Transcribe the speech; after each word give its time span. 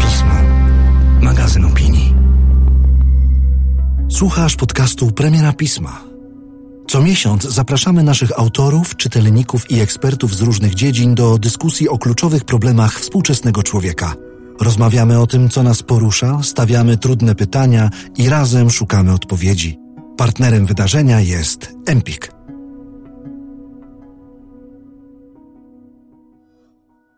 Pismo. 0.00 0.34
Magazyn 1.20 1.64
opinii. 1.64 2.14
Słuchasz 4.08 4.56
podcastu 4.56 5.12
Premiera 5.12 5.52
Pisma. 5.52 6.00
Co 6.88 7.02
miesiąc 7.02 7.42
zapraszamy 7.42 8.02
naszych 8.02 8.38
autorów, 8.38 8.96
czytelników 8.96 9.70
i 9.70 9.80
ekspertów 9.80 10.34
z 10.34 10.40
różnych 10.40 10.74
dziedzin 10.74 11.14
do 11.14 11.38
dyskusji 11.38 11.88
o 11.88 11.98
kluczowych 11.98 12.44
problemach 12.44 13.00
współczesnego 13.00 13.62
człowieka. 13.62 14.14
Rozmawiamy 14.60 15.20
o 15.20 15.26
tym, 15.26 15.48
co 15.48 15.62
nas 15.62 15.82
porusza, 15.82 16.42
stawiamy 16.42 16.96
trudne 16.96 17.34
pytania 17.34 17.90
i 18.16 18.28
razem 18.28 18.70
szukamy 18.70 19.12
odpowiedzi. 19.12 19.78
Partnerem 20.16 20.66
wydarzenia 20.66 21.20
jest 21.20 21.72
Empik. 21.86 22.33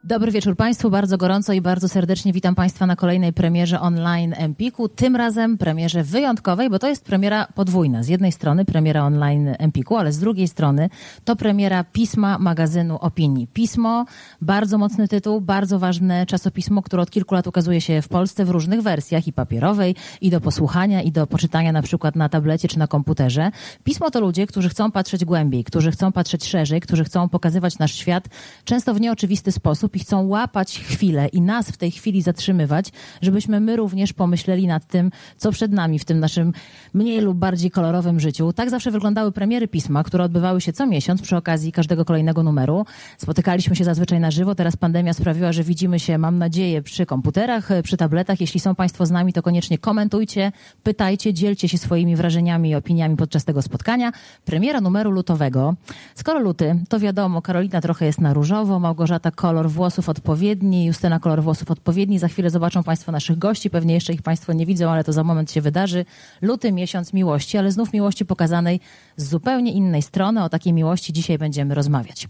Dobry 0.06 0.32
wieczór 0.32 0.56
Państwu, 0.56 0.90
bardzo 0.90 1.18
gorąco 1.18 1.52
i 1.52 1.60
bardzo 1.60 1.88
serdecznie 1.88 2.32
witam 2.32 2.54
Państwa 2.54 2.86
na 2.86 2.96
kolejnej 2.96 3.32
premierze 3.32 3.80
online 3.80 4.34
Empiku. 4.36 4.88
Tym 4.88 5.16
razem 5.16 5.58
premierze 5.58 6.04
wyjątkowej, 6.04 6.70
bo 6.70 6.78
to 6.78 6.88
jest 6.88 7.04
premiera 7.04 7.46
podwójna. 7.54 8.02
Z 8.02 8.08
jednej 8.08 8.32
strony 8.32 8.64
premiera 8.64 9.04
online 9.04 9.54
Empiku, 9.58 9.96
ale 9.96 10.12
z 10.12 10.18
drugiej 10.18 10.48
strony 10.48 10.90
to 11.24 11.36
premiera 11.36 11.84
pisma 11.84 12.38
magazynu 12.38 12.96
Opinii. 12.96 13.46
Pismo, 13.46 14.04
bardzo 14.40 14.78
mocny 14.78 15.08
tytuł, 15.08 15.40
bardzo 15.40 15.78
ważne 15.78 16.26
czasopismo, 16.26 16.82
które 16.82 17.02
od 17.02 17.10
kilku 17.10 17.34
lat 17.34 17.46
ukazuje 17.46 17.80
się 17.80 18.02
w 18.02 18.08
Polsce 18.08 18.44
w 18.44 18.50
różnych 18.50 18.82
wersjach 18.82 19.26
i 19.26 19.32
papierowej, 19.32 19.94
i 20.20 20.30
do 20.30 20.40
posłuchania, 20.40 21.02
i 21.02 21.12
do 21.12 21.26
poczytania 21.26 21.72
na 21.72 21.82
przykład 21.82 22.16
na 22.16 22.28
tablecie 22.28 22.68
czy 22.68 22.78
na 22.78 22.86
komputerze. 22.86 23.50
Pismo 23.84 24.10
to 24.10 24.20
ludzie, 24.20 24.46
którzy 24.46 24.68
chcą 24.68 24.90
patrzeć 24.90 25.24
głębiej, 25.24 25.64
którzy 25.64 25.90
chcą 25.90 26.12
patrzeć 26.12 26.44
szerzej, 26.44 26.80
którzy 26.80 27.04
chcą 27.04 27.28
pokazywać 27.28 27.78
nasz 27.78 27.94
świat 27.94 28.28
często 28.64 28.94
w 28.94 29.00
nieoczywisty 29.00 29.52
sposób 29.52 29.95
i 29.96 29.98
chcą 29.98 30.26
łapać 30.26 30.80
chwilę 30.80 31.28
i 31.28 31.40
nas 31.40 31.70
w 31.70 31.76
tej 31.76 31.90
chwili 31.90 32.22
zatrzymywać, 32.22 32.92
żebyśmy 33.22 33.60
my 33.60 33.76
również 33.76 34.12
pomyśleli 34.12 34.66
nad 34.66 34.86
tym, 34.86 35.10
co 35.36 35.52
przed 35.52 35.72
nami 35.72 35.98
w 35.98 36.04
tym 36.04 36.20
naszym 36.20 36.52
mniej 36.94 37.20
lub 37.20 37.38
bardziej 37.38 37.70
kolorowym 37.70 38.20
życiu. 38.20 38.52
Tak 38.52 38.70
zawsze 38.70 38.90
wyglądały 38.90 39.32
premiery 39.32 39.68
pisma, 39.68 40.04
które 40.04 40.24
odbywały 40.24 40.60
się 40.60 40.72
co 40.72 40.86
miesiąc 40.86 41.22
przy 41.22 41.36
okazji 41.36 41.72
każdego 41.72 42.04
kolejnego 42.04 42.42
numeru. 42.42 42.86
Spotykaliśmy 43.18 43.76
się 43.76 43.84
zazwyczaj 43.84 44.20
na 44.20 44.30
żywo, 44.30 44.54
teraz 44.54 44.76
pandemia 44.76 45.12
sprawiła, 45.12 45.52
że 45.52 45.62
widzimy 45.62 46.00
się, 46.00 46.18
mam 46.18 46.38
nadzieję, 46.38 46.82
przy 46.82 47.06
komputerach, 47.06 47.68
przy 47.82 47.96
tabletach. 47.96 48.40
Jeśli 48.40 48.60
są 48.60 48.74
Państwo 48.74 49.06
z 49.06 49.10
nami, 49.10 49.32
to 49.32 49.42
koniecznie 49.42 49.78
komentujcie, 49.78 50.52
pytajcie, 50.82 51.34
dzielcie 51.34 51.68
się 51.68 51.78
swoimi 51.78 52.16
wrażeniami 52.16 52.70
i 52.70 52.74
opiniami 52.74 53.16
podczas 53.16 53.44
tego 53.44 53.62
spotkania. 53.62 54.12
Premiera 54.44 54.80
numeru 54.80 55.10
lutowego. 55.10 55.74
Skoro 56.14 56.40
luty, 56.40 56.84
to 56.88 57.00
wiadomo, 57.00 57.42
Karolina 57.42 57.80
trochę 57.80 58.06
jest 58.06 58.20
na 58.20 58.34
różowo, 58.34 58.78
Małgorzata 58.78 59.30
kolor 59.30 59.70
włosów 59.70 59.85
odpowiedni, 60.08 60.84
Justyna 60.84 61.20
kolor 61.20 61.42
włosów 61.42 61.70
odpowiedni. 61.70 62.18
Za 62.18 62.28
chwilę 62.28 62.50
zobaczą 62.50 62.82
Państwo 62.82 63.12
naszych 63.12 63.38
gości. 63.38 63.70
Pewnie 63.70 63.94
jeszcze 63.94 64.12
ich 64.12 64.22
Państwo 64.22 64.52
nie 64.52 64.66
widzą, 64.66 64.90
ale 64.90 65.04
to 65.04 65.12
za 65.12 65.24
moment 65.24 65.52
się 65.52 65.60
wydarzy. 65.60 66.04
Luty, 66.42 66.72
miesiąc 66.72 67.12
miłości, 67.12 67.58
ale 67.58 67.72
znów 67.72 67.92
miłości 67.92 68.24
pokazanej 68.24 68.80
z 69.16 69.28
zupełnie 69.28 69.72
innej 69.72 70.02
strony. 70.02 70.44
O 70.44 70.48
takiej 70.48 70.72
miłości 70.72 71.12
dzisiaj 71.12 71.38
będziemy 71.38 71.74
rozmawiać. 71.74 72.28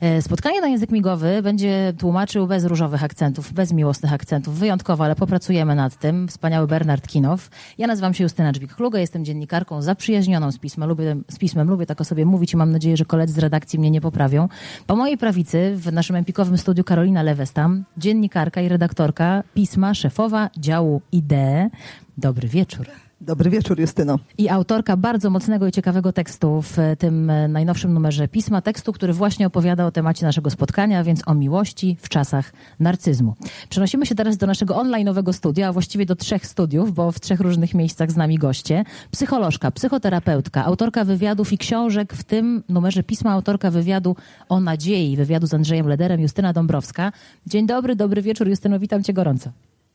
E, 0.00 0.22
spotkanie 0.22 0.60
na 0.60 0.68
język 0.68 0.90
migowy 0.90 1.42
będzie 1.42 1.92
tłumaczył 1.98 2.46
bez 2.46 2.64
różowych 2.64 3.04
akcentów, 3.04 3.52
bez 3.52 3.72
miłosnych 3.72 4.12
akcentów. 4.12 4.58
Wyjątkowo, 4.58 5.04
ale 5.04 5.16
popracujemy 5.16 5.74
nad 5.74 5.96
tym. 5.96 6.28
Wspaniały 6.28 6.66
Bernard 6.66 7.06
Kinow. 7.06 7.50
Ja 7.78 7.86
nazywam 7.86 8.14
się 8.14 8.24
Justyna 8.24 8.52
Dżbik-Kluga, 8.52 8.98
jestem 8.98 9.24
dziennikarką 9.24 9.82
zaprzyjaźnioną 9.82 10.52
z 10.52 10.58
pismem. 10.58 10.88
Lubię, 10.88 11.16
z 11.28 11.38
pismem. 11.38 11.68
Lubię 11.68 11.86
tak 11.86 12.00
o 12.00 12.04
sobie 12.04 12.26
mówić 12.26 12.52
i 12.52 12.56
mam 12.56 12.72
nadzieję, 12.72 12.96
że 12.96 13.04
koledzy 13.04 13.34
z 13.34 13.38
redakcji 13.38 13.78
mnie 13.78 13.90
nie 13.90 14.00
poprawią. 14.00 14.48
Po 14.86 14.96
mojej 14.96 15.18
prawicy 15.18 15.72
w 15.76 15.92
naszym 15.92 16.16
empikowym 16.16 16.58
studiu 16.58 16.84
Karolina 16.84 17.22
Lewestam, 17.22 17.84
dziennikarka 17.96 18.60
i 18.60 18.68
redaktorka 18.68 19.42
pisma, 19.54 19.94
szefowa 19.94 20.50
działu 20.58 21.02
IDE. 21.12 21.70
Dobry 22.18 22.48
wieczór. 22.48 23.07
Dobry 23.20 23.50
wieczór, 23.50 23.80
Justyno. 23.80 24.18
I 24.38 24.48
autorka 24.48 24.96
bardzo 24.96 25.30
mocnego 25.30 25.66
i 25.66 25.72
ciekawego 25.72 26.12
tekstu 26.12 26.62
w 26.62 26.76
tym 26.98 27.32
najnowszym 27.48 27.94
numerze 27.94 28.28
pisma, 28.28 28.62
tekstu, 28.62 28.92
który 28.92 29.12
właśnie 29.12 29.46
opowiada 29.46 29.86
o 29.86 29.90
temacie 29.90 30.26
naszego 30.26 30.50
spotkania, 30.50 31.04
więc 31.04 31.28
o 31.28 31.34
miłości 31.34 31.96
w 32.00 32.08
czasach 32.08 32.52
narcyzmu. 32.80 33.34
Przenosimy 33.68 34.06
się 34.06 34.14
teraz 34.14 34.36
do 34.36 34.46
naszego 34.46 34.74
online'owego 34.74 35.32
studia, 35.32 35.68
a 35.68 35.72
właściwie 35.72 36.06
do 36.06 36.16
trzech 36.16 36.46
studiów, 36.46 36.94
bo 36.94 37.12
w 37.12 37.20
trzech 37.20 37.40
różnych 37.40 37.74
miejscach 37.74 38.10
z 38.10 38.16
nami 38.16 38.38
goście. 38.38 38.84
Psycholożka, 39.10 39.70
psychoterapeutka, 39.70 40.64
autorka 40.64 41.04
wywiadów 41.04 41.52
i 41.52 41.58
książek, 41.58 42.12
w 42.12 42.24
tym 42.24 42.62
numerze 42.68 43.02
pisma 43.02 43.32
autorka 43.32 43.70
wywiadu 43.70 44.16
o 44.48 44.60
nadziei, 44.60 45.16
wywiadu 45.16 45.46
z 45.46 45.54
Andrzejem 45.54 45.88
Lederem, 45.88 46.20
Justyna 46.20 46.52
Dąbrowska. 46.52 47.12
Dzień 47.46 47.66
dobry, 47.66 47.96
dobry 47.96 48.22
wieczór, 48.22 48.48
Justyno, 48.48 48.78
witam 48.78 49.04
cię 49.04 49.12
gorąco. 49.12 49.50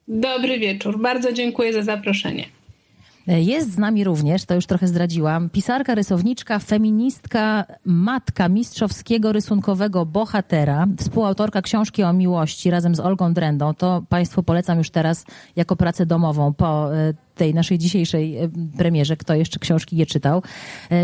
Dobry 0.07 0.59
wieczór, 0.59 1.01
bardzo 1.01 1.33
dziękuję 1.33 1.73
za 1.73 1.81
zaproszenie. 1.81 2.45
Jest 3.27 3.71
z 3.71 3.77
nami 3.77 4.03
również, 4.03 4.45
to 4.45 4.55
już 4.55 4.65
trochę 4.65 4.87
zdradziłam, 4.87 5.49
pisarka, 5.49 5.95
rysowniczka, 5.95 6.59
feministka, 6.59 7.65
matka 7.85 8.49
mistrzowskiego 8.49 9.31
rysunkowego 9.31 10.05
bohatera, 10.05 10.87
współautorka 10.97 11.61
książki 11.61 12.03
o 12.03 12.13
miłości 12.13 12.71
razem 12.71 12.95
z 12.95 12.99
Olgą 12.99 13.33
Drendą. 13.33 13.73
To 13.73 14.03
Państwu 14.09 14.43
polecam 14.43 14.77
już 14.77 14.89
teraz 14.89 15.25
jako 15.55 15.75
pracę 15.75 16.05
domową 16.05 16.53
po 16.53 16.89
tej 17.35 17.53
naszej 17.53 17.77
dzisiejszej 17.77 18.37
premierze. 18.77 19.17
Kto 19.17 19.35
jeszcze 19.35 19.59
książki 19.59 19.95
nie 19.95 20.05
czytał. 20.05 20.41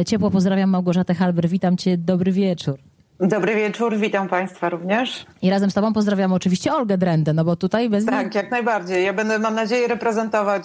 Ciepło 0.06 0.32
pozdrawiam 0.32 0.70
Małgorzatę 0.70 1.14
Halber, 1.14 1.50
witam 1.50 1.78
Cię, 1.78 1.98
dobry 1.98 2.32
wieczór. 2.32 2.80
Dobry 3.20 3.56
wieczór, 3.56 3.98
witam 3.98 4.30
Państwa 4.30 4.70
również. 4.70 5.26
I 5.42 5.50
razem 5.50 5.72
z 5.72 5.74
Tobą 5.74 5.94
pozdrawiam 5.94 6.34
oczywiście 6.34 6.74
Olgę 6.74 6.98
Drendę, 6.98 7.34
no 7.34 7.46
bo 7.46 7.56
tutaj 7.56 7.90
bez 7.90 8.06
Tak, 8.06 8.36
jak 8.36 8.52
najbardziej. 8.52 9.06
Ja 9.06 9.14
będę, 9.14 9.40
mam 9.40 9.56
nadzieję, 9.56 9.88
reprezentować 9.88 10.64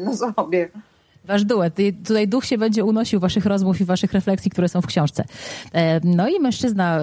nas 0.00 0.22
obie. 0.36 0.68
Wasz 1.26 1.44
duet. 1.44 1.78
I 1.78 1.92
tutaj 1.92 2.28
duch 2.28 2.44
się 2.44 2.58
będzie 2.58 2.84
unosił 2.84 3.20
waszych 3.20 3.46
rozmów 3.46 3.80
i 3.80 3.84
waszych 3.84 4.12
refleksji, 4.12 4.50
które 4.50 4.68
są 4.68 4.80
w 4.82 4.86
książce. 4.86 5.24
No 6.04 6.28
i 6.28 6.40
mężczyzna 6.40 7.00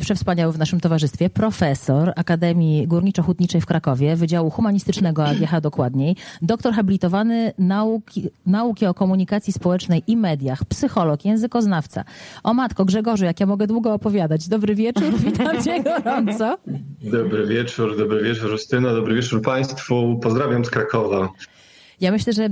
przewspaniały 0.00 0.52
w 0.52 0.58
naszym 0.58 0.80
towarzystwie, 0.80 1.30
profesor 1.30 2.12
Akademii 2.16 2.88
Górniczo-Hutniczej 2.88 3.60
w 3.60 3.66
Krakowie, 3.66 4.16
Wydziału 4.16 4.50
Humanistycznego 4.50 5.24
AGH 5.24 5.60
dokładniej, 5.60 6.16
doktor 6.42 6.74
habilitowany 6.74 7.52
nauki, 7.58 8.30
nauki 8.46 8.86
o 8.86 8.94
komunikacji 8.94 9.52
społecznej 9.52 10.02
i 10.06 10.16
mediach, 10.16 10.64
psycholog, 10.64 11.24
językoznawca. 11.24 12.04
O 12.42 12.54
matko 12.54 12.84
Grzegorzu, 12.84 13.24
jak 13.24 13.40
ja 13.40 13.46
mogę 13.46 13.66
długo 13.66 13.94
opowiadać. 13.94 14.48
Dobry 14.48 14.74
wieczór, 14.74 15.14
witam 15.24 15.64
cię 15.64 15.82
gorąco. 15.82 16.58
Dobry 17.02 17.46
wieczór, 17.46 17.98
dobry 17.98 18.22
wieczór 18.22 18.50
Justyna, 18.50 18.92
dobry 18.92 19.14
wieczór 19.14 19.42
Państwu. 19.42 20.18
Pozdrawiam 20.22 20.64
z 20.64 20.70
Krakowa. 20.70 21.28
Ja 22.00 22.12
myślę, 22.12 22.32
że 22.32 22.48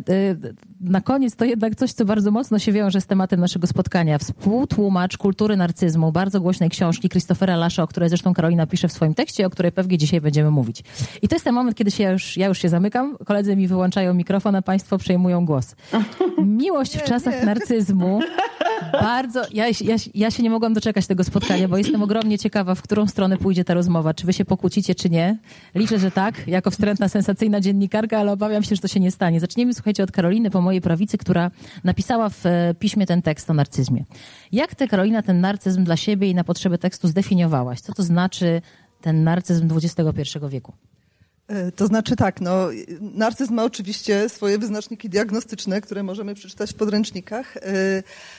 na 0.80 1.00
koniec 1.00 1.36
to 1.36 1.44
jednak 1.44 1.76
coś, 1.76 1.92
co 1.92 2.04
bardzo 2.04 2.30
mocno 2.30 2.58
się 2.58 2.72
wiąże 2.72 3.00
z 3.00 3.06
tematem 3.06 3.40
naszego 3.40 3.66
spotkania. 3.66 4.18
Współtłumacz 4.18 5.16
kultury 5.16 5.56
narcyzmu, 5.56 6.12
bardzo 6.12 6.40
głośnej 6.40 6.70
książki 6.70 7.08
Christophera 7.08 7.56
Lasza, 7.56 7.82
o 7.82 7.86
której 7.86 8.08
zresztą 8.08 8.34
Karolina 8.34 8.66
pisze 8.66 8.88
w 8.88 8.92
swoim 8.92 9.14
tekście, 9.14 9.46
o 9.46 9.50
której 9.50 9.72
pewnie 9.72 9.98
dzisiaj 9.98 10.20
będziemy 10.20 10.50
mówić. 10.50 10.82
I 11.22 11.28
to 11.28 11.34
jest 11.34 11.44
ten 11.44 11.54
moment, 11.54 11.76
kiedy 11.76 11.90
się 11.90 12.02
ja, 12.02 12.10
już, 12.10 12.36
ja 12.36 12.46
już 12.46 12.58
się 12.58 12.68
zamykam, 12.68 13.16
koledzy 13.26 13.56
mi 13.56 13.68
wyłączają 13.68 14.14
mikrofon, 14.14 14.56
a 14.56 14.62
państwo 14.62 14.98
przejmują 14.98 15.46
głos. 15.46 15.76
Miłość 16.38 16.96
w 16.96 17.02
czasach 17.02 17.44
narcyzmu. 17.44 18.20
Bardzo, 18.92 19.42
ja, 19.52 19.66
ja, 19.66 19.96
ja 20.14 20.30
się 20.30 20.42
nie 20.42 20.50
mogłam 20.50 20.74
doczekać 20.74 21.06
tego 21.06 21.24
spotkania, 21.24 21.68
bo 21.68 21.76
jestem 21.76 22.02
ogromnie 22.02 22.38
ciekawa, 22.38 22.74
w 22.74 22.82
którą 22.82 23.06
stronę 23.06 23.36
pójdzie 23.36 23.64
ta 23.64 23.74
rozmowa. 23.74 24.14
Czy 24.14 24.26
wy 24.26 24.32
się 24.32 24.44
pokłócicie, 24.44 24.94
czy 24.94 25.10
nie? 25.10 25.38
Liczę, 25.74 25.98
że 25.98 26.10
tak, 26.10 26.48
jako 26.48 26.70
wstrętna, 26.70 27.08
sensacyjna 27.08 27.60
dziennikarka, 27.60 28.18
ale 28.18 28.32
obawiam 28.32 28.62
się, 28.62 28.74
że 28.76 28.82
to 28.82 28.88
się 28.88 29.00
nie 29.00 29.10
stanie. 29.10 29.40
Zaczniemy, 29.42 29.74
słuchajcie, 29.74 30.02
od 30.02 30.12
Karoliny 30.12 30.50
po 30.50 30.60
mojej 30.60 30.80
prawicy, 30.80 31.18
która 31.18 31.50
napisała 31.84 32.28
w 32.28 32.44
piśmie 32.78 33.06
ten 33.06 33.22
tekst 33.22 33.50
o 33.50 33.54
narcyzmie. 33.54 34.04
Jak 34.52 34.74
ty, 34.74 34.88
Karolina, 34.88 35.22
ten 35.22 35.40
narcyzm 35.40 35.84
dla 35.84 35.96
siebie 35.96 36.30
i 36.30 36.34
na 36.34 36.44
potrzeby 36.44 36.78
tekstu 36.78 37.08
zdefiniowałaś? 37.08 37.80
Co 37.80 37.92
to 37.92 38.02
znaczy 38.02 38.62
ten 39.00 39.24
narcyzm 39.24 39.68
XXI 39.76 40.22
wieku? 40.48 40.72
To 41.76 41.86
znaczy 41.86 42.16
tak, 42.16 42.40
no, 42.40 42.68
narcyzm 43.00 43.54
ma 43.54 43.64
oczywiście 43.64 44.28
swoje 44.28 44.58
wyznaczniki 44.58 45.08
diagnostyczne, 45.08 45.80
które 45.80 46.02
możemy 46.02 46.34
przeczytać 46.34 46.70
w 46.70 46.74
podręcznikach. 46.74 47.58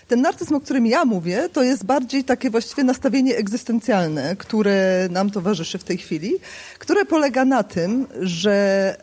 Ten 0.08 0.22
narcyzm, 0.22 0.56
o 0.56 0.62
którym 0.62 0.86
ja 0.86 1.06
mówię, 1.06 1.50
to 1.54 1.64
jest 1.64 1.86
bardziej 1.86 2.24
takie 2.24 2.50
właściwie 2.50 2.84
nastawienie 2.84 3.36
egzystencjalne, 3.36 4.36
które 4.36 5.08
nam 5.12 5.32
towarzyszy 5.32 5.78
w 5.78 5.84
tej 5.84 5.98
chwili, 5.98 6.34
które 6.80 7.06
polega 7.06 7.46
na 7.46 7.64
tym, 7.64 8.08
że 8.22 8.96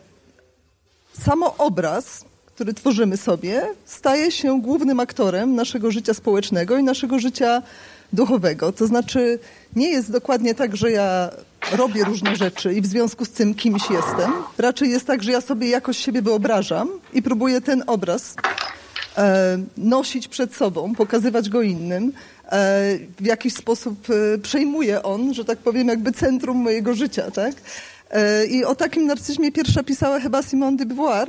samo 1.19 1.55
obraz, 1.57 2.25
który 2.45 2.73
tworzymy 2.73 3.17
sobie, 3.17 3.67
staje 3.85 4.31
się 4.31 4.61
głównym 4.61 4.99
aktorem 4.99 5.55
naszego 5.55 5.91
życia 5.91 6.13
społecznego 6.13 6.77
i 6.77 6.83
naszego 6.83 7.19
życia 7.19 7.61
duchowego. 8.13 8.71
To 8.71 8.87
znaczy, 8.87 9.39
nie 9.75 9.89
jest 9.89 10.11
dokładnie 10.11 10.55
tak, 10.55 10.77
że 10.77 10.91
ja 10.91 11.29
robię 11.71 12.03
różne 12.03 12.35
rzeczy 12.35 12.73
i 12.73 12.81
w 12.81 12.85
związku 12.85 13.25
z 13.25 13.29
tym 13.29 13.53
kimś 13.53 13.89
jestem. 13.89 14.31
Raczej 14.57 14.89
jest 14.89 15.07
tak, 15.07 15.23
że 15.23 15.31
ja 15.31 15.41
sobie 15.41 15.69
jakoś 15.69 15.97
siebie 15.97 16.21
wyobrażam 16.21 16.89
i 17.13 17.21
próbuję 17.21 17.61
ten 17.61 17.83
obraz 17.87 18.35
e, 19.17 19.57
nosić 19.77 20.27
przed 20.27 20.55
sobą, 20.55 20.95
pokazywać 20.95 21.49
go 21.49 21.61
innym. 21.61 22.13
w 23.19 23.25
jakiś 23.25 23.53
sposób 23.53 24.07
przejmuje 24.43 25.03
on, 25.03 25.33
że 25.33 25.45
tak 25.45 25.57
powiem, 25.57 25.87
jakby 25.87 26.11
centrum 26.11 26.57
mojego 26.57 26.93
życia, 26.93 27.31
tak? 27.31 27.55
I 28.49 28.65
o 28.65 28.75
takim 28.75 29.05
narcyzmie 29.05 29.51
pierwsza 29.51 29.83
pisała 29.83 30.19
chyba 30.19 30.41
Simone 30.41 30.77
de 30.77 30.85
Beauvoir, 30.85 31.27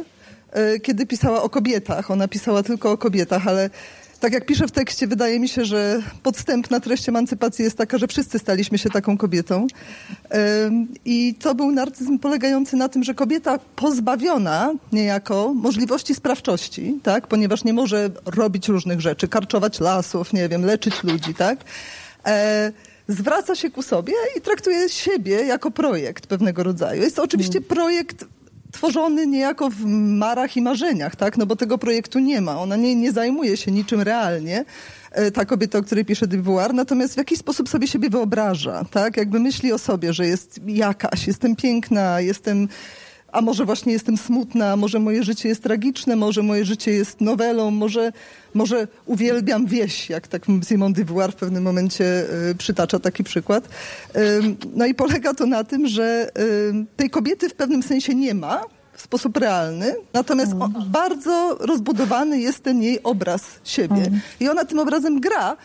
kiedy 0.82 1.06
pisała 1.06 1.42
o 1.42 1.48
kobietach. 1.48 2.10
Ona 2.10 2.28
pisała 2.28 2.62
tylko 2.62 2.90
o 2.90 2.98
kobietach, 2.98 3.48
ale 3.48 3.70
tak 4.22 4.32
jak 4.32 4.46
piszę 4.46 4.66
w 4.68 4.72
tekście, 4.72 5.06
wydaje 5.06 5.40
mi 5.40 5.48
się, 5.48 5.64
że 5.64 6.02
podstępna 6.22 6.80
treść 6.80 7.08
emancypacji 7.08 7.64
jest 7.64 7.78
taka, 7.78 7.98
że 7.98 8.06
wszyscy 8.06 8.38
staliśmy 8.38 8.78
się 8.78 8.90
taką 8.90 9.18
kobietą. 9.18 9.66
I 11.04 11.34
to 11.34 11.54
był 11.54 11.72
narcyzm 11.72 12.18
polegający 12.18 12.76
na 12.76 12.88
tym, 12.88 13.04
że 13.04 13.14
kobieta 13.14 13.58
pozbawiona 13.76 14.72
niejako 14.92 15.54
możliwości 15.54 16.14
sprawczości, 16.14 16.98
tak, 17.02 17.26
ponieważ 17.26 17.64
nie 17.64 17.72
może 17.72 18.10
robić 18.24 18.68
różnych 18.68 19.00
rzeczy, 19.00 19.28
karczować 19.28 19.80
lasów, 19.80 20.32
nie 20.32 20.48
wiem, 20.48 20.64
leczyć 20.64 21.02
ludzi, 21.02 21.34
tak, 21.34 21.58
e, 22.26 22.72
zwraca 23.08 23.54
się 23.54 23.70
ku 23.70 23.82
sobie 23.82 24.12
i 24.36 24.40
traktuje 24.40 24.88
siebie 24.88 25.34
jako 25.34 25.70
projekt 25.70 26.26
pewnego 26.26 26.62
rodzaju. 26.62 27.02
Jest 27.02 27.16
to 27.16 27.22
oczywiście 27.22 27.58
mm. 27.58 27.68
projekt 27.68 28.24
tworzony 28.72 29.26
niejako 29.26 29.70
w 29.70 29.84
marach 29.84 30.56
i 30.56 30.62
marzeniach, 30.62 31.16
tak? 31.16 31.38
No 31.38 31.46
bo 31.46 31.56
tego 31.56 31.78
projektu 31.78 32.18
nie 32.18 32.40
ma. 32.40 32.60
Ona 32.60 32.76
nie, 32.76 32.94
nie 32.94 33.12
zajmuje 33.12 33.56
się 33.56 33.70
niczym 33.70 34.00
realnie 34.00 34.64
e, 35.12 35.30
ta 35.30 35.44
kobieta, 35.44 35.78
o 35.78 35.82
której 35.82 36.04
pisze 36.04 36.26
Dubois, 36.26 36.72
natomiast 36.72 37.14
w 37.14 37.16
jakiś 37.16 37.38
sposób 37.38 37.68
sobie 37.68 37.86
siebie 37.86 38.10
wyobraża, 38.10 38.84
tak? 38.90 39.16
Jakby 39.16 39.40
myśli 39.40 39.72
o 39.72 39.78
sobie, 39.78 40.12
że 40.12 40.26
jest 40.26 40.60
jakaś, 40.66 41.26
jestem 41.26 41.56
piękna, 41.56 42.20
jestem 42.20 42.68
a 43.32 43.40
może 43.40 43.64
właśnie 43.64 43.92
jestem 43.92 44.16
smutna, 44.16 44.76
może 44.76 44.98
moje 44.98 45.22
życie 45.22 45.48
jest 45.48 45.62
tragiczne, 45.62 46.16
może 46.16 46.42
moje 46.42 46.64
życie 46.64 46.92
jest 46.92 47.20
nowelą, 47.20 47.70
może, 47.70 48.12
może 48.54 48.88
uwielbiam 49.06 49.66
wieś, 49.66 50.10
jak 50.10 50.28
tak 50.28 50.42
Simon 50.64 50.92
de 50.92 51.04
Beauvoir 51.04 51.32
w 51.32 51.36
pewnym 51.36 51.62
momencie 51.62 52.04
y, 52.50 52.54
przytacza 52.54 52.98
taki 52.98 53.24
przykład. 53.24 53.64
Y, 53.64 54.40
no 54.74 54.86
i 54.86 54.94
polega 54.94 55.34
to 55.34 55.46
na 55.46 55.64
tym, 55.64 55.86
że 55.86 56.30
y, 56.38 56.96
tej 56.96 57.10
kobiety 57.10 57.48
w 57.48 57.54
pewnym 57.54 57.82
sensie 57.82 58.14
nie 58.14 58.34
ma, 58.34 58.64
w 58.92 59.02
sposób 59.02 59.36
realny, 59.36 59.94
natomiast 60.12 60.52
on, 60.60 60.74
bardzo 60.86 61.56
rozbudowany 61.60 62.40
jest 62.40 62.62
ten 62.62 62.82
jej 62.82 63.02
obraz 63.02 63.42
siebie. 63.64 64.06
Mm. 64.06 64.20
I 64.40 64.48
ona 64.48 64.64
tym 64.64 64.78
obrazem 64.78 65.20
gra. 65.20 65.56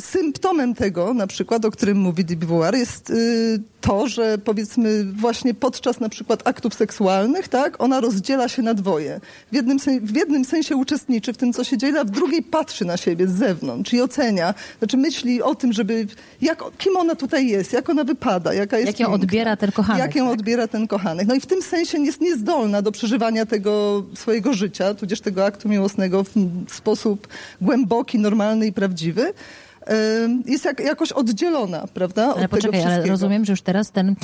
Symptomem 0.00 0.74
tego, 0.74 1.14
na 1.14 1.26
przykład, 1.26 1.64
o 1.64 1.70
którym 1.70 1.98
mówi 1.98 2.24
de 2.24 2.36
Beauvoir, 2.36 2.74
jest 2.74 3.10
y, 3.10 3.60
to, 3.80 4.08
że 4.08 4.38
powiedzmy 4.38 5.04
właśnie 5.04 5.54
podczas 5.54 6.00
na 6.00 6.08
przykład 6.08 6.48
aktów 6.48 6.74
seksualnych, 6.74 7.48
tak, 7.48 7.82
ona 7.82 8.00
rozdziela 8.00 8.48
się 8.48 8.62
na 8.62 8.74
dwoje. 8.74 9.20
W 9.52 9.54
jednym, 9.54 9.78
w 10.02 10.16
jednym 10.16 10.44
sensie 10.44 10.76
uczestniczy 10.76 11.32
w 11.32 11.36
tym, 11.36 11.52
co 11.52 11.64
się 11.64 11.78
dzieje, 11.78 12.00
a 12.00 12.04
w 12.04 12.10
drugiej 12.10 12.42
patrzy 12.42 12.84
na 12.84 12.96
siebie 12.96 13.28
z 13.28 13.30
zewnątrz 13.30 13.92
i 13.92 14.00
ocenia, 14.00 14.54
znaczy 14.78 14.96
myśli 14.96 15.42
o 15.42 15.54
tym, 15.54 15.72
żeby, 15.72 16.06
jak, 16.42 16.62
kim 16.78 16.96
ona 16.96 17.14
tutaj 17.14 17.46
jest, 17.46 17.72
jak 17.72 17.90
ona 17.90 18.04
wypada, 18.04 18.54
jaka 18.54 18.78
jest 18.78 18.86
Jak 18.86 19.00
ją 19.00 19.06
piękna, 19.06 19.24
odbiera 19.24 19.56
ten 19.56 19.72
kochanek. 19.72 20.02
Jak 20.06 20.16
ją 20.16 20.24
tak? 20.24 20.34
odbiera 20.34 20.68
ten 20.68 20.86
kochanek. 20.86 21.28
No 21.28 21.34
i 21.34 21.40
w 21.40 21.46
tym 21.46 21.62
sensie 21.62 21.98
jest 22.00 22.20
niezdolna 22.20 22.82
do 22.82 22.92
przeżywania 22.92 23.46
tego 23.46 24.04
swojego 24.14 24.52
życia, 24.52 24.94
tudzież 24.94 25.20
tego 25.20 25.44
aktu 25.44 25.68
miłosnego 25.68 26.24
w 26.24 26.74
sposób 26.74 27.28
głęboki, 27.60 28.18
normalny 28.18 28.66
i 28.66 28.72
prawdziwy 28.72 29.34
jest 30.46 30.64
jak, 30.64 30.80
jakoś 30.80 31.12
oddzielona, 31.12 31.84
prawda? 31.94 32.30
Od 32.30 32.36
ale 32.36 32.48
poczekaj, 32.48 32.82
ale 32.84 33.06
rozumiem, 33.06 33.44
że 33.44 33.52
już 33.52 33.62
teraz 33.62 33.90
ten, 33.90 34.14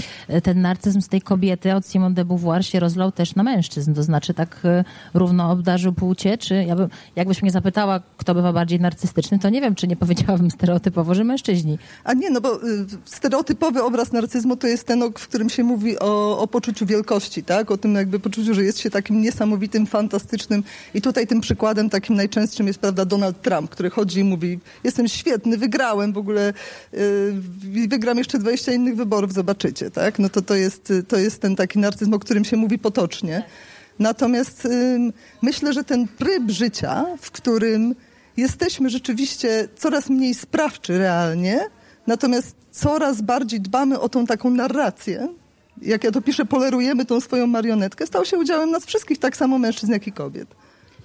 ten 0.42 0.60
narcyzm 0.60 1.00
z 1.00 1.08
tej 1.08 1.22
kobiety 1.22 1.74
od 1.74 1.86
Simone 1.86 2.14
de 2.14 2.24
Beauvoir 2.24 2.66
się 2.66 2.80
rozlał 2.80 3.12
też 3.12 3.34
na 3.34 3.42
mężczyzn, 3.42 3.94
to 3.94 4.02
znaczy 4.02 4.34
tak 4.34 4.58
e, 4.64 4.84
równo 5.14 5.50
obdarzył 5.50 5.92
płcie, 5.92 6.38
czy 6.38 6.54
ja 6.54 6.76
bym, 6.76 6.88
jakbyś 7.16 7.42
mnie 7.42 7.50
zapytała, 7.50 8.00
kto 8.16 8.34
bywa 8.34 8.52
bardziej 8.52 8.80
narcystyczny, 8.80 9.38
to 9.38 9.48
nie 9.50 9.60
wiem, 9.60 9.74
czy 9.74 9.86
nie 9.86 9.96
powiedziałabym 9.96 10.50
stereotypowo, 10.60 11.14
że 11.14 11.24
mężczyźni. 11.24 11.78
A 12.04 12.14
nie, 12.14 12.30
no 12.30 12.40
bo 12.40 12.56
y, 12.56 12.86
stereotypowy 13.04 13.82
obraz 13.82 14.12
narcyzmu 14.12 14.56
to 14.56 14.66
jest 14.66 14.86
ten, 14.86 15.02
w 15.18 15.28
którym 15.28 15.50
się 15.50 15.64
mówi 15.64 15.98
o, 15.98 16.38
o 16.38 16.46
poczuciu 16.46 16.86
wielkości, 16.86 17.42
tak? 17.42 17.70
O 17.70 17.76
tym 17.76 17.94
jakby 17.94 18.20
poczuciu, 18.20 18.54
że 18.54 18.64
jest 18.64 18.78
się 18.78 18.90
takim 18.90 19.22
niesamowitym, 19.22 19.86
fantastycznym 19.86 20.64
i 20.94 21.02
tutaj 21.02 21.26
tym 21.26 21.40
przykładem 21.40 21.90
takim 21.90 22.16
najczęstszym 22.16 22.66
jest, 22.66 22.78
prawda, 22.78 23.04
Donald 23.04 23.42
Trump, 23.42 23.70
który 23.70 23.90
chodzi 23.90 24.20
i 24.20 24.24
mówi, 24.24 24.58
jestem 24.84 25.08
świetny, 25.08 25.49
świetny, 25.50 25.58
wygrałem 25.58 26.12
w 26.12 26.18
ogóle, 26.18 26.52
yy, 26.92 27.88
wygram 27.88 28.18
jeszcze 28.18 28.38
20 28.38 28.72
innych 28.72 28.96
wyborów, 28.96 29.32
zobaczycie, 29.32 29.90
tak? 29.90 30.18
No 30.18 30.28
to 30.28 30.42
to 30.42 30.54
jest, 30.54 30.92
to 31.08 31.18
jest 31.18 31.40
ten 31.40 31.56
taki 31.56 31.78
narcyzm, 31.78 32.14
o 32.14 32.18
którym 32.18 32.44
się 32.44 32.56
mówi 32.56 32.78
potocznie. 32.78 33.42
Natomiast 33.98 34.64
yy, 34.64 35.12
myślę, 35.42 35.72
że 35.72 35.84
ten 35.84 36.08
tryb 36.08 36.50
życia, 36.50 37.06
w 37.20 37.30
którym 37.30 37.94
jesteśmy 38.36 38.90
rzeczywiście 38.90 39.68
coraz 39.76 40.08
mniej 40.08 40.34
sprawczy 40.34 40.98
realnie, 40.98 41.60
natomiast 42.06 42.56
coraz 42.70 43.22
bardziej 43.22 43.60
dbamy 43.60 44.00
o 44.00 44.08
tą 44.08 44.26
taką 44.26 44.50
narrację, 44.50 45.28
jak 45.82 46.04
ja 46.04 46.10
to 46.10 46.20
piszę, 46.20 46.44
polerujemy 46.44 47.04
tą 47.04 47.20
swoją 47.20 47.46
marionetkę, 47.46 48.06
stał 48.06 48.24
się 48.24 48.38
udziałem 48.38 48.70
nas 48.70 48.84
wszystkich, 48.84 49.18
tak 49.18 49.36
samo 49.36 49.58
mężczyzn, 49.58 49.92
jak 49.92 50.06
i 50.06 50.12
kobiet. 50.12 50.48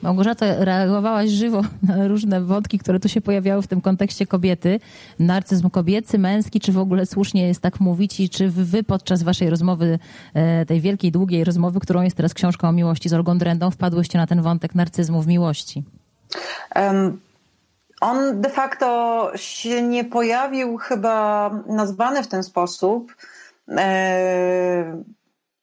Małgorzata, 0.05 0.45
reagowałaś 0.59 1.29
żywo 1.29 1.61
na 1.83 2.07
różne 2.07 2.41
wątki, 2.41 2.79
które 2.79 2.99
tu 2.99 3.09
się 3.09 3.21
pojawiały 3.21 3.61
w 3.61 3.67
tym 3.67 3.81
kontekście 3.81 4.27
kobiety. 4.27 4.79
Narcyzm 5.19 5.69
kobiecy, 5.69 6.17
męski, 6.17 6.59
czy 6.59 6.71
w 6.71 6.77
ogóle 6.77 7.05
słusznie 7.05 7.47
jest 7.47 7.61
tak 7.61 7.79
mówić 7.79 8.19
i 8.19 8.29
czy 8.29 8.49
wy 8.49 8.83
podczas 8.83 9.23
waszej 9.23 9.49
rozmowy, 9.49 9.99
e, 10.33 10.65
tej 10.65 10.81
wielkiej, 10.81 11.11
długiej 11.11 11.43
rozmowy, 11.43 11.79
którą 11.79 12.01
jest 12.01 12.17
teraz 12.17 12.33
książką 12.33 12.67
o 12.67 12.71
miłości 12.71 13.09
z 13.09 13.13
Olgą 13.13 13.37
Drendą, 13.37 13.71
wpadłyście 13.71 14.17
na 14.17 14.27
ten 14.27 14.41
wątek 14.41 14.75
narcyzmu 14.75 15.21
w 15.21 15.27
miłości? 15.27 15.83
Um, 16.75 17.19
on 18.01 18.41
de 18.41 18.49
facto 18.49 19.31
się 19.35 19.81
nie 19.81 20.03
pojawił 20.03 20.77
chyba 20.77 21.49
nazwany 21.67 22.23
w 22.23 22.27
ten 22.27 22.43
sposób. 22.43 23.15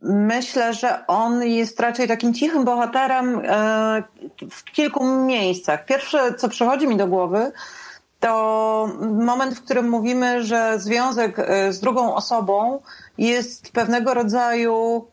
Myślę, 0.03 0.75
że 0.75 1.07
on 1.07 1.43
jest 1.43 1.81
raczej 1.81 2.09
takim 2.09 2.35
cichym 2.35 2.65
bohaterem 2.65 3.43
e, 3.45 4.03
w 4.51 4.65
kilku 4.65 5.05
miejscach. 5.05 5.85
Pierwsze, 5.85 6.35
co 6.35 6.49
przychodzi 6.49 6.87
mi 6.87 6.97
do 6.97 7.07
głowy, 7.07 7.53
to 8.21 8.89
moment, 9.01 9.55
w 9.55 9.65
którym 9.65 9.89
mówimy, 9.89 10.45
że 10.45 10.79
związek 10.79 11.39
e, 11.39 11.73
z 11.73 11.81
drugą 11.81 12.15
osobą 12.15 12.81
jest 13.19 13.73
pewnego 13.73 14.15
rodzaju 14.15 15.07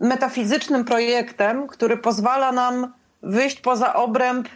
metafizycznym 0.00 0.84
projektem, 0.84 1.66
który 1.66 1.96
pozwala 1.96 2.52
nam 2.52 2.92
wyjść 3.22 3.60
poza 3.60 3.94
obręb 3.94 4.48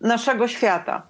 naszego 0.00 0.48
świata 0.48 1.02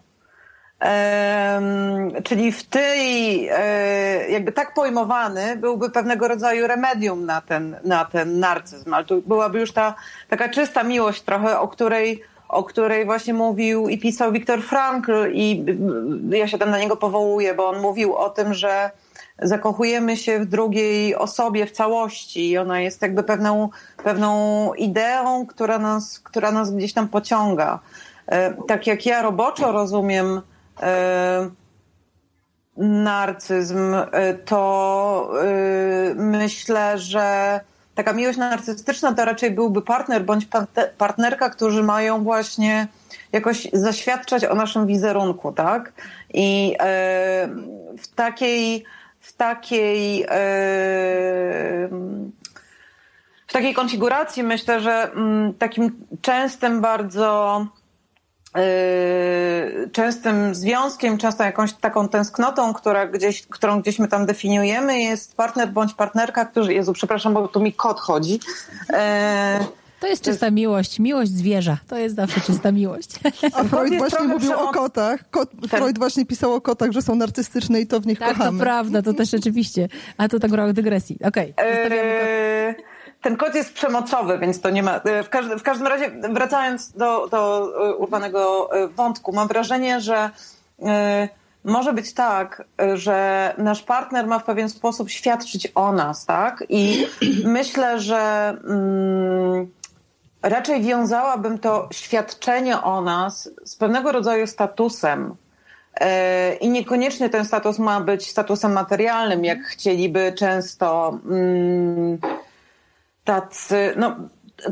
czyli 2.25 2.53
w 2.53 2.63
tej, 2.65 3.49
e, 3.49 4.31
jakby 4.31 4.53
tak 4.53 4.75
pojmowany, 4.75 5.57
byłby 5.57 5.91
pewnego 5.91 6.29
rodzaju 6.29 6.67
remedium 6.67 7.27
na 7.27 7.41
ten, 7.41 7.77
na 7.85 8.05
ten 8.05 8.41
narcyzm, 8.41 8.95
ale 8.95 9.05
to 9.05 9.17
byłaby 9.17 9.61
już 9.61 9.73
ta 9.73 9.95
taka 10.29 10.49
czysta 10.49 10.83
miłość 10.83 11.23
trochę, 11.23 11.61
o 11.61 11.69
której, 11.69 12.23
o 12.49 12.65
której 12.65 13.05
właśnie 13.05 13.35
mówił 13.35 13.89
i 13.89 13.99
pisał 13.99 14.33
Viktor 14.33 14.63
Frankl 14.63 15.13
i 15.33 15.65
ja 16.31 16.49
się 16.49 16.59
tam 16.59 16.71
na 16.71 16.79
niego 16.79 16.97
powołuję, 16.97 17.55
bo 17.55 17.69
on 17.69 17.81
mówił 17.81 18.15
o 18.15 18.31
tym, 18.31 18.55
że 18.55 18.91
zakochujemy 19.43 20.17
się 20.17 20.41
w 20.41 20.47
drugiej 20.47 21.15
osobie 21.15 21.67
w 21.67 21.71
całości 21.71 22.51
i 22.51 22.59
ona 22.59 22.81
jest 22.81 23.03
jakby 23.03 23.23
pewną, 23.23 23.69
pewną 24.05 24.75
ideą, 24.75 25.47
która 25.47 25.79
nas, 25.79 26.21
która 26.21 26.53
nas 26.53 26.75
gdzieś 26.75 26.93
tam 26.93 27.09
pociąga. 27.09 27.79
E, 28.27 28.55
tak 28.69 28.87
jak 28.87 29.07
ja 29.07 29.23
roboczo 29.23 29.73
rozumiem 29.73 30.41
narcyzm, 32.77 33.95
e, 33.95 34.35
to 34.35 35.31
e, 35.43 36.15
myślę, 36.15 36.99
że 36.99 37.61
taka 37.95 38.13
miłość 38.13 38.39
narcystyczna 38.39 39.15
to 39.15 39.25
raczej 39.25 39.51
byłby 39.51 39.83
partner 39.83 40.25
bądź 40.25 40.49
partnerka, 40.99 41.51
którzy 41.51 41.83
mają 41.83 42.25
właśnie 42.25 42.89
jakoś 43.33 43.69
zaświadczać 43.73 44.45
o 44.45 44.55
naszym 44.55 44.87
wizerunku, 44.87 45.53
tak? 45.53 45.93
I 46.35 46.77
w 47.99 48.09
takiej, 48.15 48.85
w 49.21 49.33
takiej, 49.33 50.27
w 53.47 53.53
takiej 53.53 53.75
konfiguracji 53.75 54.43
myślę, 54.43 54.81
że 54.81 55.13
mm, 55.13 55.55
takim 55.55 56.07
częstym 56.23 56.81
bardzo 56.81 57.67
częstym 59.93 60.55
związkiem, 60.55 61.19
często 61.19 61.45
jakąś 61.45 61.73
taką 61.73 62.09
tęsknotą, 62.09 62.75
która 62.75 63.07
gdzieś, 63.07 63.47
którą 63.47 63.81
gdzieś 63.81 63.99
my 63.99 64.09
tam 64.09 64.27
definiujemy, 64.27 65.01
jest 65.01 65.37
partner 65.37 65.69
bądź 65.69 65.95
partnerka, 65.95 66.45
którzy, 66.45 66.75
Jezu, 66.75 66.93
przepraszam, 66.93 67.35
bo 67.35 67.49
tu 67.49 67.61
mi 67.61 67.73
kot 67.73 68.01
chodzi. 68.01 68.41
E, 68.93 69.59
to 70.01 70.07
jest 70.07 70.25
czysta 70.25 70.51
miłość, 70.51 70.99
miłość 70.99 71.31
zwierza. 71.31 71.79
To 71.89 71.97
jest 71.97 72.17
zawsze 72.17 72.41
czysta 72.41 72.73
miłość. 72.73 73.11
A 73.57 73.65
Freud 73.65 73.99
właśnie 73.99 74.21
mówił 74.21 74.39
przemoc... 74.39 74.69
o 74.69 74.73
kotach. 74.73 75.31
Kot, 75.31 75.51
Freud 75.69 75.99
właśnie 75.99 76.27
pisał 76.27 76.55
o 76.55 76.61
kotach, 76.61 76.93
że 76.93 77.03
są 77.03 77.15
narcystyczne 77.15 77.81
i 77.81 77.87
to 77.87 78.01
w 78.01 78.07
nich 78.07 78.19
tak, 78.19 78.29
kochamy. 78.29 78.51
Tak, 78.51 78.59
to 78.59 78.65
prawda, 78.65 79.03
to 79.03 79.15
też 79.15 79.31
rzeczywiście. 79.31 79.89
A 80.17 80.29
to 80.29 80.39
tak 80.39 80.51
w 80.51 80.73
dygresji. 80.73 81.19
Okej, 81.25 81.53
okay, 81.53 81.67
eee, 81.67 82.75
ten 83.23 83.37
kod 83.37 83.55
jest 83.55 83.75
przemocowy, 83.75 84.39
więc 84.39 84.61
to 84.61 84.71
nie 84.71 84.83
ma. 84.83 84.97
E, 84.97 85.23
w, 85.23 85.29
każdy, 85.29 85.59
w 85.59 85.63
każdym 85.63 85.87
razie, 85.87 86.11
wracając 86.31 86.93
do, 86.93 87.29
do 87.29 87.73
e, 88.13 88.83
e, 88.83 88.89
wątku, 88.89 89.33
mam 89.33 89.49
wrażenie, 89.49 90.01
że 90.01 90.31
może 91.65 91.93
być 91.93 92.15
tak, 92.15 92.65
że 92.95 93.55
nasz 93.59 93.83
partner 93.83 94.27
ma 94.27 94.39
w 94.39 94.45
pewien 94.45 94.69
sposób 94.69 95.11
świadczyć 95.11 95.73
o 95.75 95.93
nas, 95.93 96.27
tak? 96.27 96.65
I 96.69 97.07
myślę, 97.45 98.01
że 98.01 98.49
mm, 98.69 99.71
raczej 100.43 100.83
wiązałabym 100.83 101.59
to 101.59 101.89
świadczenie 101.93 102.83
o 102.83 103.01
nas 103.01 103.51
z 103.65 103.77
pewnego 103.77 104.13
rodzaju 104.13 104.47
statusem. 104.47 105.35
I 106.61 106.69
niekoniecznie 106.69 107.29
ten 107.29 107.45
status 107.45 107.79
ma 107.79 108.01
być 108.01 108.31
statusem 108.31 108.73
materialnym, 108.73 109.45
jak 109.45 109.63
chcieliby 109.63 110.33
często 110.39 111.19
mm, 111.27 112.19
tacy, 113.27 113.95
no, 113.97 114.17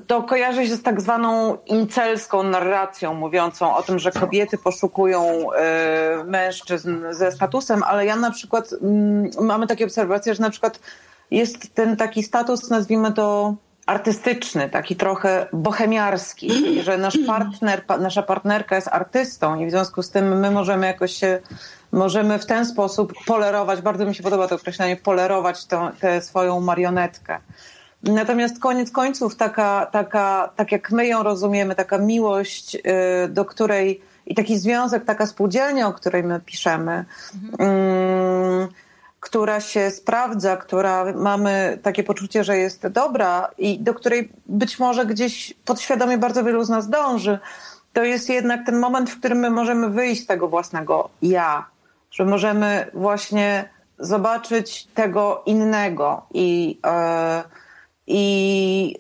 to 0.06 0.22
kojarzy 0.22 0.66
się 0.66 0.76
z 0.76 0.82
tak 0.82 1.00
zwaną 1.00 1.58
incelską 1.66 2.42
narracją 2.42 3.14
mówiącą 3.14 3.76
o 3.76 3.82
tym, 3.82 3.98
że 3.98 4.12
kobiety 4.12 4.58
poszukują 4.58 5.52
y, 6.20 6.24
mężczyzn 6.24 6.96
ze 7.10 7.32
statusem, 7.32 7.82
ale 7.82 8.06
ja 8.06 8.16
na 8.16 8.30
przykład 8.30 8.72
y, 8.72 8.78
mamy 9.42 9.66
takie 9.66 9.84
obserwacje, 9.84 10.34
że 10.34 10.42
na 10.42 10.50
przykład 10.50 10.80
jest 11.30 11.74
ten 11.74 11.96
taki 11.96 12.22
status, 12.22 12.70
nazwijmy 12.70 13.12
to 13.12 13.54
artystyczny, 13.86 14.68
taki 14.68 14.96
trochę 14.96 15.46
bohemiarski, 15.52 16.82
że 16.82 16.98
nasz 16.98 17.18
partner, 17.26 17.84
nasza 18.00 18.22
partnerka 18.22 18.76
jest 18.76 18.88
artystą 18.88 19.58
i 19.60 19.66
w 19.66 19.70
związku 19.70 20.02
z 20.02 20.10
tym 20.10 20.38
my 20.40 20.50
możemy 20.50 20.86
jakoś 20.86 21.12
się, 21.12 21.40
możemy 21.92 22.38
w 22.38 22.46
ten 22.46 22.66
sposób 22.66 23.12
polerować, 23.26 23.82
bardzo 23.82 24.06
mi 24.06 24.14
się 24.14 24.22
podoba 24.22 24.48
to 24.48 24.54
określenie, 24.54 24.96
polerować 24.96 25.66
tę 26.00 26.20
swoją 26.20 26.60
marionetkę. 26.60 27.38
Natomiast 28.06 28.58
koniec 28.58 28.90
końców 28.90 29.36
taka, 29.36 29.86
taka, 29.86 30.50
tak 30.56 30.72
jak 30.72 30.90
my 30.90 31.06
ją 31.06 31.22
rozumiemy, 31.22 31.74
taka 31.74 31.98
miłość, 31.98 32.74
y, 32.74 32.80
do 33.28 33.44
której 33.44 34.00
i 34.26 34.34
taki 34.34 34.58
związek, 34.58 35.04
taka 35.04 35.26
spółdzielnia, 35.26 35.88
o 35.88 35.92
której 35.92 36.22
my 36.22 36.40
piszemy, 36.40 37.04
mhm. 37.34 38.68
która 39.20 39.60
się 39.60 39.90
sprawdza, 39.90 40.56
która 40.56 41.12
mamy 41.12 41.78
takie 41.82 42.04
poczucie, 42.04 42.44
że 42.44 42.56
jest 42.56 42.86
dobra 42.86 43.50
i 43.58 43.78
do 43.78 43.94
której 43.94 44.32
być 44.46 44.78
może 44.78 45.06
gdzieś 45.06 45.54
podświadomie 45.64 46.18
bardzo 46.18 46.44
wielu 46.44 46.64
z 46.64 46.68
nas 46.68 46.88
dąży, 46.88 47.38
to 47.92 48.04
jest 48.04 48.28
jednak 48.28 48.66
ten 48.66 48.78
moment, 48.78 49.10
w 49.10 49.18
którym 49.18 49.38
my 49.38 49.50
możemy 49.50 49.90
wyjść 49.90 50.22
z 50.22 50.26
tego 50.26 50.48
własnego 50.48 51.10
ja, 51.22 51.66
że 52.10 52.24
możemy 52.24 52.90
właśnie 52.94 53.68
zobaczyć 53.98 54.86
tego 54.94 55.42
innego 55.46 56.26
i 56.34 56.78
yy, 56.84 57.64
i 58.06 58.96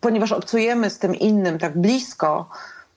ponieważ 0.00 0.32
obcujemy 0.32 0.90
z 0.90 0.98
tym 0.98 1.14
innym 1.14 1.58
tak 1.58 1.78
blisko, 1.78 2.48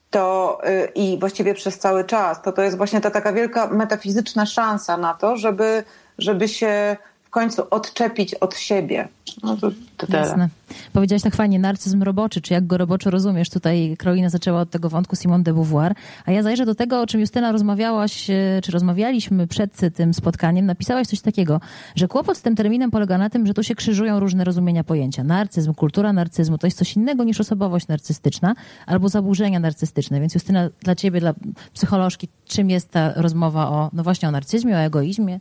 to 0.10 0.58
y, 0.68 0.91
i 0.96 1.20
właściwie 1.20 1.53
przez 1.53 1.79
cały 1.79 2.03
czas, 2.03 2.41
to 2.41 2.51
to 2.51 2.62
jest 2.62 2.77
właśnie 2.77 3.01
ta 3.01 3.12
taka 3.12 3.34
wielka 3.34 3.68
metafizyczna 3.68 4.46
szansa 4.46 4.98
na 4.98 5.13
to, 5.13 5.38
żeby, 5.38 5.84
żeby 6.18 6.48
się 6.48 6.98
w 7.29 7.31
końcu 7.31 7.62
odczepić 7.71 8.36
od 8.36 8.57
siebie. 8.57 9.07
No 9.43 9.57
to, 9.57 9.71
to 9.98 10.07
tyle. 10.07 10.50
Powiedziałaś 10.93 11.21
tak 11.21 11.36
fajnie, 11.36 11.59
narcyzm 11.59 12.03
roboczy, 12.03 12.41
czy 12.41 12.53
jak 12.53 12.67
go 12.67 12.77
roboczo 12.77 13.09
rozumiesz? 13.09 13.50
Tutaj 13.50 13.95
Karolina 14.00 14.29
zaczęła 14.29 14.62
od 14.62 14.69
tego 14.69 14.89
wątku 14.89 15.15
Simone 15.15 15.43
de 15.43 15.53
Beauvoir, 15.53 15.93
a 16.25 16.31
ja 16.31 16.43
zajrzę 16.43 16.65
do 16.65 16.75
tego, 16.75 17.01
o 17.01 17.07
czym 17.07 17.21
Justyna 17.21 17.51
rozmawiałaś, 17.51 18.29
e, 18.29 18.59
czy 18.63 18.71
rozmawialiśmy 18.71 19.48
przed 19.48 19.95
tym 19.95 20.13
spotkaniem. 20.13 20.65
Napisałaś 20.65 21.07
coś 21.07 21.21
takiego, 21.21 21.62
że 21.95 22.07
kłopot 22.07 22.38
z 22.38 22.41
tym 22.41 22.55
terminem 22.55 22.91
polega 22.91 23.17
na 23.17 23.29
tym, 23.29 23.48
że 23.48 23.53
tu 23.53 23.63
się 23.63 23.75
krzyżują 23.75 24.19
różne 24.19 24.43
rozumienia 24.43 24.83
pojęcia. 24.83 25.24
Narcyzm, 25.24 25.74
kultura 25.74 26.13
narcyzmu 26.13 26.57
to 26.57 26.67
jest 26.67 26.77
coś 26.77 26.95
innego 26.95 27.24
niż 27.24 27.39
osobowość 27.41 27.88
narcystyczna 27.88 28.55
albo 28.86 29.09
zaburzenia 29.09 29.59
narcystyczne. 29.59 30.19
Więc 30.19 30.33
Justyna, 30.33 30.69
dla 30.81 30.95
ciebie, 30.95 31.19
dla 31.19 31.33
psycholożki, 31.74 32.27
czym 32.48 32.69
jest 32.69 32.91
ta 32.91 33.13
rozmowa 33.15 33.69
o, 33.69 33.89
no 33.93 34.03
właśnie 34.03 34.29
o 34.29 34.31
narcyzmie, 34.31 34.75
o 34.75 34.79
egoizmie? 34.79 35.39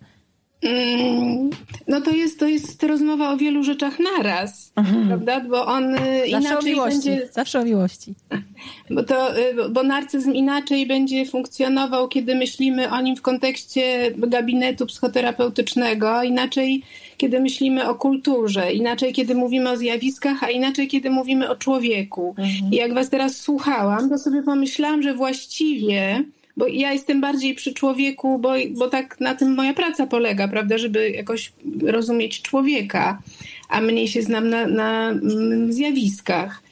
Mm, 0.62 1.50
no 1.88 2.00
to 2.00 2.10
jest, 2.10 2.38
to 2.38 2.46
jest 2.46 2.82
rozmowa 2.82 3.30
o 3.32 3.36
wielu 3.36 3.64
rzeczach 3.64 3.98
naraz, 3.98 4.72
mhm. 4.76 5.08
prawda? 5.08 5.40
Bo 5.40 5.66
on 5.66 5.94
y, 5.94 5.98
Zawsze 5.98 6.28
inaczej 6.28 6.76
będzie... 6.76 7.28
Zawsze 7.32 7.60
o 7.60 7.64
miłości. 7.64 8.14
Bo, 8.90 9.02
to, 9.02 9.38
y, 9.38 9.68
bo 9.70 9.82
narcyzm 9.82 10.32
inaczej 10.32 10.86
będzie 10.86 11.26
funkcjonował, 11.26 12.08
kiedy 12.08 12.34
myślimy 12.34 12.90
o 12.90 13.00
nim 13.00 13.16
w 13.16 13.22
kontekście 13.22 14.10
gabinetu 14.16 14.86
psychoterapeutycznego, 14.86 16.22
inaczej 16.22 16.82
kiedy 17.16 17.40
myślimy 17.40 17.88
o 17.88 17.94
kulturze, 17.94 18.72
inaczej 18.72 19.12
kiedy 19.12 19.34
mówimy 19.34 19.70
o 19.70 19.76
zjawiskach, 19.76 20.42
a 20.42 20.50
inaczej 20.50 20.88
kiedy 20.88 21.10
mówimy 21.10 21.50
o 21.50 21.56
człowieku. 21.56 22.34
Mhm. 22.38 22.72
I 22.72 22.76
jak 22.76 22.94
was 22.94 23.10
teraz 23.10 23.36
słuchałam, 23.36 24.08
to 24.08 24.18
sobie 24.18 24.42
pomyślałam, 24.42 25.02
że 25.02 25.14
właściwie 25.14 26.24
bo 26.58 26.66
ja 26.66 26.92
jestem 26.92 27.20
bardziej 27.20 27.54
przy 27.54 27.74
człowieku, 27.74 28.38
bo, 28.38 28.52
bo 28.70 28.88
tak 28.88 29.20
na 29.20 29.34
tym 29.34 29.54
moja 29.54 29.74
praca 29.74 30.06
polega, 30.06 30.48
prawda, 30.48 30.78
żeby 30.78 31.10
jakoś 31.10 31.52
rozumieć 31.82 32.42
człowieka, 32.42 33.22
a 33.68 33.80
mniej 33.80 34.08
się 34.08 34.22
znam 34.22 34.48
na, 34.48 34.66
na 34.66 35.10
mm, 35.10 35.72
zjawiskach. 35.72 36.62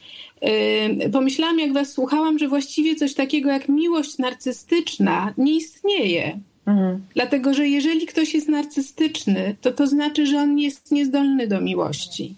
Yy, 0.42 1.10
pomyślałam, 1.10 1.58
jak 1.58 1.72
was 1.72 1.92
słuchałam, 1.92 2.38
że 2.38 2.48
właściwie 2.48 2.94
coś 2.94 3.14
takiego 3.14 3.50
jak 3.50 3.68
miłość 3.68 4.18
narcystyczna 4.18 5.34
nie 5.38 5.56
istnieje. 5.56 6.40
Mhm. 6.66 7.00
Dlatego, 7.14 7.54
że 7.54 7.68
jeżeli 7.68 8.06
ktoś 8.06 8.34
jest 8.34 8.48
narcystyczny, 8.48 9.56
to 9.60 9.72
to 9.72 9.86
znaczy, 9.86 10.26
że 10.26 10.38
on 10.38 10.58
jest 10.58 10.92
niezdolny 10.92 11.46
do 11.46 11.60
miłości. 11.60 12.34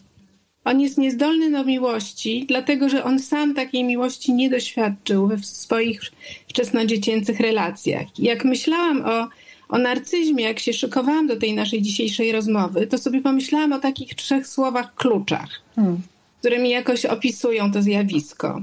On 0.69 0.81
jest 0.81 0.99
niezdolny 0.99 1.51
do 1.51 1.65
miłości, 1.65 2.45
dlatego 2.49 2.89
że 2.89 3.05
on 3.05 3.19
sam 3.19 3.55
takiej 3.55 3.85
miłości 3.85 4.33
nie 4.33 4.51
doświadczył 4.51 5.29
w 5.29 5.47
swoich 5.47 6.01
wczesnodziecięcych 6.49 7.41
relacjach. 7.41 8.19
Jak 8.19 8.45
myślałam 8.45 9.05
o, 9.05 9.29
o 9.69 9.79
narcyzmie, 9.79 10.45
jak 10.45 10.59
się 10.59 10.73
szykowałam 10.73 11.27
do 11.27 11.37
tej 11.37 11.55
naszej 11.55 11.83
dzisiejszej 11.83 12.33
rozmowy, 12.33 12.87
to 12.87 12.99
sobie 12.99 13.21
pomyślałam 13.21 13.73
o 13.73 13.79
takich 13.79 14.15
trzech 14.15 14.47
słowach 14.47 14.95
kluczach, 14.95 15.49
hmm. 15.77 16.01
które 16.41 16.59
mi 16.59 16.71
jakoś 16.71 17.07
opisują 17.07 17.73
to 17.73 17.83
zjawisko. 17.83 18.63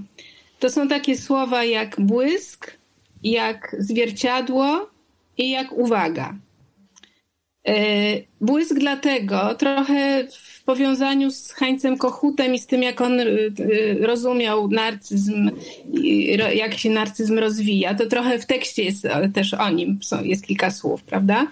To 0.59 0.69
są 0.69 0.87
takie 0.87 1.17
słowa 1.17 1.63
jak 1.63 1.95
błysk, 2.01 2.71
jak 3.23 3.75
zwierciadło 3.79 4.89
i 5.37 5.49
jak 5.49 5.71
uwaga. 5.71 6.35
E, 7.67 7.75
błysk 8.41 8.75
dlatego, 8.79 9.55
trochę 9.55 10.27
powiązaniu 10.65 11.31
z 11.31 11.51
Hańcem 11.51 11.97
Kochutem 11.97 12.55
i 12.55 12.59
z 12.59 12.65
tym, 12.65 12.83
jak 12.83 13.01
on 13.01 13.19
y, 13.19 13.23
y, 13.23 13.97
rozumiał 14.01 14.67
narcyzm, 14.67 15.51
jak 16.55 16.73
się 16.77 16.89
narcyzm 16.89 17.39
rozwija, 17.39 17.95
to 17.95 18.05
trochę 18.05 18.39
w 18.39 18.45
tekście 18.45 18.83
jest 18.83 19.07
też 19.33 19.53
o 19.53 19.69
nim, 19.69 19.99
jest 20.23 20.47
kilka 20.47 20.71
słów, 20.71 21.03
prawda? 21.03 21.47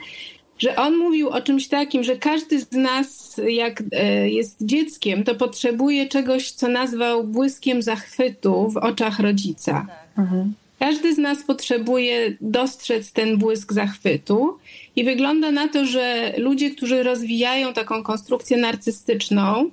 Że 0.59 0.75
on 0.75 0.97
mówił 0.97 1.29
o 1.29 1.41
czymś 1.41 1.67
takim, 1.67 2.03
że 2.03 2.15
każdy 2.15 2.59
z 2.59 2.71
nas, 2.71 3.41
jak 3.47 3.83
e, 3.91 4.29
jest 4.29 4.57
dzieckiem, 4.61 5.23
to 5.23 5.35
potrzebuje 5.35 6.07
czegoś, 6.07 6.51
co 6.51 6.67
nazwał 6.67 7.23
błyskiem 7.23 7.81
zachwytu 7.81 8.69
w 8.69 8.77
oczach 8.77 9.19
rodzica. 9.19 9.87
Mhm. 10.17 10.53
Każdy 10.79 11.13
z 11.13 11.17
nas 11.17 11.43
potrzebuje 11.43 12.37
dostrzec 12.41 13.11
ten 13.11 13.37
błysk 13.37 13.73
zachwytu, 13.73 14.57
i 14.95 15.03
wygląda 15.03 15.51
na 15.51 15.67
to, 15.67 15.85
że 15.85 16.33
ludzie, 16.37 16.71
którzy 16.71 17.03
rozwijają 17.03 17.73
taką 17.73 18.03
konstrukcję 18.03 18.57
narcystyczną, 18.57 19.69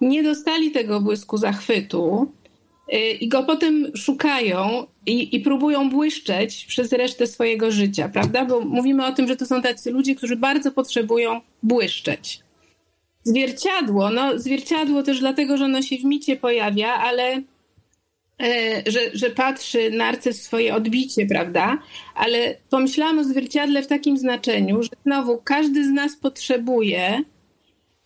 nie 0.00 0.22
dostali 0.22 0.70
tego 0.70 1.00
błysku 1.00 1.36
zachwytu 1.36 2.32
y, 2.92 2.96
i 2.96 3.28
go 3.28 3.42
potem 3.42 3.96
szukają 3.96 4.86
i, 5.06 5.36
i, 5.36 5.40
próbują 5.40 5.90
błyszczeć 5.90 6.64
przez 6.64 6.92
resztę 6.92 7.26
swojego 7.26 7.70
życia, 7.70 8.08
prawda? 8.08 8.44
Bo 8.44 8.60
mówimy 8.60 9.06
o 9.06 9.12
tym, 9.12 9.28
że 9.28 9.36
to 9.36 9.46
są 9.46 9.62
tacy 9.62 9.90
ludzie, 9.90 10.14
którzy 10.14 10.36
bardzo 10.36 10.70
potrzebują 10.70 11.40
błyszczeć. 11.62 12.40
Zwierciadło, 13.24 14.10
no 14.10 14.38
zwierciadło 14.38 15.02
też 15.02 15.20
dlatego, 15.20 15.56
że 15.56 15.64
ono 15.64 15.82
się 15.82 15.96
w 15.96 16.04
micie 16.04 16.36
pojawia, 16.36 16.94
ale 16.94 17.42
że, 18.86 19.00
że 19.12 19.30
patrzy 19.30 19.90
narcyz 19.90 20.42
swoje 20.42 20.74
odbicie, 20.74 21.26
prawda? 21.26 21.78
Ale 22.14 22.56
pomyślałam 22.70 23.18
o 23.18 23.24
zwierciadle 23.24 23.82
w 23.82 23.86
takim 23.86 24.18
znaczeniu, 24.18 24.82
że 24.82 24.88
znowu 25.06 25.38
każdy 25.44 25.84
z 25.84 25.90
nas 25.90 26.16
potrzebuje, 26.16 27.22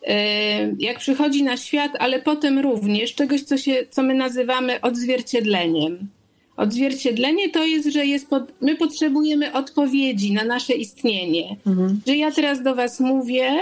e, 0.06 0.74
jak 0.78 0.98
przychodzi 0.98 1.42
na 1.42 1.56
świat, 1.56 1.92
ale 1.98 2.22
potem 2.22 2.58
również 2.58 3.14
czegoś, 3.14 3.42
co, 3.42 3.58
się, 3.58 3.86
co 3.90 4.02
my 4.02 4.14
nazywamy 4.14 4.80
odzwierciedleniem. 4.80 6.08
Odzwierciedlenie 6.56 7.50
to 7.50 7.64
jest, 7.64 7.88
że 7.88 8.06
jest 8.06 8.30
pod, 8.30 8.52
my 8.60 8.76
potrzebujemy 8.76 9.52
odpowiedzi 9.52 10.32
na 10.32 10.44
nasze 10.44 10.72
istnienie. 10.72 11.56
Mhm. 11.66 12.00
Że 12.06 12.16
ja 12.16 12.30
teraz 12.30 12.62
do 12.62 12.74
was 12.74 13.00
mówię, 13.00 13.58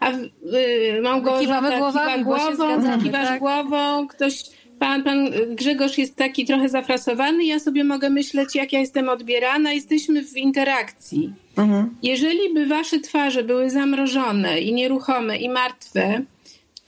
a 0.00 0.10
y, 0.12 1.00
Małgorzata 1.02 1.40
kiwamy 1.40 1.78
głowami, 1.78 2.12
kiwa 2.12 2.24
głową, 2.24 3.12
tak? 3.12 3.38
głową, 3.38 4.08
ktoś 4.08 4.42
pan, 4.80 5.02
pan 5.02 5.30
Grzegorz 5.50 5.98
jest 5.98 6.16
taki 6.16 6.46
trochę 6.46 6.68
zafrasowany, 6.68 7.44
ja 7.44 7.58
sobie 7.58 7.84
mogę 7.84 8.10
myśleć, 8.10 8.54
jak 8.54 8.72
ja 8.72 8.80
jestem 8.80 9.08
odbierana, 9.08 9.72
jesteśmy 9.72 10.24
w 10.24 10.36
interakcji. 10.36 11.32
Mhm. 11.56 11.94
Jeżeli 12.02 12.54
by 12.54 12.66
wasze 12.66 13.00
twarze 13.00 13.44
były 13.44 13.70
zamrożone 13.70 14.60
i 14.60 14.72
nieruchome 14.74 15.36
i 15.36 15.48
martwe, 15.48 16.22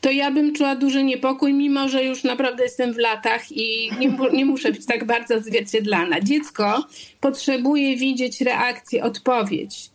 to 0.01 0.11
ja 0.11 0.31
bym 0.31 0.55
czuła 0.55 0.77
duży 0.77 1.05
niepokój, 1.05 1.55
mimo 1.55 1.89
że 1.89 2.05
już 2.05 2.25
naprawdę 2.25 2.63
jestem 2.63 2.93
w 2.93 2.99
latach 2.99 3.53
i 3.53 3.91
nie, 3.99 4.13
nie 4.33 4.45
muszę 4.45 4.73
być 4.73 4.87
tak 4.87 5.05
bardzo 5.05 5.35
odzwierciedlana. 5.35 6.21
Dziecko 6.21 6.87
potrzebuje 7.21 7.97
widzieć 7.97 8.41
reakcję, 8.41 9.05
odpowiedź. 9.05 9.92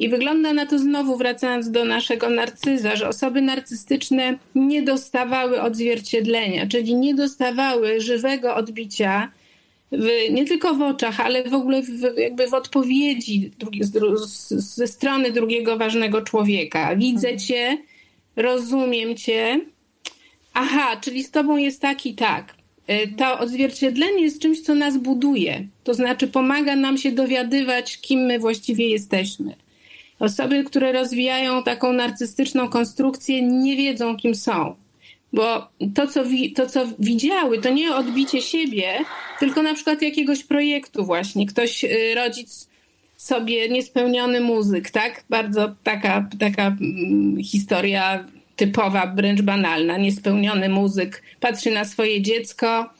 I 0.00 0.08
wygląda 0.08 0.52
na 0.52 0.66
to 0.66 0.78
znowu, 0.78 1.16
wracając 1.16 1.70
do 1.70 1.84
naszego 1.84 2.30
narcyza, 2.30 2.96
że 2.96 3.08
osoby 3.08 3.42
narcystyczne 3.42 4.38
nie 4.54 4.82
dostawały 4.82 5.62
odzwierciedlenia, 5.62 6.66
czyli 6.66 6.94
nie 6.94 7.14
dostawały 7.14 8.00
żywego 8.00 8.54
odbicia 8.54 9.30
w, 9.92 10.08
nie 10.30 10.44
tylko 10.44 10.74
w 10.74 10.82
oczach, 10.82 11.20
ale 11.20 11.44
w 11.44 11.54
ogóle 11.54 11.82
w, 11.82 12.18
jakby 12.18 12.48
w 12.48 12.54
odpowiedzi 12.54 13.50
drugi, 13.58 13.84
z, 13.84 14.48
ze 14.48 14.86
strony 14.86 15.32
drugiego 15.32 15.76
ważnego 15.76 16.22
człowieka. 16.22 16.96
Widzę 16.96 17.36
cię, 17.36 17.78
rozumiem 18.36 19.16
cię. 19.16 19.60
Aha, 20.54 20.96
czyli 21.00 21.24
z 21.24 21.30
tobą 21.30 21.56
jest 21.56 21.80
tak 21.80 22.06
i 22.06 22.14
tak. 22.14 22.54
E, 22.86 23.06
to 23.06 23.38
odzwierciedlenie 23.38 24.22
jest 24.22 24.42
czymś, 24.42 24.60
co 24.60 24.74
nas 24.74 24.96
buduje. 24.96 25.66
To 25.84 25.94
znaczy 25.94 26.28
pomaga 26.28 26.76
nam 26.76 26.98
się 26.98 27.12
dowiadywać, 27.12 27.98
kim 27.98 28.20
my 28.20 28.38
właściwie 28.38 28.88
jesteśmy. 28.88 29.54
Osoby, 30.20 30.64
które 30.64 30.92
rozwijają 30.92 31.62
taką 31.62 31.92
narcystyczną 31.92 32.68
konstrukcję, 32.68 33.42
nie 33.42 33.76
wiedzą, 33.76 34.16
kim 34.16 34.34
są. 34.34 34.74
Bo 35.32 35.68
to 35.94 36.06
co, 36.06 36.24
to, 36.56 36.66
co 36.66 36.86
widziały, 36.98 37.58
to 37.58 37.70
nie 37.70 37.94
odbicie 37.94 38.42
siebie, 38.42 38.98
tylko 39.38 39.62
na 39.62 39.74
przykład 39.74 40.02
jakiegoś 40.02 40.44
projektu 40.44 41.04
właśnie. 41.04 41.46
Ktoś, 41.46 41.84
y, 41.84 42.14
rodzic 42.14 42.68
sobie 43.16 43.68
niespełniony 43.68 44.40
muzyk, 44.40 44.90
tak? 44.90 45.24
Bardzo 45.30 45.74
taka, 45.84 46.28
taka 46.38 46.66
mm, 46.66 47.42
historia 47.42 48.24
typowa, 48.56 49.12
wręcz 49.16 49.42
banalna. 49.42 49.98
Niespełniony 49.98 50.68
muzyk 50.68 51.22
patrzy 51.40 51.70
na 51.70 51.84
swoje 51.84 52.22
dziecko 52.22 52.90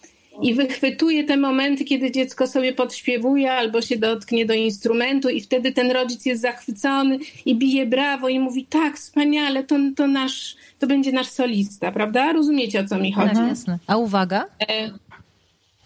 i 0.42 0.54
wychwytuje 0.54 1.24
te 1.24 1.36
momenty, 1.36 1.84
kiedy 1.84 2.10
dziecko 2.10 2.46
sobie 2.46 2.72
podśpiewuje 2.72 3.52
albo 3.52 3.82
się 3.82 3.96
dotknie 3.96 4.46
do 4.46 4.54
instrumentu 4.54 5.28
i 5.28 5.40
wtedy 5.40 5.72
ten 5.72 5.90
rodzic 5.90 6.26
jest 6.26 6.42
zachwycony 6.42 7.18
i 7.46 7.54
bije 7.54 7.86
brawo 7.86 8.28
i 8.28 8.38
mówi 8.40 8.66
tak, 8.66 8.96
wspaniale, 8.96 9.64
to, 9.64 9.76
to 9.96 10.06
nasz, 10.06 10.56
to 10.78 10.86
będzie 10.86 11.12
nasz 11.12 11.28
solista, 11.28 11.92
prawda? 11.92 12.32
Rozumiecie 12.32 12.80
o 12.80 12.84
co 12.84 12.98
mi 12.98 13.12
chodzi? 13.12 13.34
Tak, 13.34 13.48
jasne. 13.48 13.78
A 13.86 13.96
uwaga? 13.96 14.46
E, 14.68 14.90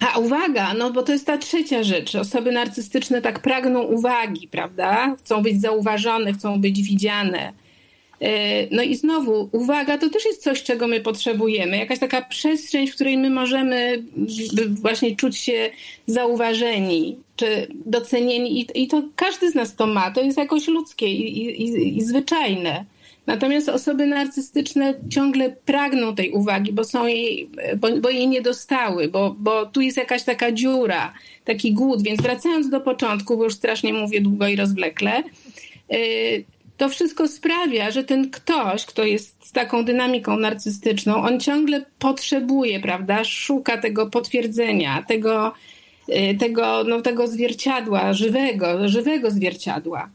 a 0.01 0.19
uwaga, 0.19 0.75
no 0.75 0.91
bo 0.91 1.03
to 1.03 1.13
jest 1.13 1.27
ta 1.27 1.39
trzecia 1.39 1.83
rzecz. 1.83 2.15
Osoby 2.15 2.53
narcystyczne 2.53 3.23
tak 3.23 3.41
pragną 3.41 3.83
uwagi, 3.83 4.49
prawda? 4.49 5.17
Chcą 5.19 5.43
być 5.43 5.61
zauważone, 5.61 6.33
chcą 6.33 6.61
być 6.61 6.83
widziane. 6.83 7.53
E, 8.21 8.67
no 8.71 8.83
i 8.83 8.95
znowu, 8.95 9.49
uwaga 9.53 9.99
to 9.99 10.11
też 10.11 10.25
jest 10.25 10.43
coś, 10.43 10.63
czego 10.63 10.87
my 10.89 11.01
potrzebujemy. 11.01 11.77
Jakaś 11.77 11.99
taka 11.99 12.23
przestrzeń, 12.23 12.87
w 12.87 12.95
której 12.95 13.19
my 13.19 13.31
możemy 13.31 14.03
właśnie 14.69 15.17
czuć 15.17 15.37
się 15.37 15.71
zauważeni 16.07 17.17
czy 17.37 17.67
docenieni. 17.87 18.67
I, 18.75 18.89
to 18.89 19.03
każdy 19.17 19.51
z 19.51 19.55
nas 19.55 19.77
to 19.77 19.87
ma. 19.87 20.11
To 20.11 20.23
jest 20.23 20.39
jakoś 20.39 20.69
ludzkie 20.69 21.07
i, 21.07 21.63
i, 21.63 21.99
i 21.99 22.03
zwyczajne. 22.03 22.85
Natomiast 23.27 23.69
osoby 23.69 24.07
narcystyczne 24.07 24.95
ciągle 25.11 25.51
pragną 25.51 26.15
tej 26.15 26.31
uwagi, 26.31 26.73
bo 26.73 26.85
są 26.85 27.07
jej, 27.07 27.49
bo, 27.77 27.97
bo 27.97 28.11
jej 28.11 28.29
nie 28.29 28.43
dostały, 28.43 29.09
bo, 29.09 29.37
bo 29.39 29.67
tu 29.67 29.81
jest 29.81 29.97
jakaś 29.97 30.23
taka 30.23 30.53
dziura, 30.53 31.15
taki 31.45 31.73
głód. 31.73 32.03
Więc 32.03 32.23
wracając 32.23 32.71
do 32.71 32.81
początku, 32.81 33.37
bo 33.37 33.45
już 33.45 33.55
strasznie 33.55 33.93
mówię 33.93 34.21
długo 34.21 34.49
i 34.49 34.57
rozwlekle, 34.57 35.23
yy, 35.91 36.45
to 36.77 36.89
wszystko 36.89 37.29
sprawia, 37.29 37.91
że 37.91 38.05
ten 38.05 38.31
ktoś, 38.31 38.85
kto 38.85 39.05
jest 39.05 39.47
z 39.47 39.53
taką 39.53 39.85
dynamiką 39.85 40.37
narcystyczną, 40.37 41.17
on 41.17 41.41
ciągle 41.41 41.85
potrzebuje, 41.99 42.81
prawda, 42.81 43.25
szuka 43.25 43.79
tego 43.79 44.07
potwierdzenia, 44.07 45.05
tego, 45.09 45.53
yy, 46.09 46.35
tego, 46.35 46.85
no, 46.85 47.01
tego 47.01 47.27
zwierciadła, 47.27 48.13
żywego, 48.13 48.89
żywego 48.89 49.31
zwierciadła. 49.31 50.11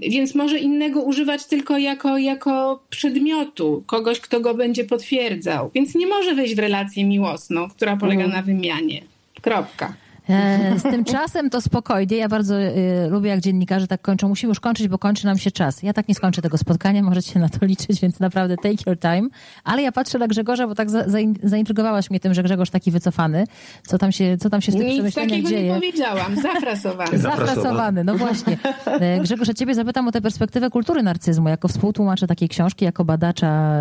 Więc 0.00 0.34
może 0.34 0.58
innego 0.58 1.02
używać 1.02 1.46
tylko 1.46 1.78
jako, 1.78 2.18
jako 2.18 2.82
przedmiotu, 2.90 3.82
kogoś, 3.86 4.20
kto 4.20 4.40
go 4.40 4.54
będzie 4.54 4.84
potwierdzał. 4.84 5.70
Więc 5.74 5.94
nie 5.94 6.06
może 6.06 6.34
wejść 6.34 6.54
w 6.54 6.58
relację 6.58 7.04
miłosną, 7.04 7.68
która 7.68 7.96
polega 7.96 8.24
mhm. 8.24 8.40
na 8.40 8.46
wymianie. 8.46 9.02
Kropka. 9.40 9.94
E, 10.32 10.78
z 10.78 10.82
tym 10.82 11.04
czasem 11.04 11.50
to 11.50 11.60
spokojnie. 11.60 12.16
Ja 12.16 12.28
bardzo 12.28 12.60
y, 12.60 13.08
lubię, 13.10 13.30
jak 13.30 13.40
dziennikarze 13.40 13.86
tak 13.86 14.02
kończą. 14.02 14.28
Musimy 14.28 14.50
już 14.50 14.60
kończyć, 14.60 14.88
bo 14.88 14.98
kończy 14.98 15.26
nam 15.26 15.38
się 15.38 15.50
czas. 15.50 15.82
Ja 15.82 15.92
tak 15.92 16.08
nie 16.08 16.14
skończę 16.14 16.42
tego 16.42 16.58
spotkania, 16.58 17.02
możecie 17.02 17.38
na 17.38 17.48
to 17.48 17.66
liczyć, 17.66 18.00
więc 18.00 18.20
naprawdę 18.20 18.56
take 18.56 18.76
your 18.86 18.98
time. 18.98 19.28
Ale 19.64 19.82
ja 19.82 19.92
patrzę 19.92 20.18
na 20.18 20.28
Grzegorza, 20.28 20.66
bo 20.66 20.74
tak 20.74 20.90
za, 20.90 21.04
zaintrygowałaś 21.42 22.10
mnie 22.10 22.20
tym, 22.20 22.34
że 22.34 22.42
Grzegorz 22.42 22.70
taki 22.70 22.90
wycofany. 22.90 23.46
Co 23.86 23.98
tam 23.98 24.12
się, 24.12 24.36
co 24.38 24.50
tam 24.50 24.60
się 24.60 24.72
z 24.72 24.74
tym 24.74 24.86
Nic 24.86 25.14
takiego 25.14 25.48
dzieje? 25.48 25.68
nie 25.68 25.74
powiedziałam. 25.74 26.36
Zafrasowany. 26.42 27.18
Zafrasowany, 27.28 28.04
no 28.04 28.14
właśnie. 28.14 28.58
E, 28.86 29.20
Grzegorz, 29.20 29.48
ja 29.48 29.54
ciebie 29.54 29.74
zapytam 29.74 30.08
o 30.08 30.12
tę 30.12 30.20
perspektywę 30.20 30.70
kultury 30.70 31.02
narcyzmu, 31.02 31.48
jako 31.48 31.68
współtłumacza 31.68 32.26
takiej 32.26 32.48
książki, 32.48 32.84
jako 32.84 33.04
badacza 33.04 33.72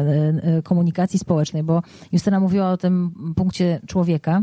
komunikacji 0.64 1.20
społecznej, 1.20 1.64
bo 1.64 1.82
Justyna 2.12 2.40
mówiła 2.40 2.72
o 2.72 2.78
tym 2.78 3.12
punkcie 3.36 3.80
człowieka, 3.88 4.42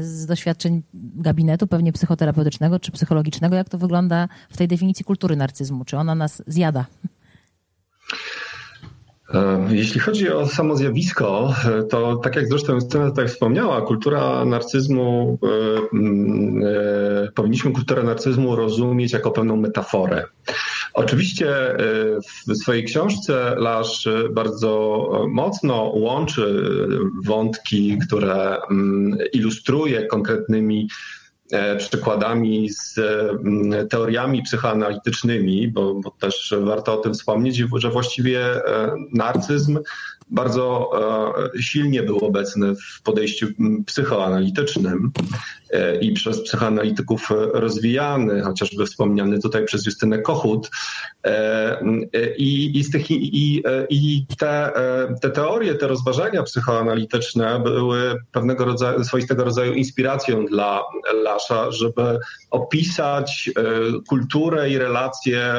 z 0.00 0.26
doświadczeń 0.26 0.82
gabinetu, 0.94 1.66
pewnie 1.66 1.92
psychoterapeutycznego 1.92 2.80
czy 2.80 2.92
psychologicznego. 2.92 3.56
Jak 3.56 3.68
to 3.68 3.78
wygląda 3.78 4.28
w 4.50 4.56
tej 4.56 4.68
definicji 4.68 5.04
kultury 5.04 5.36
narcyzmu? 5.36 5.84
Czy 5.84 5.96
ona 5.96 6.14
nas 6.14 6.42
zjada? 6.46 6.86
E, 9.32 9.68
jeśli 9.70 10.00
chodzi 10.00 10.30
o 10.30 10.46
samo 10.46 10.76
zjawisko, 10.76 11.54
e, 11.64 11.82
to 11.82 12.16
tak 12.16 12.36
jak 12.36 12.48
zresztą 12.48 12.74
Justyna 12.74 13.10
tutaj 13.10 13.28
wspomniała, 13.28 13.82
kultura 13.82 14.44
narcyzmu, 14.44 15.38
e, 16.62 17.32
powinniśmy 17.34 17.72
kulturę 17.72 18.02
narcyzmu 18.02 18.56
rozumieć 18.56 19.12
jako 19.12 19.30
pewną 19.30 19.56
metaforę. 19.56 20.24
Oczywiście 20.94 21.76
w 22.48 22.56
swojej 22.56 22.84
książce 22.84 23.54
Lasz 23.58 24.08
bardzo 24.30 25.08
mocno 25.28 25.82
łączy 25.94 26.64
wątki, 27.24 27.98
które 27.98 28.58
ilustruje 29.32 30.06
konkretnymi 30.06 30.88
E, 30.88 31.23
przykładami 31.78 32.70
z 32.70 32.98
mm, 32.98 33.88
teoriami 33.88 34.42
psychoanalitycznymi, 34.42 35.68
bo, 35.68 35.94
bo, 35.94 36.10
też 36.10 36.54
warto 36.60 36.94
o 36.94 37.02
tym 37.02 37.14
wspomnieć, 37.14 37.62
że 37.76 37.90
właściwie 37.90 38.40
e, 38.40 38.94
narcyzm 39.12 39.78
bardzo 40.34 40.90
e, 41.54 41.62
silnie 41.62 42.02
był 42.02 42.18
obecny 42.18 42.74
w 42.74 43.02
podejściu 43.02 43.46
psychoanalitycznym 43.86 45.12
i 46.00 46.12
przez 46.12 46.42
psychoanalityków 46.42 47.28
rozwijany, 47.52 48.42
chociażby 48.42 48.86
wspomniany 48.86 49.38
tutaj 49.38 49.64
przez 49.64 49.86
Justynę 49.86 50.18
Kochut. 50.18 50.70
I, 52.38 52.80
i, 52.80 52.90
tych, 52.90 53.10
i, 53.10 53.62
i 53.90 54.26
te, 54.38 54.72
te 55.22 55.30
teorie, 55.30 55.74
te 55.74 55.86
rozważania 55.86 56.42
psychoanalityczne 56.42 57.60
były 57.64 58.14
pewnego 58.32 58.64
rodzaju, 58.64 59.04
swoistego 59.04 59.44
rodzaju 59.44 59.72
inspiracją 59.72 60.46
dla 60.46 60.82
Lasza, 61.22 61.70
żeby 61.70 62.18
opisać 62.50 63.50
kulturę 64.08 64.70
i 64.70 64.78
relacje, 64.78 65.54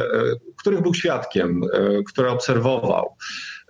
których 0.58 0.82
był 0.82 0.94
świadkiem, 0.94 1.62
które 2.08 2.32
obserwował. 2.32 3.16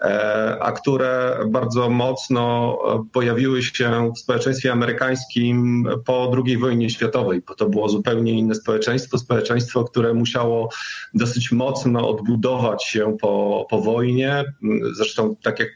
E, 0.01 0.57
a 0.61 0.71
które 0.71 1.39
bardzo 1.47 1.89
mocno 1.89 2.77
pojawiły 3.13 3.63
się 3.63 4.11
w 4.15 4.19
społeczeństwie 4.19 4.71
amerykańskim 4.71 5.87
po 6.05 6.31
II 6.45 6.57
wojnie 6.57 6.89
światowej, 6.89 7.41
bo 7.47 7.55
to 7.55 7.69
było 7.69 7.89
zupełnie 7.89 8.31
inne 8.31 8.55
społeczeństwo, 8.55 9.17
społeczeństwo, 9.17 9.83
które 9.83 10.13
musiało 10.13 10.69
dosyć 11.13 11.51
mocno 11.51 12.09
odbudować 12.09 12.83
się 12.83 13.17
po, 13.21 13.65
po 13.69 13.81
wojnie, 13.81 14.43
zresztą 14.93 15.35
tak 15.43 15.59
jak 15.59 15.69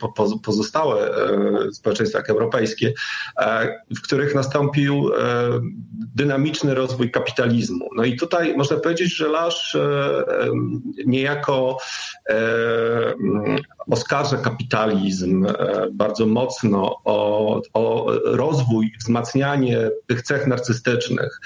pozostałe 0.43 1.11
e, 1.11 1.71
społeczeństwa 1.71 2.19
europejskie, 2.27 2.93
e, 3.37 3.79
w 3.95 4.01
których 4.01 4.35
nastąpił 4.35 5.11
dynamiczny 6.15 6.75
rozwój 6.75 7.11
kapitalizmu. 7.11 7.89
No 7.95 8.03
i 8.03 8.17
tutaj 8.17 8.57
można 8.57 8.77
powiedzieć, 8.77 9.15
że 9.15 9.27
Lasz 9.27 9.77
niejako 11.05 11.77
oskarża 14.09 14.37
kapitalizm 14.37 15.45
e, 15.45 15.53
bardzo 15.91 16.25
mocno 16.25 16.95
o, 17.05 17.61
o 17.73 18.05
rozwój, 18.23 18.91
wzmacnianie 18.99 19.89
tych 20.07 20.21
cech 20.21 20.47
narcystycznych. 20.47 21.39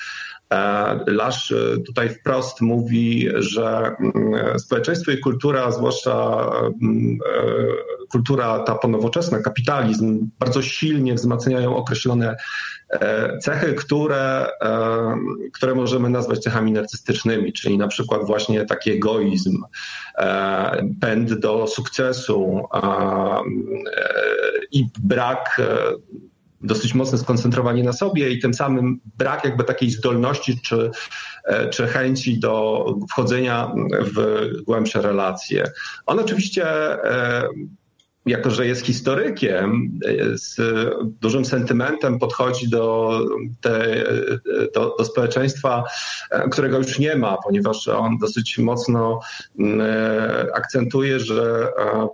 Lasz 1.07 1.53
tutaj 1.85 2.09
wprost 2.09 2.61
mówi, 2.61 3.29
że 3.35 3.95
mm, 3.99 4.59
społeczeństwo 4.59 5.11
i 5.11 5.17
kultura, 5.17 5.71
zwłaszcza 5.71 6.49
mm, 6.81 7.17
kultura 8.11 8.59
ta 8.59 8.75
ponowoczesna, 8.75 9.39
kapitalizm, 9.39 10.29
bardzo 10.39 10.61
silnie 10.61 11.13
wzmacniają 11.13 11.75
określone 11.75 12.35
cechy, 13.41 13.73
które, 13.73 14.47
które 15.53 15.75
możemy 15.75 16.09
nazwać 16.09 16.39
cechami 16.39 16.71
narcystycznymi, 16.71 17.53
czyli 17.53 17.77
na 17.77 17.87
przykład 17.87 18.25
właśnie 18.25 18.65
taki 18.65 18.91
egoizm, 18.91 19.63
pęd 21.01 21.33
do 21.33 21.67
sukcesu 21.67 22.63
i 24.71 24.85
brak 25.03 25.61
dosyć 26.63 26.93
mocne 26.93 27.17
skoncentrowanie 27.17 27.83
na 27.83 27.93
sobie 27.93 28.29
i 28.29 28.39
tym 28.39 28.53
samym 28.53 28.99
brak 29.17 29.43
jakby 29.43 29.63
takiej 29.63 29.89
zdolności 29.89 30.59
czy, 30.61 30.91
e, 31.45 31.69
czy 31.69 31.87
chęci 31.87 32.39
do 32.39 32.85
wchodzenia 33.11 33.71
w 34.15 34.47
głębsze 34.65 35.01
relacje. 35.01 35.63
On 36.05 36.19
oczywiście 36.19 36.65
e, 37.03 37.47
jako 38.25 38.49
że 38.49 38.67
jest 38.67 38.85
historykiem, 38.85 39.99
e, 40.05 40.37
z 40.37 40.59
dużym 41.21 41.45
sentymentem 41.45 42.19
podchodzi 42.19 42.69
do, 42.69 43.19
te, 43.61 44.03
do, 44.73 44.95
do, 44.97 45.05
społeczeństwa, 45.05 45.83
którego 46.51 46.77
już 46.77 46.99
nie 46.99 47.15
ma, 47.15 47.37
ponieważ 47.43 47.87
on 47.87 48.17
dosyć 48.17 48.57
mocno 48.57 49.19
akcentuje, 50.53 51.19
że 51.19 51.67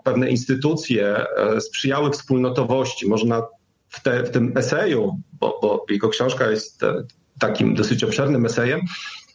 pewne 0.04 0.30
instytucje 0.30 1.26
sprzyjały 1.60 2.12
wspólnotowości. 2.12 3.10
Można 3.10 3.42
w, 3.90 4.04
te, 4.04 4.24
w 4.24 4.32
tym 4.32 4.58
eseju, 4.58 5.18
bo, 5.34 5.60
bo 5.62 5.86
jego 5.90 6.10
książka 6.10 6.52
jest 6.52 6.84
e, 6.84 7.04
takim 7.40 7.76
dosyć 7.76 8.04
obszernym 8.04 8.46
esejem, 8.46 8.82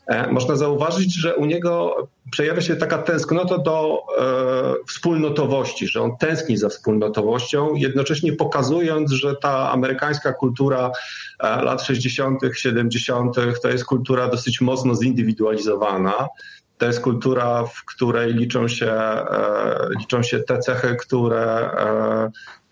e, 0.07 0.33
można 0.33 0.57
zauważyć, 0.57 1.15
że 1.21 1.37
u 1.37 1.45
niego 1.45 1.97
przejawia 2.31 2.61
się 2.61 2.77
taka 2.77 2.99
tęsknota 2.99 3.59
do 3.59 4.03
e, 4.19 4.85
wspólnotowości, 4.89 5.89
że 5.89 6.03
on 6.03 6.17
tęskni 6.17 6.57
za 6.57 6.69
wspólnotowością, 6.69 7.75
jednocześnie 7.75 8.33
pokazując, 8.33 9.11
że 9.13 9.37
ta 9.37 9.73
amerykańska 9.73 10.33
kultura 10.33 10.91
e, 11.41 11.63
lat 11.63 11.83
60., 11.83 12.41
70. 12.55 13.37
to 13.63 13.69
jest 13.69 13.85
kultura 13.85 14.29
dosyć 14.29 14.61
mocno 14.61 14.95
zindywidualizowana. 14.95 16.29
To 16.79 16.87
jest 16.87 17.01
kultura, 17.01 17.65
w 17.65 17.85
której 17.85 18.35
liczą 18.35 18.69
się, 18.69 18.91
e, 18.91 19.89
liczą 19.99 20.23
się 20.23 20.39
te 20.39 20.59
cechy, 20.59 20.97
które 20.97 21.71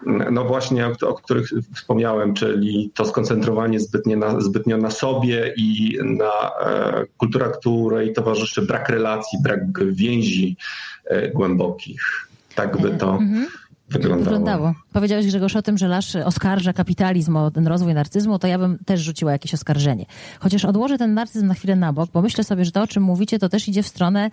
no 0.07 0.45
właśnie, 0.45 0.91
o, 1.03 1.15
których 1.15 1.49
wspomniałem, 1.75 2.35
czyli 2.35 2.91
to 2.95 3.05
skoncentrowanie 3.05 3.81
zbytnio 3.81 4.17
na, 4.17 4.41
zbytnio 4.41 4.77
na 4.77 4.91
sobie 4.91 5.55
i 5.57 5.99
na 6.05 6.51
e, 6.61 7.05
kultura, 7.17 7.49
której 7.49 8.13
towarzyszy 8.13 8.63
brak 8.63 8.89
relacji, 8.89 9.39
brak 9.43 9.85
więzi 9.85 10.57
e, 11.05 11.29
głębokich. 11.29 12.29
Tak 12.55 12.81
by 12.81 12.91
to 12.91 13.11
mm 13.11 13.35
-hmm. 13.35 13.62
Wyglądało. 13.93 14.25
wyglądało. 14.25 14.75
Powiedziałeś 14.93 15.27
Grzegorz 15.27 15.57
o 15.57 15.63
tym, 15.63 15.79
że 15.79 15.89
Lasz 15.89 16.17
oskarża 16.17 16.73
kapitalizm 16.73 17.37
o 17.37 17.51
ten 17.51 17.67
rozwój 17.67 17.95
narcyzmu, 17.95 18.39
to 18.39 18.47
ja 18.47 18.59
bym 18.59 18.79
też 18.85 19.01
rzuciła 19.01 19.33
jakieś 19.33 19.55
oskarżenie. 19.55 20.07
Chociaż 20.41 20.65
odłożę 20.65 20.99
ten 20.99 21.15
narcyzm 21.15 21.47
na 21.47 21.55
chwilę 21.55 21.77
na 21.77 21.93
bok, 21.93 22.11
bo 22.13 22.23
myślę 22.23 22.45
sobie, 22.45 22.65
że 22.65 22.73
to, 22.73 22.83
o 22.83 22.87
czym 22.87 23.03
mówicie, 23.03 23.39
to 23.39 23.49
też 23.49 23.69
idzie 23.69 23.83
w 23.83 23.89
stronę 23.89 24.31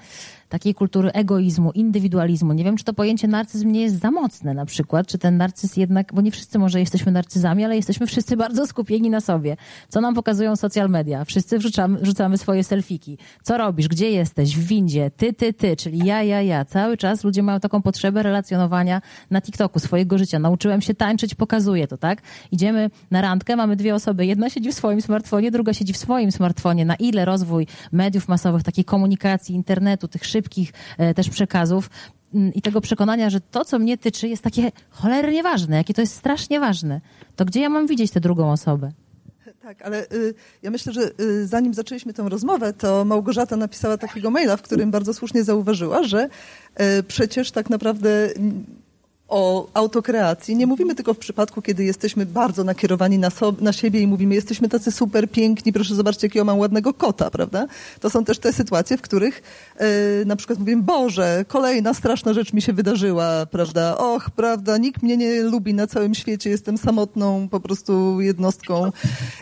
takiej 0.50 0.74
kultury 0.74 1.12
egoizmu, 1.12 1.72
indywidualizmu. 1.72 2.54
Nie 2.54 2.63
wiem, 2.63 2.78
czy 2.78 2.84
to 2.84 2.93
pojęcie 2.93 3.28
narcyzm 3.28 3.72
nie 3.72 3.82
jest 3.82 4.00
za 4.00 4.12
mocne 4.12 4.54
na 4.54 4.65
przykład, 4.65 5.08
czy 5.08 5.17
ten 5.17 5.38
narcyz 5.38 5.78
jednak, 5.78 6.13
bo 6.13 6.22
nie 6.22 6.32
wszyscy 6.32 6.60
może 6.60 6.80
jesteśmy 6.80 7.12
narcyzami, 7.12 7.65
ale 7.65 7.76
jesteśmy 7.76 8.08
wszyscy 8.08 8.38
bardzo 8.43 8.67
skupieni 8.67 9.10
na 9.10 9.22
sobie. 9.22 9.58
Co 9.89 10.02
nam 10.02 10.15
pokazują 10.15 10.56
social 10.56 10.89
media? 10.89 11.26
Wszyscy 11.26 11.58
wrzucamy, 11.58 12.00
wrzucamy 12.00 12.38
swoje 12.38 12.63
selfiki. 12.63 13.17
Co 13.43 13.58
robisz? 13.58 13.88
Gdzie 13.88 14.12
jesteś? 14.12 14.56
W 14.56 14.67
windzie? 14.67 15.12
Ty, 15.17 15.34
ty, 15.34 15.54
ty, 15.54 15.76
czyli 15.76 16.06
ja, 16.06 16.24
ja, 16.24 16.41
ja. 16.41 16.65
Cały 16.65 16.98
czas 16.98 17.24
ludzie 17.24 17.43
mają 17.43 17.60
taką 17.60 17.82
potrzebę 17.82 18.24
relacjonowania 18.24 19.02
na 19.32 19.41
TikToku 19.50 19.80
swojego 19.80 20.18
życia. 20.18 20.40
Nauczyłem 20.40 20.82
się 20.82 20.94
tańczyć, 20.94 21.36
pokazuję 21.36 21.88
to, 21.88 21.98
tak? 21.98 22.22
Idziemy 22.52 22.90
na 23.12 23.22
randkę, 23.22 23.56
mamy 23.56 23.76
dwie 23.76 23.96
osoby. 23.96 24.26
Jedna 24.26 24.50
siedzi 24.50 24.72
w 24.72 24.76
swoim 24.76 25.02
smartfonie, 25.02 25.52
druga 25.52 25.74
siedzi 25.74 25.94
w 25.94 25.98
swoim 25.98 26.32
smartfonie. 26.32 26.86
Na 26.86 26.96
ile 26.96 27.26
rozwój 27.26 27.68
mediów 27.92 28.28
masowych, 28.28 28.64
takiej 28.64 28.86
komunikacji, 28.86 29.56
internetu, 29.56 30.08
tych 30.08 30.26
szybkich 30.26 30.74
e, 30.98 31.14
też 31.14 31.30
przekazów 31.30 31.90
mm, 32.34 32.54
i 32.54 32.62
tego 32.62 32.82
przekonania, 32.82 33.30
że 33.30 33.42
to, 33.42 33.66
co 33.66 33.80
mnie 33.80 33.98
tyczy, 33.98 34.28
jest 34.28 34.44
takie 34.44 34.72
cholernie 34.90 35.44
ważne, 35.44 35.78
jakie 35.78 35.94
to 35.94 36.02
jest 36.02 36.16
strasznie 36.16 36.60
ważne, 36.60 37.02
to 37.36 37.46
gdzie 37.46 37.62
ja 37.62 37.70
mam 37.70 37.88
widzieć 37.88 38.12
tę 38.12 38.20
drugą 38.20 38.52
osobę? 38.52 38.92
Tak, 39.62 39.82
ale 39.82 40.04
y, 40.04 40.34
ja 40.64 40.72
myślę, 40.72 40.94
że 40.94 41.12
y, 41.20 41.48
zanim 41.48 41.74
zaczęliśmy 41.74 42.14
tę 42.14 42.30
rozmowę, 42.30 42.74
to 42.74 43.06
Małgorzata 43.06 43.56
napisała 43.56 43.98
takiego 43.98 44.32
maila, 44.32 44.58
w 44.58 44.62
którym 44.62 44.92
bardzo 44.92 45.14
słusznie 45.14 45.44
zauważyła, 45.44 46.04
że 46.04 46.30
y, 47.00 47.04
przecież 47.04 47.52
tak 47.52 47.70
naprawdę 47.70 48.30
o 49.30 49.68
autokreacji. 49.74 50.56
Nie 50.56 50.68
mówimy 50.68 50.96
tylko 50.96 51.13
w 51.13 51.18
przypadku, 51.18 51.62
kiedy 51.62 51.84
jesteśmy 51.84 52.26
bardzo 52.26 52.63
nakierowani 52.63 53.20
na, 53.20 53.30
so, 53.30 53.54
na 53.62 53.74
siebie 53.74 54.02
i 54.02 54.08
mówimy, 54.08 54.36
jesteśmy 54.36 54.70
tacy 54.70 54.92
super 54.92 55.30
piękni, 55.30 55.74
proszę 55.74 55.96
zobaczcie, 55.96 56.28
jakiego 56.28 56.46
mam 56.46 56.60
ładnego 56.60 56.94
kota, 56.94 57.30
prawda? 57.30 57.68
To 58.00 58.10
są 58.10 58.26
też 58.26 58.39
te 58.39 58.54
sytuacje, 58.54 58.98
w 58.98 59.02
których 59.02 59.42
na 60.26 60.36
przykład 60.36 60.60
mówimy, 60.60 60.84
Boże, 60.84 61.46
kolejna 61.48 61.94
straszna 61.94 62.34
rzecz 62.34 62.54
mi 62.54 62.62
się 62.62 62.74
wydarzyła, 62.74 63.46
prawda? 63.46 63.98
Och, 63.98 64.30
prawda, 64.30 64.78
nikt 64.78 65.04
mnie 65.04 65.18
nie 65.18 65.44
lubi 65.44 65.74
na 65.74 65.88
całym 65.88 66.15
świecie, 66.15 66.50
jestem 66.50 66.78
samotną 66.78 67.50
po 67.50 67.60
prostu 67.60 68.22
jednostką. 68.22 68.92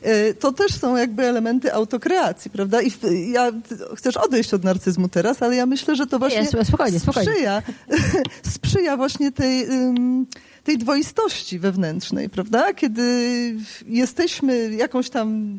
Yy, 0.04 0.34
to 0.34 0.52
też 0.52 0.74
są 0.74 0.96
jakby 0.96 1.24
elementy 1.24 1.74
autokreacji, 1.74 2.52
prawda? 2.52 2.82
I 2.82 2.92
ja, 3.32 3.52
chcesz 3.96 4.18
odejść 4.18 4.54
od 4.54 4.64
narcyzmu 4.64 5.10
teraz, 5.10 5.42
ale 5.42 5.56
ja 5.56 5.66
myślę, 5.66 5.96
że 5.96 6.08
to 6.08 6.20
właśnie 6.20 6.42
nie, 6.42 6.66
spokojnie, 6.66 7.00
spokojnie. 7.00 7.32
sprzyja, 7.32 7.62
sprzyja 8.56 8.98
właśnie 8.98 9.32
tej 9.32 9.68
tej 10.68 10.78
dwoistości 10.78 11.60
wewnętrznej, 11.60 12.30
prawda? 12.30 12.74
Kiedy 12.74 13.04
jesteśmy 13.86 14.76
jakąś 14.76 15.10
tam 15.10 15.58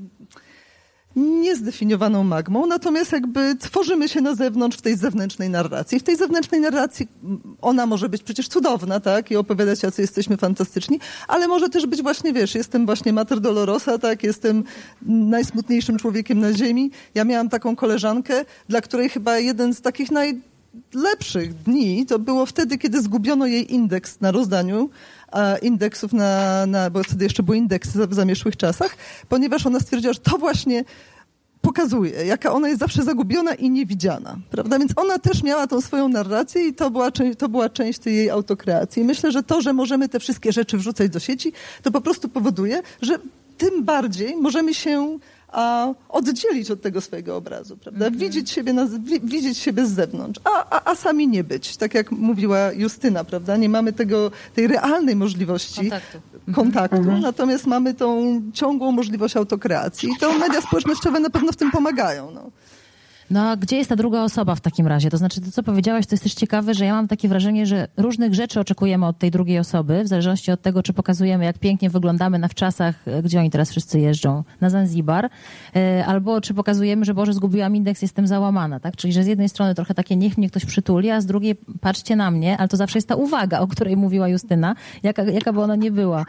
niezdefiniowaną 1.16 2.24
magmą, 2.24 2.66
natomiast 2.66 3.12
jakby 3.12 3.56
tworzymy 3.56 4.08
się 4.08 4.20
na 4.20 4.34
zewnątrz 4.34 4.78
w 4.78 4.82
tej 4.82 4.96
zewnętrznej 4.96 5.50
narracji. 5.50 6.00
W 6.00 6.02
tej 6.02 6.16
zewnętrznej 6.16 6.60
narracji 6.60 7.08
ona 7.60 7.86
może 7.86 8.08
być 8.08 8.22
przecież 8.22 8.48
cudowna, 8.48 9.00
tak? 9.00 9.30
I 9.30 9.36
opowiadać, 9.36 9.82
jacy 9.82 10.02
jesteśmy 10.02 10.36
fantastyczni, 10.36 11.00
ale 11.28 11.48
może 11.48 11.68
też 11.68 11.86
być 11.86 12.02
właśnie, 12.02 12.32
wiesz, 12.32 12.54
jestem 12.54 12.86
właśnie 12.86 13.12
Mater 13.12 13.40
Dolorosa, 13.40 13.98
tak? 13.98 14.22
Jestem 14.22 14.64
najsmutniejszym 15.02 15.98
człowiekiem 15.98 16.40
na 16.40 16.52
ziemi. 16.52 16.90
Ja 17.14 17.24
miałam 17.24 17.48
taką 17.48 17.76
koleżankę, 17.76 18.44
dla 18.68 18.80
której 18.80 19.08
chyba 19.08 19.38
jeden 19.38 19.74
z 19.74 19.80
takich 19.80 20.10
naj 20.10 20.40
lepszych 20.94 21.54
dni 21.54 22.06
to 22.06 22.18
było 22.18 22.46
wtedy, 22.46 22.78
kiedy 22.78 23.02
zgubiono 23.02 23.46
jej 23.46 23.74
indeks 23.74 24.20
na 24.20 24.30
rozdaniu 24.30 24.90
indeksów 25.62 26.12
na, 26.12 26.66
na 26.66 26.90
bo 26.90 27.02
wtedy 27.02 27.24
jeszcze 27.24 27.42
był 27.42 27.54
indeks 27.54 27.90
w 27.90 28.14
zamieszłych 28.14 28.56
czasach, 28.56 28.96
ponieważ 29.28 29.66
ona 29.66 29.80
stwierdziła, 29.80 30.12
że 30.12 30.20
to 30.20 30.38
właśnie 30.38 30.84
pokazuje, 31.60 32.26
jaka 32.26 32.52
ona 32.52 32.68
jest 32.68 32.80
zawsze 32.80 33.02
zagubiona 33.02 33.54
i 33.54 33.70
niewidziana, 33.70 34.38
prawda? 34.50 34.78
Więc 34.78 34.92
ona 34.96 35.18
też 35.18 35.42
miała 35.42 35.66
tą 35.66 35.80
swoją 35.80 36.08
narrację 36.08 36.68
i 36.68 36.74
to 36.74 36.90
była, 36.90 37.10
to 37.38 37.48
była 37.48 37.68
część 37.68 37.98
tej 37.98 38.16
jej 38.16 38.30
autokreacji. 38.30 39.04
myślę, 39.04 39.32
że 39.32 39.42
to, 39.42 39.60
że 39.60 39.72
możemy 39.72 40.08
te 40.08 40.20
wszystkie 40.20 40.52
rzeczy 40.52 40.78
wrzucać 40.78 41.10
do 41.10 41.20
sieci, 41.20 41.52
to 41.82 41.90
po 41.90 42.00
prostu 42.00 42.28
powoduje, 42.28 42.82
że 43.02 43.18
tym 43.58 43.84
bardziej 43.84 44.36
możemy 44.36 44.74
się 44.74 45.18
a, 45.52 45.94
oddzielić 46.08 46.70
od 46.70 46.82
tego 46.82 47.00
swojego 47.00 47.36
obrazu, 47.36 47.76
prawda? 47.76 48.06
Mm 48.06 48.18
-hmm. 48.18 48.20
Widzieć, 48.20 48.50
siebie 48.50 48.72
na, 48.72 48.86
widzieć 49.22 49.58
siebie 49.58 49.86
z 49.86 49.90
zewnątrz, 49.90 50.40
a, 50.44 50.70
a, 50.70 50.90
a 50.90 50.94
sami 50.94 51.28
nie 51.28 51.44
być, 51.44 51.76
tak 51.76 51.94
jak 51.94 52.12
mówiła 52.12 52.72
Justyna, 52.72 53.24
prawda? 53.24 53.56
Nie 53.56 53.68
mamy 53.68 53.92
tego, 53.92 54.30
tej 54.54 54.66
realnej 54.66 55.16
możliwości 55.16 55.80
kontaktu, 55.90 56.18
kontaktu 56.54 56.96
mm 56.96 57.16
-hmm. 57.16 57.22
natomiast 57.22 57.66
mamy 57.66 57.94
tą 57.94 58.42
ciągłą 58.52 58.92
możliwość 58.92 59.36
autokreacji 59.36 60.08
i 60.08 60.18
to 60.20 60.38
media 60.38 60.60
społecznościowe 60.60 61.20
na 61.20 61.30
pewno 61.30 61.52
w 61.52 61.56
tym 61.56 61.70
pomagają. 61.70 62.30
No. 62.30 62.50
No 63.30 63.50
a 63.50 63.56
gdzie 63.56 63.76
jest 63.76 63.88
ta 63.88 63.96
druga 63.96 64.22
osoba 64.22 64.54
w 64.54 64.60
takim 64.60 64.86
razie? 64.86 65.10
To 65.10 65.16
znaczy, 65.16 65.40
to 65.40 65.50
co 65.50 65.62
powiedziałaś, 65.62 66.06
to 66.06 66.14
jest 66.14 66.22
też 66.22 66.34
ciekawe, 66.34 66.74
że 66.74 66.84
ja 66.84 66.94
mam 66.94 67.08
takie 67.08 67.28
wrażenie, 67.28 67.66
że 67.66 67.88
różnych 67.96 68.34
rzeczy 68.34 68.60
oczekujemy 68.60 69.06
od 69.06 69.18
tej 69.18 69.30
drugiej 69.30 69.58
osoby, 69.58 70.04
w 70.04 70.08
zależności 70.08 70.50
od 70.50 70.62
tego, 70.62 70.82
czy 70.82 70.92
pokazujemy, 70.92 71.44
jak 71.44 71.58
pięknie 71.58 71.90
wyglądamy 71.90 72.38
na 72.38 72.48
wczasach, 72.48 73.04
gdzie 73.24 73.38
oni 73.40 73.50
teraz 73.50 73.70
wszyscy 73.70 74.00
jeżdżą, 74.00 74.44
na 74.60 74.70
Zanzibar, 74.70 75.30
e, 75.76 76.06
albo 76.06 76.40
czy 76.40 76.54
pokazujemy, 76.54 77.04
że 77.04 77.14
Boże, 77.14 77.32
zgubiłam 77.32 77.76
indeks, 77.76 78.02
jestem 78.02 78.26
załamana, 78.26 78.80
tak? 78.80 78.96
Czyli, 78.96 79.12
że 79.12 79.22
z 79.22 79.26
jednej 79.26 79.48
strony 79.48 79.74
trochę 79.74 79.94
takie 79.94 80.16
niech 80.16 80.38
mnie 80.38 80.50
ktoś 80.50 80.64
przytuli, 80.64 81.10
a 81.10 81.20
z 81.20 81.26
drugiej 81.26 81.54
patrzcie 81.80 82.16
na 82.16 82.30
mnie, 82.30 82.58
ale 82.58 82.68
to 82.68 82.76
zawsze 82.76 82.98
jest 82.98 83.08
ta 83.08 83.14
uwaga, 83.14 83.60
o 83.60 83.66
której 83.66 83.96
mówiła 83.96 84.28
Justyna, 84.28 84.74
jaka, 85.02 85.22
jaka 85.22 85.52
by 85.52 85.60
ona 85.60 85.76
nie 85.76 85.90
była. 85.90 86.24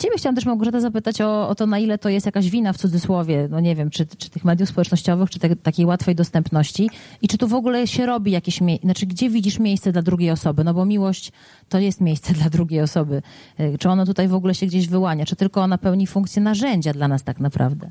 Ciebie 0.00 0.16
chciałam 0.16 0.34
też, 0.34 0.46
Małgorzata, 0.46 0.80
zapytać 0.80 1.20
o, 1.20 1.48
o 1.48 1.54
to, 1.54 1.66
na 1.66 1.78
ile 1.78 1.98
to 1.98 2.08
jest 2.08 2.26
jakaś 2.26 2.50
wina 2.50 2.72
w 2.72 2.76
cudzysłowie, 2.76 3.48
no 3.50 3.60
nie 3.60 3.76
wiem, 3.76 3.90
czy, 3.90 4.06
czy 4.06 4.30
tych 4.30 4.44
mediów 4.44 4.68
społecznościowych, 4.68 5.30
czy 5.30 5.38
te, 5.38 5.56
takiej 5.62 5.86
łatwej 5.86 6.14
dostępności 6.14 6.90
i 7.22 7.28
czy 7.28 7.38
tu 7.38 7.48
w 7.48 7.54
ogóle 7.54 7.86
się 7.86 8.06
robi 8.06 8.32
jakieś, 8.32 8.60
miejsce, 8.60 8.86
znaczy 8.86 9.06
gdzie 9.06 9.30
widzisz 9.30 9.58
miejsce 9.58 9.92
dla 9.92 10.02
drugiej 10.02 10.30
osoby, 10.30 10.64
no 10.64 10.74
bo 10.74 10.84
miłość 10.84 11.32
to 11.68 11.78
jest 11.78 12.00
miejsce 12.00 12.32
dla 12.40 12.50
drugiej 12.50 12.80
osoby. 12.80 13.22
E, 13.58 13.78
czy 13.78 13.88
ono 13.88 14.06
tutaj 14.06 14.28
w 14.28 14.34
ogóle 14.34 14.54
się 14.54 14.66
gdzieś 14.66 14.88
wyłania, 14.88 15.26
czy 15.26 15.36
tylko 15.36 15.60
ona 15.60 15.78
pełni 15.78 16.06
funkcję 16.06 16.42
narzędzia 16.42 16.92
dla 16.92 17.08
nas 17.08 17.22
tak 17.24 17.40
naprawdę? 17.40 17.90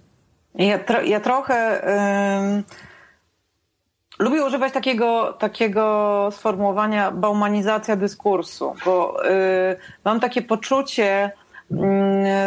Ja, 0.55 0.79
tro, 0.79 1.01
ja 1.01 1.19
trochę 1.19 1.82
lubię 4.19 4.45
używać 4.45 4.73
takiego, 4.73 5.34
takiego 5.34 6.29
sformułowania 6.32 7.12
baumanizacja 7.12 7.95
dyskursu, 7.95 8.75
bo 8.86 9.25
y, 9.25 9.29
mam 10.05 10.19
takie 10.19 10.41
poczucie, 10.41 11.32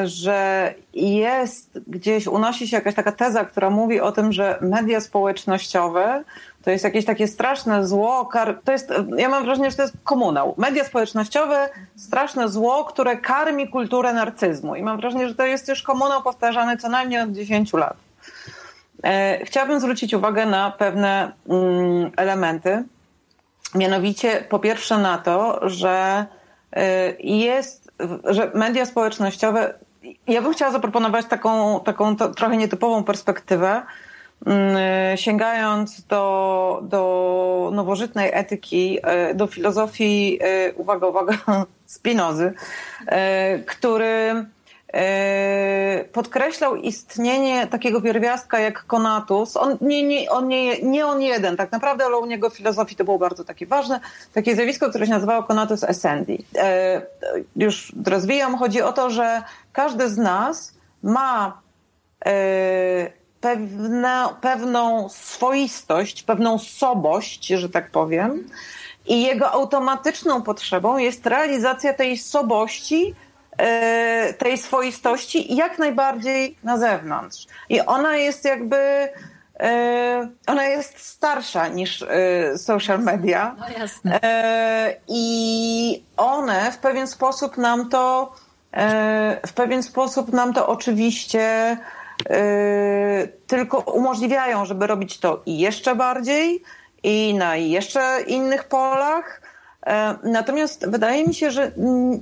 że 0.04 0.74
jest 0.94 1.80
gdzieś, 1.86 2.26
unosi 2.26 2.68
się 2.68 2.76
jakaś 2.76 2.94
taka 2.94 3.12
teza, 3.12 3.44
która 3.44 3.70
mówi 3.70 4.00
o 4.00 4.12
tym, 4.12 4.32
że 4.32 4.58
media 4.60 5.00
społecznościowe 5.00 6.24
to 6.62 6.70
jest 6.70 6.84
jakieś 6.84 7.04
takie 7.04 7.28
straszne 7.28 7.86
zło, 7.86 8.30
to 8.64 8.72
jest, 8.72 8.92
ja 9.16 9.28
mam 9.28 9.44
wrażenie, 9.44 9.70
że 9.70 9.76
to 9.76 9.82
jest 9.82 9.94
komunał. 10.04 10.54
Media 10.58 10.84
społecznościowe, 10.84 11.68
straszne 11.96 12.48
zło, 12.48 12.84
które 12.84 13.16
karmi 13.16 13.68
kulturę 13.68 14.12
narcyzmu. 14.12 14.76
I 14.76 14.82
mam 14.82 14.96
wrażenie, 14.96 15.28
że 15.28 15.34
to 15.34 15.46
jest 15.46 15.68
już 15.68 15.82
komunał 15.82 16.22
powtarzany 16.22 16.76
co 16.76 16.88
najmniej 16.88 17.20
od 17.20 17.32
10 17.32 17.72
lat. 17.72 17.96
E, 19.04 19.44
chciałabym 19.44 19.80
zwrócić 19.80 20.14
uwagę 20.14 20.46
na 20.46 20.70
pewne 20.70 21.32
mm, 21.48 22.10
elementy. 22.16 22.84
Mianowicie, 23.74 24.44
po 24.48 24.58
pierwsze, 24.58 24.98
na 24.98 25.18
to, 25.18 25.68
że 25.68 26.26
e, 26.72 27.12
jest 27.18 27.81
że 28.24 28.50
media 28.54 28.86
społecznościowe, 28.86 29.74
ja 30.26 30.42
bym 30.42 30.52
chciała 30.52 30.72
zaproponować 30.72 31.26
taką, 31.26 31.80
taką 31.80 32.16
to, 32.16 32.28
trochę 32.28 32.56
nietypową 32.56 33.04
perspektywę, 33.04 33.82
mm, 34.46 35.16
sięgając 35.16 36.06
do, 36.06 36.80
do 36.82 37.70
nowożytnej 37.74 38.30
etyki, 38.32 38.98
e, 39.02 39.34
do 39.34 39.46
filozofii, 39.46 40.38
e, 40.42 40.72
uwaga, 40.74 41.06
uwaga, 41.06 41.38
Spinozy, 41.86 42.52
e, 43.06 43.58
który 43.58 44.44
podkreślał 46.12 46.76
istnienie 46.76 47.66
takiego 47.66 48.00
pierwiastka 48.00 48.58
jak 48.58 48.84
konatus. 48.84 49.56
On 49.56 49.76
nie, 49.80 50.02
nie, 50.02 50.30
on 50.30 50.48
nie, 50.48 50.82
nie 50.82 51.06
on 51.06 51.22
jeden, 51.22 51.56
tak 51.56 51.72
naprawdę, 51.72 52.04
ale 52.04 52.16
u 52.16 52.26
niego 52.26 52.50
w 52.50 52.56
filozofii 52.56 52.96
to 52.96 53.04
było 53.04 53.18
bardzo 53.18 53.44
takie 53.44 53.66
ważne. 53.66 54.00
Takie 54.34 54.54
zjawisko, 54.54 54.88
które 54.88 55.06
się 55.06 55.12
nazywało 55.12 55.42
konatus 55.42 55.84
essendi. 55.84 56.44
E, 56.56 57.02
już 57.56 57.92
rozwijam. 58.06 58.58
Chodzi 58.58 58.82
o 58.82 58.92
to, 58.92 59.10
że 59.10 59.42
każdy 59.72 60.08
z 60.08 60.18
nas 60.18 60.74
ma 61.02 61.60
e, 62.26 63.10
pewne, 63.40 64.28
pewną 64.40 65.08
swoistość, 65.08 66.22
pewną 66.22 66.58
sobość, 66.58 67.46
że 67.46 67.68
tak 67.68 67.90
powiem, 67.90 68.48
i 69.06 69.22
jego 69.22 69.50
automatyczną 69.50 70.42
potrzebą 70.42 70.98
jest 70.98 71.26
realizacja 71.26 71.94
tej 71.94 72.18
sobości 72.18 73.14
tej 74.38 74.58
swoistości 74.58 75.56
jak 75.56 75.78
najbardziej 75.78 76.58
na 76.62 76.78
zewnątrz. 76.78 77.46
I 77.68 77.80
ona 77.80 78.16
jest 78.16 78.44
jakby 78.44 79.08
e, 79.60 80.28
ona 80.46 80.64
jest 80.64 80.98
starsza 80.98 81.68
niż 81.68 82.02
e, 82.02 82.58
social 82.58 82.98
media. 83.02 83.56
No 83.58 83.78
jasne. 83.78 84.20
I 85.08 86.04
one 86.16 86.72
w 86.72 86.78
pewien 86.78 87.06
sposób 87.06 87.56
nam 87.56 87.88
to 87.88 88.32
w 89.46 89.52
pewien 89.54 89.82
sposób 89.82 90.32
nam 90.32 90.52
to 90.52 90.66
oczywiście 90.66 91.76
tylko 93.46 93.78
umożliwiają, 93.78 94.64
żeby 94.64 94.86
robić 94.86 95.18
to 95.18 95.42
i 95.46 95.58
jeszcze 95.58 95.94
bardziej 95.94 96.62
i 97.02 97.34
na 97.34 97.56
jeszcze 97.56 98.20
innych 98.26 98.64
polach 98.64 99.41
E, 99.41 99.41
natomiast 100.22 100.90
wydaje 100.90 101.26
mi 101.26 101.34
się, 101.34 101.50
że 101.50 101.72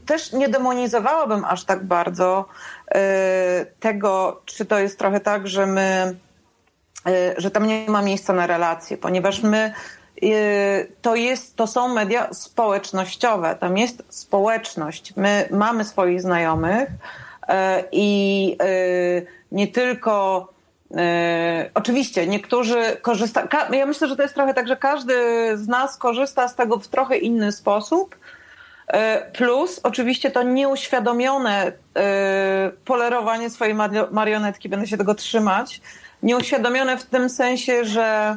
też 0.06 0.32
nie 0.32 0.48
demonizowałabym 0.48 1.44
aż 1.44 1.64
tak 1.64 1.84
bardzo 1.84 2.44
e, 2.88 3.66
tego, 3.80 4.40
czy 4.44 4.64
to 4.64 4.78
jest 4.78 4.98
trochę 4.98 5.20
tak, 5.20 5.48
że 5.48 5.66
my, 5.66 6.16
e, 7.06 7.34
że 7.36 7.50
tam 7.50 7.66
nie 7.66 7.84
ma 7.88 8.02
miejsca 8.02 8.32
na 8.32 8.46
relacje, 8.46 8.96
ponieważ 8.96 9.42
my 9.42 9.72
to, 11.02 11.16
jest, 11.16 11.56
to 11.56 11.66
są 11.66 11.88
media 11.88 12.34
społecznościowe, 12.34 13.56
tam 13.60 13.78
jest 13.78 14.02
społeczność. 14.08 15.16
My 15.16 15.48
mamy 15.50 15.84
swoich 15.84 16.22
znajomych 16.22 16.88
i 17.92 18.56
nie 19.52 19.68
tylko 19.68 20.48
E, 20.96 21.70
oczywiście, 21.74 22.26
niektórzy 22.26 22.96
korzystają. 23.02 23.46
Ja 23.72 23.86
myślę, 23.86 24.08
że 24.08 24.16
to 24.16 24.22
jest 24.22 24.34
trochę 24.34 24.54
tak, 24.54 24.68
że 24.68 24.76
każdy 24.76 25.14
z 25.54 25.68
nas 25.68 25.96
korzysta 25.96 26.48
z 26.48 26.54
tego 26.54 26.78
w 26.78 26.88
trochę 26.88 27.18
inny 27.18 27.52
sposób. 27.52 28.16
E, 28.86 29.30
plus, 29.32 29.80
oczywiście, 29.82 30.30
to 30.30 30.42
nieuświadomione 30.42 31.72
e, 31.96 32.70
polerowanie 32.84 33.50
swojej 33.50 33.74
marionetki, 34.10 34.68
będę 34.68 34.86
się 34.86 34.96
tego 34.96 35.14
trzymać. 35.14 35.80
Nieuświadomione 36.22 36.98
w 36.98 37.04
tym 37.04 37.30
sensie, 37.30 37.84
że 37.84 38.36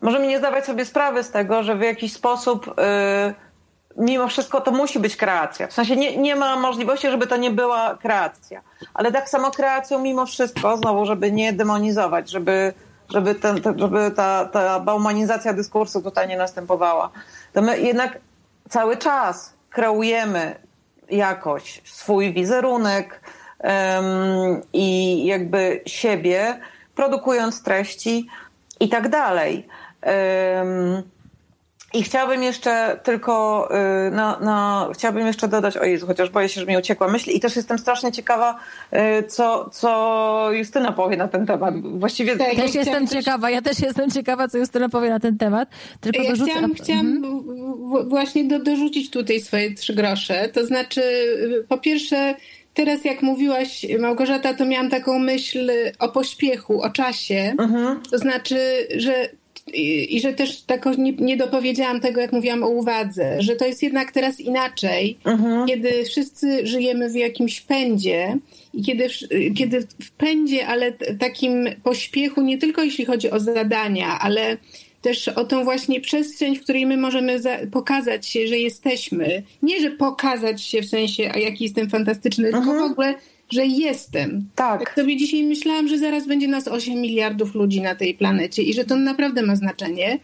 możemy 0.00 0.26
nie 0.26 0.38
zdawać 0.38 0.64
sobie 0.66 0.84
sprawy 0.84 1.22
z 1.22 1.30
tego, 1.30 1.62
że 1.62 1.76
w 1.76 1.80
jakiś 1.80 2.12
sposób 2.12 2.74
mimo 3.96 4.28
wszystko 4.28 4.60
to 4.60 4.70
musi 4.70 4.98
być 4.98 5.16
kreacja. 5.16 5.66
W 5.66 5.72
sensie 5.72 5.96
nie, 5.96 6.16
nie 6.16 6.36
ma 6.36 6.56
możliwości, 6.56 7.10
żeby 7.10 7.26
to 7.26 7.36
nie 7.36 7.50
była 7.50 7.96
kreacja. 7.96 8.60
Ale 8.94 9.12
tak 9.12 9.28
samo 9.28 9.50
kreacją 9.50 9.98
mimo 9.98 10.26
wszystko, 10.26 10.76
znowu, 10.76 11.06
żeby 11.06 11.32
nie 11.32 11.52
demonizować, 11.52 12.30
żeby, 12.30 12.72
żeby, 13.08 13.34
ten, 13.34 13.60
żeby 13.76 14.10
ta, 14.10 14.44
ta 14.44 14.80
baumanizacja 14.80 15.52
dyskursu 15.52 16.02
tutaj 16.02 16.28
nie 16.28 16.36
następowała. 16.36 17.10
To 17.52 17.62
my 17.62 17.80
jednak 17.80 18.18
cały 18.68 18.96
czas 18.96 19.52
kreujemy 19.70 20.54
jakoś 21.10 21.82
swój 21.84 22.32
wizerunek 22.32 23.20
um, 23.58 24.62
i 24.72 25.26
jakby 25.26 25.80
siebie, 25.86 26.60
produkując 26.94 27.62
treści 27.62 28.28
i 28.80 28.88
tak 28.88 29.08
dalej. 29.08 29.68
Um, 30.02 31.02
i 31.94 32.02
chciałabym 32.02 32.42
jeszcze 32.42 33.00
tylko, 33.02 33.68
y, 34.06 34.10
no, 34.10 34.36
no, 34.40 34.90
chciałabym 34.94 35.26
jeszcze 35.26 35.48
dodać, 35.48 35.76
o 35.76 35.84
Jezu, 35.84 36.06
chociaż 36.06 36.30
boję 36.30 36.48
się, 36.48 36.60
że 36.60 36.66
mi 36.66 36.76
uciekła 36.76 37.08
myśl 37.08 37.30
i 37.30 37.40
też 37.40 37.56
jestem 37.56 37.78
strasznie 37.78 38.12
ciekawa, 38.12 38.58
y, 38.92 39.22
co, 39.22 39.70
co 39.70 40.48
Justyna 40.52 40.92
powie 40.92 41.16
na 41.16 41.28
ten 41.28 41.46
temat. 41.46 41.74
Właściwie 41.98 42.36
tak, 42.36 42.50
też 42.50 42.74
ja 42.74 42.80
jestem 42.80 43.06
też... 43.06 43.18
ciekawa, 43.18 43.50
ja 43.50 43.62
też 43.62 43.80
jestem 43.80 44.10
ciekawa, 44.10 44.48
co 44.48 44.58
Justyna 44.58 44.88
powie 44.88 45.10
na 45.10 45.20
ten 45.20 45.38
temat. 45.38 45.68
Tylko 46.00 46.22
ja 46.22 46.30
dorzucę... 46.30 46.50
chciałam, 46.50 46.74
chciałam 46.74 47.06
mhm. 47.06 48.08
właśnie 48.08 48.44
do, 48.44 48.58
dorzucić 48.58 49.10
tutaj 49.10 49.40
swoje 49.40 49.74
trzy 49.74 49.94
grosze. 49.94 50.48
To 50.48 50.66
znaczy, 50.66 51.02
po 51.68 51.78
pierwsze, 51.78 52.34
teraz 52.74 53.04
jak 53.04 53.22
mówiłaś, 53.22 53.86
Małgorzata, 53.98 54.54
to 54.54 54.66
miałam 54.66 54.90
taką 54.90 55.18
myśl 55.18 55.70
o 55.98 56.08
pośpiechu, 56.08 56.82
o 56.82 56.90
czasie. 56.90 57.54
Mhm. 57.58 58.00
To 58.10 58.18
znaczy, 58.18 58.58
że 58.96 59.28
i, 59.74 60.16
i 60.16 60.20
że 60.20 60.32
też 60.32 60.62
tak 60.62 60.98
nie, 60.98 61.12
nie 61.12 61.36
dopowiedziałam 61.36 62.00
tego, 62.00 62.20
jak 62.20 62.32
mówiłam 62.32 62.62
o 62.62 62.68
uwadze, 62.68 63.42
że 63.42 63.56
to 63.56 63.66
jest 63.66 63.82
jednak 63.82 64.12
teraz 64.12 64.40
inaczej, 64.40 65.18
mhm. 65.24 65.66
kiedy 65.66 66.04
wszyscy 66.04 66.66
żyjemy 66.66 67.10
w 67.10 67.14
jakimś 67.14 67.60
pędzie 67.60 68.36
i 68.74 68.82
kiedy, 68.82 69.08
kiedy 69.56 69.80
w 69.80 70.10
pędzie, 70.10 70.66
ale 70.66 70.92
takim 71.18 71.68
pośpiechu, 71.82 72.42
nie 72.42 72.58
tylko 72.58 72.82
jeśli 72.82 73.04
chodzi 73.04 73.30
o 73.30 73.40
zadania, 73.40 74.18
ale 74.20 74.56
też 75.02 75.28
o 75.28 75.44
tą 75.44 75.64
właśnie 75.64 76.00
przestrzeń, 76.00 76.56
w 76.56 76.62
której 76.62 76.86
my 76.86 76.96
możemy 76.96 77.40
pokazać 77.72 78.26
się, 78.26 78.48
że 78.48 78.58
jesteśmy. 78.58 79.42
Nie, 79.62 79.80
że 79.80 79.90
pokazać 79.90 80.62
się 80.62 80.82
w 80.82 80.86
sensie, 80.86 81.30
a 81.34 81.38
jaki 81.38 81.64
jestem 81.64 81.90
fantastyczny, 81.90 82.48
mhm. 82.48 82.64
tylko 82.64 82.88
w 82.88 82.92
ogóle 82.92 83.14
że 83.52 83.66
jestem. 83.66 84.48
Tak. 84.54 84.80
Jak 84.80 84.94
sobie 84.94 85.16
dzisiaj 85.16 85.44
myślałam, 85.44 85.88
że 85.88 85.98
zaraz 85.98 86.26
będzie 86.26 86.48
nas 86.48 86.68
8 86.68 87.00
miliardów 87.00 87.54
ludzi 87.54 87.80
na 87.80 87.94
tej 87.94 88.14
planecie 88.14 88.62
i 88.62 88.74
że 88.74 88.84
to 88.84 88.96
naprawdę 88.96 89.42
ma 89.42 89.56
znaczenie. 89.56 90.18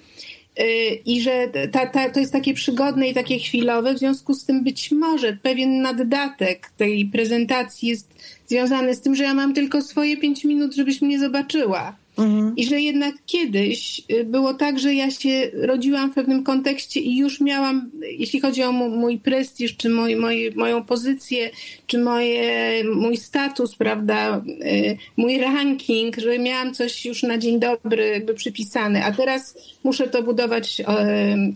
Y, 0.60 1.02
I 1.06 1.20
że 1.20 1.48
ta, 1.72 1.86
ta, 1.86 2.10
to 2.10 2.20
jest 2.20 2.32
takie 2.32 2.54
przygodne 2.54 3.08
i 3.08 3.14
takie 3.14 3.38
chwilowe, 3.38 3.94
w 3.94 3.98
związku 3.98 4.34
z 4.34 4.44
tym 4.44 4.64
być 4.64 4.90
może 4.90 5.38
pewien 5.42 5.82
naddatek 5.82 6.70
tej 6.76 7.04
prezentacji 7.04 7.88
jest 7.88 8.14
związany 8.46 8.94
z 8.94 9.00
tym, 9.00 9.14
że 9.14 9.24
ja 9.24 9.34
mam 9.34 9.54
tylko 9.54 9.82
swoje 9.82 10.16
5 10.16 10.44
minut, 10.44 10.74
żebyś 10.74 11.02
mnie 11.02 11.18
zobaczyła. 11.18 11.96
Mhm. 12.18 12.56
I 12.56 12.64
że 12.64 12.80
jednak 12.80 13.14
kiedyś 13.26 14.02
y, 14.12 14.24
było 14.24 14.54
tak, 14.54 14.78
że 14.78 14.94
ja 14.94 15.10
się 15.10 15.50
rodziłam 15.54 16.12
w 16.12 16.14
pewnym 16.14 16.44
kontekście 16.44 17.00
i 17.00 17.16
już 17.16 17.40
miałam, 17.40 17.90
jeśli 18.18 18.40
chodzi 18.40 18.62
o 18.62 18.72
mój 18.72 19.18
prestiż, 19.18 19.76
czy 19.76 19.90
mój, 19.90 20.16
mój, 20.16 20.52
moją 20.54 20.84
pozycję, 20.84 21.50
czy 21.86 21.98
moje, 21.98 22.84
mój 22.94 23.16
status, 23.16 23.76
prawda, 23.76 24.42
y, 24.62 24.96
mój 25.16 25.38
ranking, 25.38 26.16
że 26.16 26.38
miałam 26.38 26.74
coś 26.74 27.06
już 27.06 27.22
na 27.22 27.38
dzień 27.38 27.60
dobry 27.60 28.08
jakby 28.08 28.34
przypisane, 28.34 29.04
a 29.04 29.12
teraz 29.12 29.58
muszę 29.84 30.08
to 30.08 30.22
budować 30.22 30.82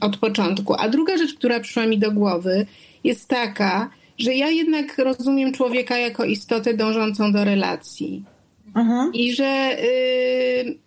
od 0.01 0.17
początku. 0.17 0.75
A 0.79 0.89
druga 0.89 1.17
rzecz, 1.17 1.35
która 1.35 1.61
przyszła 1.61 1.87
mi 1.87 1.99
do 1.99 2.13
głowy, 2.13 2.67
jest 3.05 3.29
taka, 3.29 3.91
że 4.19 4.35
ja 4.35 4.49
jednak 4.49 4.99
rozumiem 4.99 5.53
człowieka 5.53 5.99
jako 5.99 6.25
istotę 6.25 6.75
dążącą 6.75 7.33
do 7.33 7.45
relacji. 7.45 8.25
Mhm. 8.75 9.15
I 9.15 9.33
że 9.33 9.77
y, 9.85 10.79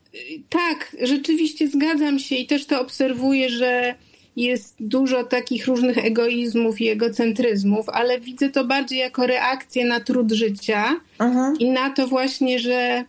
tak, 0.50 0.96
rzeczywiście 1.02 1.68
zgadzam 1.68 2.20
się 2.20 2.36
i 2.36 2.48
też 2.48 2.66
to 2.66 2.82
obserwuję, 2.82 3.50
że 3.50 3.96
jest 4.36 4.76
dużo 4.80 5.24
takich 5.24 5.68
różnych 5.68 5.98
egoizmów 5.98 6.82
i 6.82 6.90
egocentryzmów, 6.90 7.90
ale 7.90 8.20
widzę 8.20 8.50
to 8.50 8.66
bardziej 8.66 9.00
jako 9.00 9.28
reakcję 9.28 9.86
na 9.86 10.00
trud 10.00 10.32
życia 10.32 11.00
mhm. 11.20 11.58
i 11.60 11.70
na 11.70 11.90
to 11.90 12.08
właśnie, 12.08 12.60
że 12.60 13.06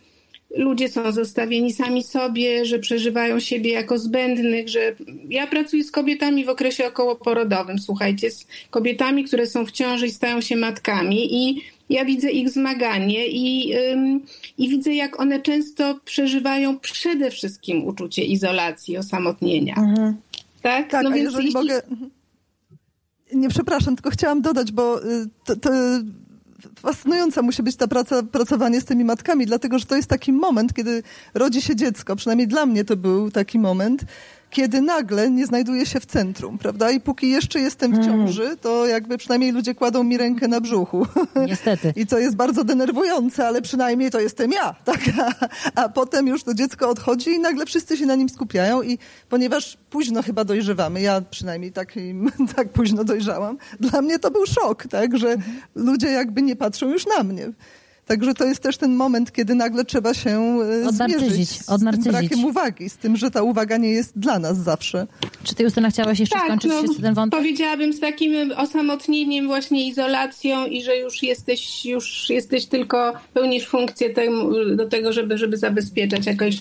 ludzie 0.57 0.89
są 0.89 1.13
zostawieni 1.13 1.73
sami 1.73 2.03
sobie, 2.03 2.65
że 2.65 2.79
przeżywają 2.79 3.41
siebie 3.41 3.73
jako 3.73 3.99
zbędnych, 3.99 4.69
że 4.69 4.95
ja 5.29 5.47
pracuję 5.47 5.85
z 5.85 5.91
kobietami 5.91 6.45
w 6.45 6.49
okresie 6.49 6.87
okołoporodowym, 6.87 7.79
słuchajcie, 7.79 8.31
z 8.31 8.47
kobietami, 8.71 9.25
które 9.25 9.47
są 9.47 9.67
w 9.67 9.73
ciąży 9.73 10.07
i 10.07 10.11
stają 10.11 10.41
się 10.41 10.57
matkami 10.57 11.49
i 11.49 11.63
ja 11.91 12.05
widzę 12.05 12.31
ich 12.31 12.51
zmaganie 12.51 13.29
i, 13.29 13.75
i 14.59 14.69
widzę, 14.69 14.95
jak 14.95 15.21
one 15.21 15.41
często 15.41 16.01
przeżywają 16.05 16.79
przede 16.79 17.31
wszystkim 17.31 17.85
uczucie 17.85 18.25
izolacji, 18.25 18.97
osamotnienia. 18.97 19.75
Mhm. 19.77 20.17
Tak? 20.63 20.91
tak, 20.91 21.05
no 21.05 21.11
więc 21.11 21.25
jeżeli 21.25 21.45
jeśli... 21.45 21.61
mogę... 21.61 21.83
Nie, 23.35 23.49
przepraszam, 23.49 23.97
tylko 23.97 24.11
chciałam 24.11 24.43
dodać, 24.43 24.73
bo 24.73 25.05
y, 25.05 25.29
to, 25.45 25.57
to 25.57 25.71
fascynująca 26.77 27.43
musi 27.43 27.63
być 27.63 27.77
ta 27.77 27.89
praca, 27.89 28.23
pracowanie 28.23 28.81
z 28.81 28.85
tymi 28.85 29.05
matkami, 29.05 29.47
dlatego 29.47 29.79
że 29.79 29.87
to 29.87 29.97
jest 29.97 30.09
taki 30.09 30.33
moment, 30.33 30.75
kiedy 30.75 31.03
rodzi 31.35 31.63
się 31.63 31.77
dziecko. 31.77 32.17
Przynajmniej 32.17 32.49
dla 32.49 32.67
mnie 32.67 32.85
to 32.85 32.97
był 32.97 33.31
taki 33.31 33.59
moment, 33.59 34.05
kiedy 34.55 34.81
nagle 34.81 35.31
nie 35.31 35.47
znajduję 35.47 35.87
się 35.87 36.01
w 36.01 36.07
centrum, 36.07 36.59
prawda? 36.59 36.91
I 36.91 37.01
póki 37.01 37.31
jeszcze 37.31 37.61
jestem 37.61 37.93
w 37.93 37.95
hmm. 37.95 38.13
ciąży, 38.13 38.57
to 38.57 38.87
jakby 38.87 39.19
przynajmniej 39.19 39.53
ludzie 39.53 39.75
kładą 39.75 40.03
mi 40.03 40.19
rękę 40.19 40.49
na 40.49 40.61
brzuchu. 40.61 41.07
Niestety. 41.49 41.93
I 41.97 42.07
co 42.07 42.19
jest 42.19 42.37
bardzo 42.37 42.65
denerwujące, 42.65 43.47
ale 43.47 43.63
przynajmniej 43.63 44.11
to 44.11 44.21
jestem 44.21 44.53
ja, 44.53 44.75
tak? 44.85 45.01
A, 45.19 45.49
a 45.83 45.89
potem 45.89 46.27
już 46.27 46.43
to 46.43 46.55
dziecko 46.55 46.89
odchodzi 46.89 47.31
i 47.31 47.39
nagle 47.39 47.67
wszyscy 47.67 47.97
się 47.97 48.07
na 48.07 48.15
nim 48.15 48.29
skupiają 48.29 48.83
i 48.83 48.99
ponieważ 49.29 49.79
późno 49.91 50.23
chyba 50.23 50.45
dojrzewamy, 50.45 51.01
ja 51.01 51.21
przynajmniej 51.31 51.73
tak, 51.73 51.93
tak 52.57 52.69
późno 52.69 53.05
dojrzałam, 53.05 53.59
dla 53.81 54.03
mnie 54.03 54.19
to 54.19 54.31
był 54.31 54.47
szok, 54.47 54.87
tak? 54.87 55.19
Że 55.19 55.33
mhm. 55.33 55.61
ludzie 55.75 56.09
jakby 56.09 56.43
nie 56.43 56.57
patrzą 56.57 56.91
już 56.91 57.07
na 57.07 57.23
mnie. 57.23 57.53
Także 58.07 58.35
to 58.35 58.45
jest 58.45 58.63
też 58.63 58.77
ten 58.77 58.95
moment, 58.95 59.33
kiedy 59.33 59.55
nagle 59.55 59.85
trzeba 59.85 60.15
się 60.15 60.59
e, 60.89 60.93
zmierzyć 60.93 61.49
z 61.49 61.67
tym 61.67 62.13
brakiem 62.13 62.45
uwagi, 62.45 62.91
z 62.91 62.97
tym, 62.97 63.17
że 63.17 63.31
ta 63.31 63.43
uwaga 63.43 63.77
nie 63.77 63.91
jest 63.91 64.19
dla 64.19 64.39
nas 64.39 64.59
zawsze. 64.59 65.07
Czy 65.45 65.55
ty, 65.55 65.63
Justyna, 65.63 65.91
chciałaś 65.91 66.21
jeszcze 66.21 66.35
tak, 66.35 66.47
skończyć 66.47 66.71
no, 66.71 66.95
ten 67.03 67.15
wątek? 67.15 67.41
Powiedziałabym 67.41 67.93
z 67.93 68.01
takim 68.01 68.53
osamotnieniem, 68.57 69.47
właśnie 69.47 69.89
izolacją 69.89 70.67
i 70.67 70.83
że 70.83 70.97
już 70.97 71.23
jesteś, 71.23 71.87
już 71.87 72.31
jesteś 72.31 72.67
tylko, 72.67 73.13
pełnisz 73.35 73.67
funkcję 73.67 74.11
temu, 74.11 74.51
do 74.77 74.89
tego, 74.89 75.13
żeby, 75.13 75.39
żeby 75.39 75.57
zabezpieczać 75.57 76.27
jakoś 76.27 76.59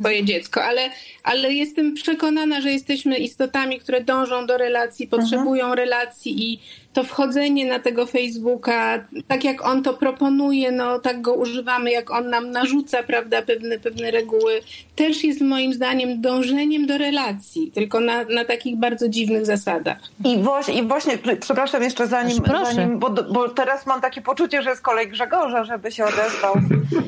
swoje 0.00 0.24
dziecko. 0.24 0.64
Ale, 0.64 0.90
ale 1.22 1.52
jestem 1.52 1.94
przekonana, 1.94 2.60
że 2.60 2.70
jesteśmy 2.70 3.16
istotami, 3.16 3.80
które 3.80 4.04
dążą 4.04 4.46
do 4.46 4.58
relacji, 4.58 5.06
potrzebują 5.06 5.64
mhm. 5.64 5.78
relacji 5.78 6.52
i 6.52 6.60
to 6.94 7.04
wchodzenie 7.04 7.66
na 7.66 7.78
tego 7.78 8.06
Facebooka, 8.06 9.04
tak 9.28 9.44
jak 9.44 9.66
on 9.66 9.82
to 9.82 9.94
proponuje, 9.94 10.72
no 10.72 10.98
tak 10.98 11.20
go 11.20 11.34
używamy, 11.34 11.90
jak 11.90 12.10
on 12.10 12.30
nam 12.30 12.50
narzuca, 12.50 13.02
prawda, 13.02 13.42
pewne, 13.42 13.78
pewne 13.78 14.10
reguły, 14.10 14.60
też 14.96 15.24
jest 15.24 15.40
moim 15.40 15.74
zdaniem 15.74 16.20
dążeniem 16.20 16.86
do 16.86 16.98
relacji, 16.98 17.70
tylko 17.74 18.00
na, 18.00 18.24
na 18.24 18.44
takich 18.44 18.76
bardzo 18.76 19.08
dziwnych 19.08 19.46
zasadach. 19.46 19.98
I 20.24 20.38
właśnie, 20.38 20.74
i 20.74 20.82
właśnie 20.82 21.18
przepraszam 21.40 21.82
jeszcze 21.82 22.06
zanim, 22.06 22.42
zanim 22.64 22.98
bo, 22.98 23.10
bo 23.10 23.48
teraz 23.48 23.86
mam 23.86 24.00
takie 24.00 24.22
poczucie, 24.22 24.62
że 24.62 24.70
jest 24.70 24.82
kolej 24.82 25.08
Grzegorza, 25.08 25.64
żeby 25.64 25.92
się 25.92 26.04
odezwał. 26.04 26.54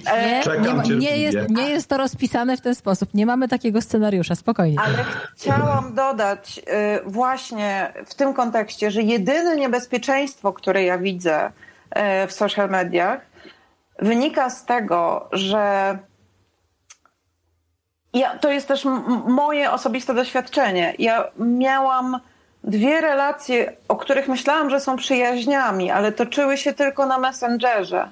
E, 0.07 0.43
nie, 0.61 0.73
nie, 0.73 0.97
nie, 0.97 1.19
jest, 1.19 1.39
nie 1.51 1.71
jest 1.71 1.89
to 1.89 1.97
rozpisane 1.97 2.57
w 2.57 2.61
ten 2.61 2.75
sposób, 2.75 3.15
nie 3.15 3.27
mamy 3.27 3.49
takiego 3.49 3.81
scenariusza, 3.83 4.35
spokojnie. 4.35 4.77
Ale 4.81 5.05
chciałam 5.37 5.95
dodać 5.95 6.59
y, 6.59 7.11
właśnie 7.11 7.93
w 8.07 8.15
tym 8.15 8.35
kontekście, 8.35 8.91
że 8.91 9.03
jedyny 9.03 9.57
niebezpieczny 9.57 9.76
niebezpieczeństwo, 9.77 10.53
które 10.53 10.85
ja 10.85 10.99
widzę 10.99 11.51
e, 11.91 12.27
w 12.27 12.33
social 12.33 12.71
mediach, 12.71 13.21
wynika 13.99 14.51
z 14.51 14.65
tego, 14.65 15.29
że 15.33 15.99
ja, 18.13 18.39
to 18.39 18.51
jest 18.51 18.69
też 18.69 18.85
moje 19.27 19.71
osobiste 19.71 20.15
doświadczenie. 20.15 20.95
Ja 20.99 21.25
miałam 21.39 22.21
dwie 22.65 23.01
relacje, 23.01 23.73
o 23.89 23.97
których 23.97 24.29
myślałam, 24.29 24.71
że 24.71 24.81
są 24.81 24.97
przyjaźniami, 24.97 25.91
ale 25.91 26.13
toczyły 26.13 26.57
się 26.57 26.73
tylko 26.73 27.07
na 27.07 27.19
Messengerze. 27.19 28.09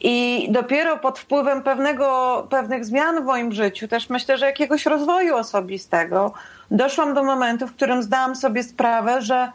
I 0.00 0.48
dopiero 0.50 0.98
pod 0.98 1.18
wpływem 1.18 1.62
pewnego, 1.62 2.46
pewnych 2.50 2.84
zmian 2.84 3.22
w 3.22 3.24
moim 3.24 3.52
życiu, 3.52 3.88
też 3.88 4.10
myślę, 4.10 4.38
że 4.38 4.46
jakiegoś 4.46 4.86
rozwoju 4.86 5.36
osobistego, 5.36 6.32
doszłam 6.70 7.14
do 7.14 7.24
momentu, 7.24 7.66
w 7.66 7.74
którym 7.74 8.02
zdałam 8.02 8.36
sobie 8.36 8.62
sprawę, 8.62 9.22
że 9.22 9.52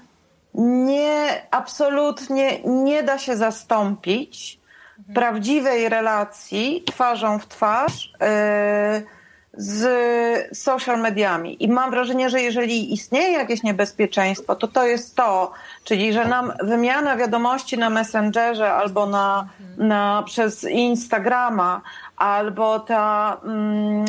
nie, 0.54 1.48
absolutnie 1.52 2.60
nie 2.64 3.04
da 3.04 3.18
się 3.18 3.38
zastąpić 3.38 4.60
mhm. 4.98 5.16
prawdziwej 5.16 5.90
relacji 5.90 6.84
twarzą 6.86 7.40
w 7.40 7.48
twarz 7.48 8.14
yy, 8.22 8.28
z 9.54 10.58
social 10.58 11.02
mediami. 11.02 11.64
I 11.64 11.68
mam 11.68 11.92
wrażenie, 11.92 12.30
że 12.30 12.42
jeżeli 12.42 12.94
istnieje 12.94 13.32
jakieś 13.32 13.64
niebezpieczeństwo, 13.64 14.56
to 14.56 14.68
to 14.68 14.86
jest 14.86 15.16
to, 15.16 15.52
czyli 15.84 16.14
że 16.14 16.26
nam 16.26 16.54
wymiana 16.64 17.18
wiadomości 17.18 17.78
na 17.78 17.90
Messengerze 17.90 18.74
albo 18.74 19.06
na, 19.06 19.48
na 19.78 20.24
przez 20.26 20.64
Instagrama, 20.64 21.82
albo 22.18 22.80
ta. 22.80 23.38
Mm, 23.44 24.06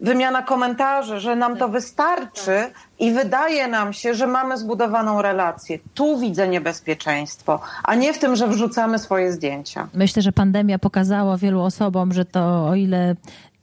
wymiana 0.00 0.42
komentarzy, 0.42 1.20
że 1.20 1.36
nam 1.36 1.52
to 1.52 1.64
tak. 1.64 1.70
wystarczy 1.70 2.44
tak. 2.44 2.72
i 2.98 3.12
wydaje 3.12 3.68
nam 3.68 3.92
się, 3.92 4.14
że 4.14 4.26
mamy 4.26 4.58
zbudowaną 4.58 5.22
relację. 5.22 5.78
Tu 5.94 6.18
widzę 6.18 6.48
niebezpieczeństwo, 6.48 7.60
a 7.84 7.94
nie 7.94 8.12
w 8.12 8.18
tym, 8.18 8.36
że 8.36 8.48
wrzucamy 8.48 8.98
swoje 8.98 9.32
zdjęcia. 9.32 9.88
Myślę, 9.94 10.22
że 10.22 10.32
pandemia 10.32 10.78
pokazała 10.78 11.36
wielu 11.36 11.62
osobom, 11.62 12.12
że 12.12 12.24
to 12.24 12.68
o 12.68 12.74
ile 12.74 13.16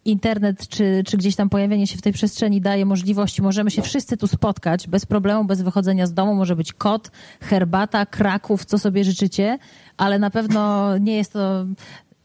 internet 0.06 0.68
czy, 0.68 1.04
czy 1.06 1.18
gdzieś 1.18 1.36
tam 1.36 1.50
pojawienie 1.50 1.88
się 1.88 1.98
w 1.98 2.02
tej 2.02 2.14
przestrzeni 2.14 2.62
daje 2.62 2.86
możliwości, 2.86 3.42
możemy 3.42 3.72
się 3.72 3.82
wszyscy 3.82 4.18
tu 4.18 4.28
spotkać 4.28 4.88
bez 4.88 5.06
problemu, 5.06 5.46
bez 5.46 5.62
wychodzenia 5.62 6.08
z 6.08 6.14
domu. 6.14 6.36
Może 6.36 6.56
być 6.56 6.74
kot, 6.74 7.12
herbata, 7.42 8.06
kraków, 8.06 8.66
co 8.66 8.80
sobie 8.80 9.04
życzycie, 9.04 9.58
ale 9.98 10.20
na 10.20 10.30
pewno 10.30 10.98
nie 10.98 11.18
jest 11.18 11.34
to 11.34 11.66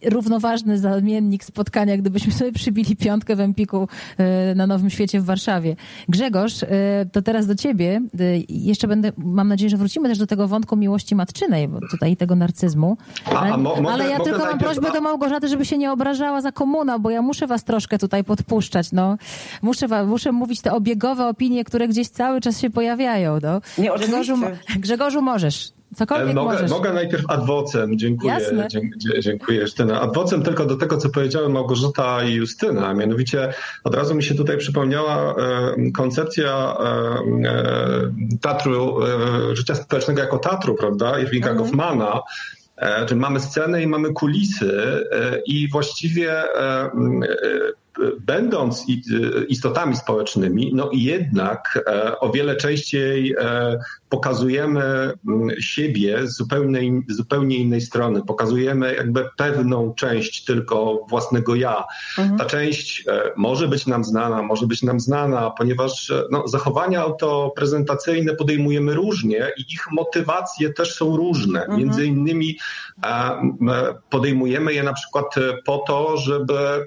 równoważny 0.04 0.78
zamiennik 0.78 1.44
spotkania, 1.44 1.96
gdybyśmy 1.96 2.32
sobie 2.32 2.52
przybili 2.52 2.96
piątkę 2.96 3.36
w 3.36 3.40
Empiku 3.40 3.88
e, 4.18 4.54
na 4.54 4.66
Nowym 4.66 4.90
Świecie 4.90 5.20
w 5.20 5.24
Warszawie. 5.24 5.76
Grzegorz, 6.08 6.62
e, 6.62 6.66
to 7.12 7.22
teraz 7.22 7.46
do 7.46 7.54
ciebie. 7.54 8.00
E, 8.20 8.22
jeszcze 8.48 8.88
będę, 8.88 9.12
mam 9.16 9.48
nadzieję, 9.48 9.70
że 9.70 9.76
wrócimy 9.76 10.08
też 10.08 10.18
do 10.18 10.26
tego 10.26 10.48
wątku 10.48 10.76
miłości 10.76 11.14
matczynej, 11.14 11.68
bo 11.68 11.80
tutaj 11.90 12.16
tego 12.16 12.36
narcyzmu. 12.36 12.96
Ale, 13.24 13.52
a, 13.52 13.56
mo, 13.56 13.76
ale 13.90 14.08
ja 14.08 14.20
tylko 14.20 14.38
mam 14.38 14.58
prośbę 14.58 14.92
do 14.92 15.00
Małgorzaty, 15.00 15.48
żeby 15.48 15.64
się 15.64 15.78
nie 15.78 15.92
obrażała 15.92 16.40
za 16.40 16.52
komuna, 16.52 16.98
bo 16.98 17.10
ja 17.10 17.22
muszę 17.22 17.46
was 17.46 17.64
troszkę 17.64 17.98
tutaj 17.98 18.24
podpuszczać. 18.24 18.92
No. 18.92 19.16
Muszę, 19.62 20.06
muszę 20.06 20.32
mówić 20.32 20.60
te 20.60 20.72
obiegowe 20.72 21.26
opinie, 21.26 21.64
które 21.64 21.88
gdzieś 21.88 22.08
cały 22.08 22.40
czas 22.40 22.60
się 22.60 22.70
pojawiają. 22.70 23.38
No. 23.42 23.60
Nie, 23.78 23.90
Grzegorzu, 23.98 24.36
Grzegorzu 24.78 25.22
możesz. 25.22 25.77
Cokolwiek 25.94 26.34
mogę, 26.34 26.52
możesz. 26.52 26.70
mogę 26.70 26.92
najpierw 26.92 27.24
adwocem, 27.28 27.98
dziękuję, 27.98 28.32
Jasne. 28.32 28.68
dziękuję 29.18 29.60
Justyna. 29.60 30.00
Adwocem 30.00 30.42
tylko 30.42 30.66
do 30.66 30.76
tego, 30.76 30.96
co 30.96 31.08
powiedziały 31.08 31.48
Małgorzata 31.48 32.24
i 32.24 32.34
Justyna, 32.34 32.94
mianowicie 32.94 33.52
od 33.84 33.94
razu 33.94 34.14
mi 34.14 34.22
się 34.22 34.34
tutaj 34.34 34.58
przypomniała 34.58 35.34
koncepcja 35.96 36.76
e, 37.44 38.38
teatru, 38.40 39.04
e, 39.04 39.56
życia 39.56 39.74
społecznego 39.74 40.20
jako 40.20 40.38
teatru, 40.38 40.74
prawda, 40.74 41.18
Irvinga 41.18 41.50
mhm. 41.50 41.56
Goffmana, 41.66 42.20
e, 42.76 43.06
Czyli 43.06 43.20
mamy 43.20 43.40
scenę 43.40 43.82
i 43.82 43.86
mamy 43.86 44.12
kulisy 44.12 45.04
i 45.46 45.68
właściwie 45.68 46.42
będąc 48.20 48.84
istotami 49.48 49.96
społecznymi, 49.96 50.70
no 50.74 50.90
jednak 50.92 51.84
o 52.20 52.30
wiele 52.30 52.56
częściej 52.56 53.34
pokazujemy 54.08 55.12
mm, 55.28 55.50
siebie 55.60 56.26
z 56.26 56.38
zupełnie, 56.38 57.02
zupełnie 57.08 57.56
innej 57.56 57.80
strony. 57.80 58.22
Pokazujemy 58.22 58.94
jakby 58.94 59.28
pewną 59.36 59.94
część 59.94 60.44
tylko 60.44 61.06
własnego 61.08 61.54
ja. 61.54 61.84
Mhm. 62.18 62.38
Ta 62.38 62.44
część 62.44 63.04
e, 63.08 63.32
może 63.36 63.68
być 63.68 63.86
nam 63.86 64.04
znana, 64.04 64.42
może 64.42 64.66
być 64.66 64.82
nam 64.82 65.00
znana, 65.00 65.50
ponieważ 65.50 66.10
e, 66.10 66.22
no, 66.30 66.48
zachowania 66.48 67.00
autoprezentacyjne 67.00 68.34
podejmujemy 68.34 68.94
różnie 68.94 69.52
i 69.56 69.72
ich 69.72 69.86
motywacje 69.92 70.72
też 70.72 70.94
są 70.94 71.16
różne. 71.16 71.60
Mhm. 71.60 71.78
Między 71.78 72.06
innymi 72.06 72.58
e, 73.04 73.38
podejmujemy 74.10 74.72
je 74.72 74.82
na 74.82 74.92
przykład 74.92 75.34
po 75.64 75.78
to, 75.78 76.16
żeby 76.16 76.86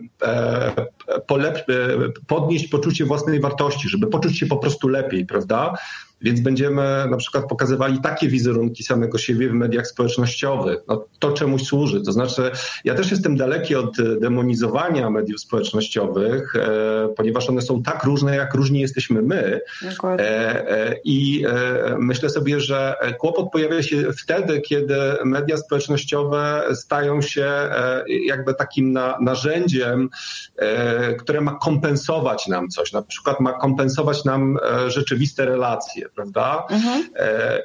podnieść 2.28 2.68
poczucie 2.68 3.06
własnej 3.06 3.40
wartości, 3.40 3.90
żeby 3.90 4.08
poczuć 4.08 4.40
się 4.40 4.46
po 4.46 4.58
prostu 4.58 4.88
lepiej, 4.88 5.26
prawda? 5.26 5.74
Więc 6.22 6.40
będziemy 6.40 7.06
na 7.10 7.18
przykład 7.18 7.46
pokazywali 7.48 8.02
takie 8.02 8.28
wizerunki 8.28 8.84
samego 8.84 9.18
siebie 9.18 9.50
w 9.50 9.54
mediach 9.54 9.88
społecznościowych. 9.88 10.80
No, 10.88 11.06
to 11.20 11.32
czemuś 11.32 11.64
służy. 11.64 12.02
To 12.02 12.12
znaczy, 12.12 12.52
ja 12.86 12.96
też 12.96 13.12
jestem 13.12 13.38
daleki 13.38 13.76
od 13.76 13.98
demonizowania 14.20 15.10
mediów 15.10 15.42
społecznościowych, 15.42 16.56
e, 16.56 17.10
ponieważ 17.18 17.50
one 17.50 17.62
są 17.62 17.84
tak 17.84 18.04
różne, 18.04 18.36
jak 18.36 18.54
różni 18.54 18.80
jesteśmy 18.80 19.22
my. 19.22 19.62
E, 20.04 20.20
e, 20.20 20.96
I 21.04 21.46
e, 21.46 21.96
myślę 22.00 22.30
sobie, 22.30 22.60
że 22.60 22.96
kłopot 23.20 23.52
pojawia 23.52 23.84
się 23.84 24.14
wtedy, 24.14 24.62
kiedy 24.62 24.96
media 25.26 25.58
społecznościowe 25.58 26.64
stają 26.74 27.22
się 27.22 27.46
e, 27.46 28.04
jakby 28.26 28.54
takim 28.54 28.94
na, 28.94 29.18
narzędziem, 29.22 30.10
e, 30.58 31.14
które 31.14 31.42
ma 31.42 31.56
kompensować 31.62 32.48
nam 32.48 32.70
coś. 32.70 32.92
Na 32.94 33.02
przykład 33.02 33.40
ma 33.40 33.54
kompensować 33.54 34.26
nam 34.26 34.58
rzeczywiste 34.88 35.46
relacje, 35.46 36.11
prawda? 36.16 36.64
Mhm. 36.70 37.04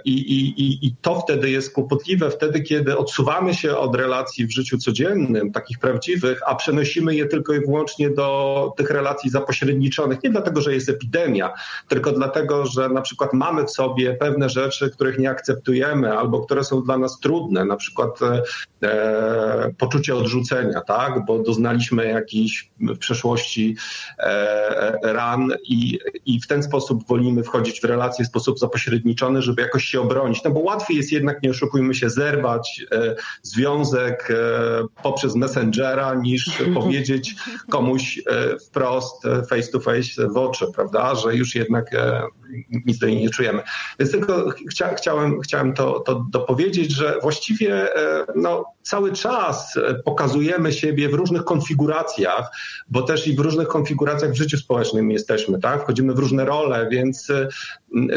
I, 0.05 0.13
i, 0.13 0.87
I 0.87 0.95
to 1.03 1.21
wtedy 1.21 1.51
jest 1.51 1.73
kłopotliwe, 1.73 2.31
wtedy, 2.31 2.61
kiedy 2.61 2.99
odsuwamy 2.99 3.55
się 3.55 3.77
od 3.77 3.95
relacji 3.95 4.47
w 4.47 4.53
życiu 4.53 4.79
codziennym, 4.79 5.53
takich 5.53 5.79
prawdziwych, 5.79 6.41
a 6.47 6.55
przenosimy 6.55 7.15
je 7.15 7.27
tylko 7.27 7.53
i 7.53 7.61
wyłącznie 7.61 8.11
do 8.11 8.73
tych 8.77 8.91
relacji 8.91 9.31
zapośredniczonych. 9.31 10.23
Nie 10.23 10.31
dlatego, 10.31 10.61
że 10.61 10.75
jest 10.75 10.89
epidemia, 10.89 11.53
tylko 11.89 12.13
dlatego, 12.13 12.67
że 12.67 12.89
na 12.89 13.01
przykład 13.01 13.33
mamy 13.33 13.65
w 13.65 13.71
sobie 13.71 14.15
pewne 14.15 14.49
rzeczy, 14.49 14.91
których 14.91 15.19
nie 15.19 15.31
akceptujemy 15.31 16.19
albo 16.19 16.41
które 16.41 16.65
są 16.65 16.83
dla 16.83 16.99
nas 16.99 17.21
trudne, 17.21 17.65
na 17.65 17.77
przykład 17.77 18.23
e, 18.23 18.43
e, 18.83 19.75
poczucie 19.79 20.17
odrzucenia, 20.17 20.81
tak? 20.81 21.25
bo 21.25 21.39
doznaliśmy 21.39 22.07
jakichś 22.07 22.71
w 22.81 22.99
przeszłości 22.99 23.77
e, 24.19 25.13
ran 25.13 25.53
i, 25.65 25.99
i 26.27 26.41
w 26.41 26.47
ten 26.47 26.63
sposób 26.63 27.07
wolimy 27.07 27.43
wchodzić 27.43 27.81
w 27.81 27.85
relacje 27.85 28.25
w 28.25 28.31
sposób 28.37 28.59
zapośredniczony, 28.59 29.43
żeby 29.43 29.63
jakoś 29.63 29.85
się 29.85 30.01
obronić. 30.01 30.45
No 30.45 30.51
bo 30.51 30.61
łatwiej 30.61 30.97
jest 30.97 31.13
jednak, 31.13 31.43
nie 31.43 31.51
oszukujmy 31.51 31.95
się, 31.95 32.11
zerwać 32.11 32.85
e, 32.93 33.15
związek 33.43 34.31
e, 34.31 35.03
poprzez 35.03 35.35
Messengera, 35.35 36.15
niż 36.15 36.59
powiedzieć 36.81 37.35
komuś 37.71 38.19
e, 38.19 38.59
wprost, 38.59 39.23
face 39.51 39.73
to 39.73 39.81
face 39.81 40.29
w 40.29 40.37
oczy, 40.37 40.67
prawda, 40.75 41.15
że 41.15 41.37
już 41.37 41.55
jednak 41.55 41.91
nic 42.87 42.99
do 42.99 43.07
niej 43.07 43.23
nie 43.23 43.31
czujemy. 43.31 43.63
Więc 43.99 44.13
tylko 44.13 44.51
chcia, 44.71 44.95
chciałem, 44.95 45.41
chciałem 45.41 45.73
to, 45.73 46.01
to 46.01 46.27
dopowiedzieć, 46.31 46.93
że 46.93 47.19
właściwie 47.23 47.97
e, 47.97 48.27
no, 48.35 48.65
cały 48.87 49.13
czas 49.13 49.75
pokazujemy 50.05 50.73
siebie 50.73 51.09
w 51.09 51.15
różnych 51.15 51.45
konfiguracjach, 51.45 52.51
bo 52.89 53.03
też 53.03 53.27
i 53.27 53.37
w 53.37 53.39
różnych 53.39 53.69
konfiguracjach 53.69 54.31
w 54.31 54.37
życiu 54.37 54.59
społecznym 54.59 55.11
jesteśmy, 55.11 55.61
tak? 55.61 55.83
Wchodzimy 55.83 56.15
w 56.15 56.19
różne 56.19 56.45
role, 56.45 56.89
więc 56.91 57.29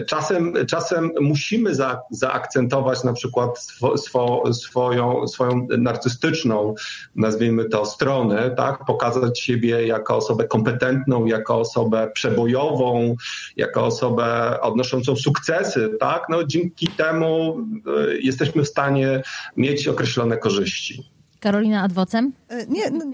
czasem, 0.08 0.54
czasem 0.68 1.12
musimy 1.22 1.76
za, 1.76 2.02
zaakcentować 2.12 3.04
na 3.04 3.14
przykład 3.14 3.60
swo, 3.60 3.98
swo, 3.98 4.54
swoją, 4.54 5.28
swoją 5.28 5.68
narcystyczną, 5.78 6.76
nazwijmy 7.16 7.66
to, 7.66 7.86
stronę, 7.86 8.52
tak? 8.52 8.86
Pokazać 8.86 9.40
siebie 9.40 9.88
jako 9.88 10.16
osobę 10.16 10.48
kompetentną, 10.48 11.26
jako 11.26 11.60
osobę 11.60 12.12
przebojową, 12.14 13.16
jako 13.58 13.86
osobę 13.86 14.60
odnoszącą 14.62 15.16
sukcesy, 15.16 15.90
tak? 16.00 16.24
No, 16.30 16.44
dzięki 16.44 16.88
temu 16.88 17.58
e, 17.88 18.18
jesteśmy 18.18 18.64
w 18.64 18.68
stanie 18.68 19.24
mieć 19.58 19.88
określone 19.88 20.38
korzyści 20.38 20.59
korzyści. 20.60 21.19
Karolina 21.40 21.84
Adwocem? 21.84 22.32
E, 22.50 22.68
nie, 22.68 22.92
no, 22.92 23.06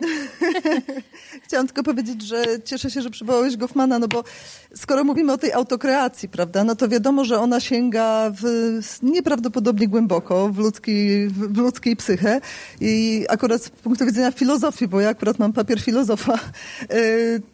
chciałam 1.45 1.67
tylko 1.67 1.84
powiedzieć, 1.84 2.21
że 2.21 2.43
cieszę 2.63 2.91
się, 2.91 3.01
że 3.01 3.09
przywołałeś 3.09 3.57
Goffmana, 3.57 3.99
no 3.99 4.07
bo 4.07 4.23
skoro 4.76 5.03
mówimy 5.03 5.34
o 5.34 5.38
tej 5.38 5.53
autokreacji, 5.53 6.30
prawda, 6.30 6.63
no 6.63 6.76
to 6.76 6.88
wiadomo, 6.88 7.26
że 7.26 7.39
ona 7.39 7.59
sięga 7.59 8.32
w, 8.41 8.43
nieprawdopodobnie 9.03 9.88
głęboko 9.88 10.49
w 10.49 10.57
ludzkiej, 10.57 11.28
w 11.30 11.57
ludzkiej 11.57 11.95
psychę 11.95 12.41
i 12.82 13.26
akurat 13.30 13.63
z 13.63 13.69
punktu 13.69 14.05
widzenia 14.05 14.32
filozofii, 14.32 14.88
bo 14.88 15.01
ja 15.01 15.09
akurat 15.09 15.39
mam 15.39 15.53
papier 15.53 15.82
filozofa, 15.82 16.34
e, 16.34 16.97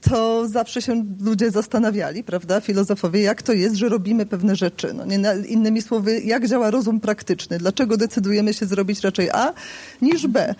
to 0.01 0.47
zawsze 0.47 0.81
się 0.81 1.05
ludzie 1.21 1.51
zastanawiali, 1.51 2.23
prawda, 2.23 2.61
filozofowie, 2.61 3.21
jak 3.21 3.41
to 3.41 3.53
jest, 3.53 3.75
że 3.75 3.89
robimy 3.89 4.25
pewne 4.25 4.55
rzeczy. 4.55 4.93
No, 4.93 5.05
nie, 5.05 5.19
innymi 5.47 5.81
słowy, 5.81 6.21
jak 6.21 6.47
działa 6.47 6.71
rozum 6.71 6.99
praktyczny, 6.99 7.57
dlaczego 7.57 7.97
decydujemy 7.97 8.53
się 8.53 8.65
zrobić 8.65 9.01
raczej 9.01 9.29
A 9.29 9.53
niż 10.01 10.27
B. 10.27 10.55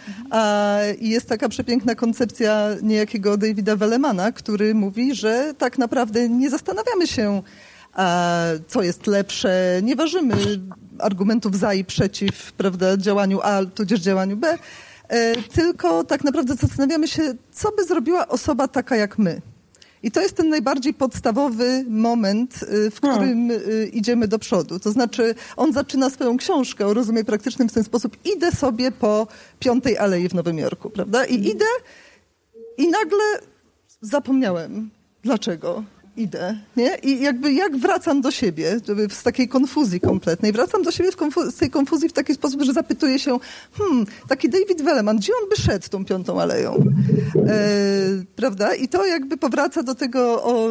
I 1.00 1.10
jest 1.10 1.30
taka 1.30 1.50
przepiękna 1.50 1.96
koncepcja 1.96 2.68
niejakiego 2.82 3.38
Davida 3.38 3.76
Wellemana, 3.76 4.32
który 4.32 4.76
mówi, 4.76 5.16
że 5.16 5.54
tak 5.58 5.78
naprawdę 5.78 6.30
nie 6.30 6.50
zastanawiamy 6.50 7.08
się, 7.08 7.42
co 8.68 8.84
jest 8.84 9.08
lepsze, 9.08 9.80
nie 9.84 9.96
ważymy 9.96 10.36
argumentów 11.00 11.58
za 11.58 11.74
i 11.74 11.86
przeciw 11.86 12.52
prawda, 12.54 12.98
działaniu 12.98 13.40
A 13.44 13.66
tudzież 13.66 14.00
działaniu 14.00 14.38
B, 14.38 14.58
e, 15.08 15.36
tylko 15.36 16.04
tak 16.04 16.24
naprawdę 16.24 16.56
zastanawiamy 16.56 17.08
się, 17.08 17.34
co 17.52 17.72
by 17.72 17.86
zrobiła 17.86 18.28
osoba 18.28 18.68
taka 18.68 18.96
jak 18.96 19.18
my. 19.18 19.42
I 20.04 20.12
to 20.12 20.22
jest 20.22 20.36
ten 20.36 20.50
najbardziej 20.50 20.94
podstawowy 20.94 21.86
moment, 21.90 22.64
y, 22.64 22.92
w 22.92 22.96
którym 22.96 23.50
hmm. 23.50 23.92
idziemy 23.92 24.28
do 24.28 24.40
przodu. 24.40 24.80
To 24.80 24.92
znaczy, 24.92 25.36
on 25.58 25.74
zaczyna 25.74 26.10
swoją 26.10 26.38
książkę 26.38 26.88
o 26.88 26.94
rozumie 26.94 27.24
praktycznym 27.24 27.70
w 27.70 27.74
ten 27.74 27.84
sposób. 27.84 28.18
Idę 28.36 28.52
sobie 28.52 28.92
po 28.92 29.28
Piątej 29.60 29.98
Alei 29.98 30.30
w 30.30 30.34
Nowym 30.34 30.58
Jorku, 30.58 30.90
prawda? 30.90 31.26
I 31.26 31.50
idę 31.50 31.66
i 32.78 32.88
nagle 32.88 33.24
zapomniałem. 34.02 34.90
Dlaczego? 35.24 35.84
Idę, 36.18 36.58
nie? 36.78 36.96
I 37.04 37.22
jakby 37.22 37.54
jak 37.54 37.78
wracam 37.78 38.22
do 38.22 38.32
siebie 38.32 38.80
z 39.10 39.24
takiej 39.24 39.48
konfuzji 39.48 40.00
kompletnej. 40.00 40.52
Wracam 40.52 40.84
do 40.84 40.92
siebie 40.92 41.10
z 41.52 41.56
tej 41.56 41.70
konfuzji 41.70 42.10
w 42.10 42.14
taki 42.14 42.34
sposób, 42.34 42.62
że 42.62 42.74
zapytuję 42.74 43.20
się, 43.20 43.40
hmm, 43.78 44.06
taki 44.28 44.50
David 44.50 44.82
Welleman, 44.82 45.18
gdzie 45.18 45.34
on 45.44 45.50
by 45.50 45.56
szedł 45.56 45.90
tą 45.90 46.06
piątą 46.06 46.42
aleją? 46.42 46.84
E, 47.48 47.64
prawda? 48.36 48.76
I 48.76 48.88
to 48.88 49.06
jakby 49.06 49.38
powraca 49.38 49.84
do 49.84 49.96
tego 49.96 50.44
o, 50.44 50.70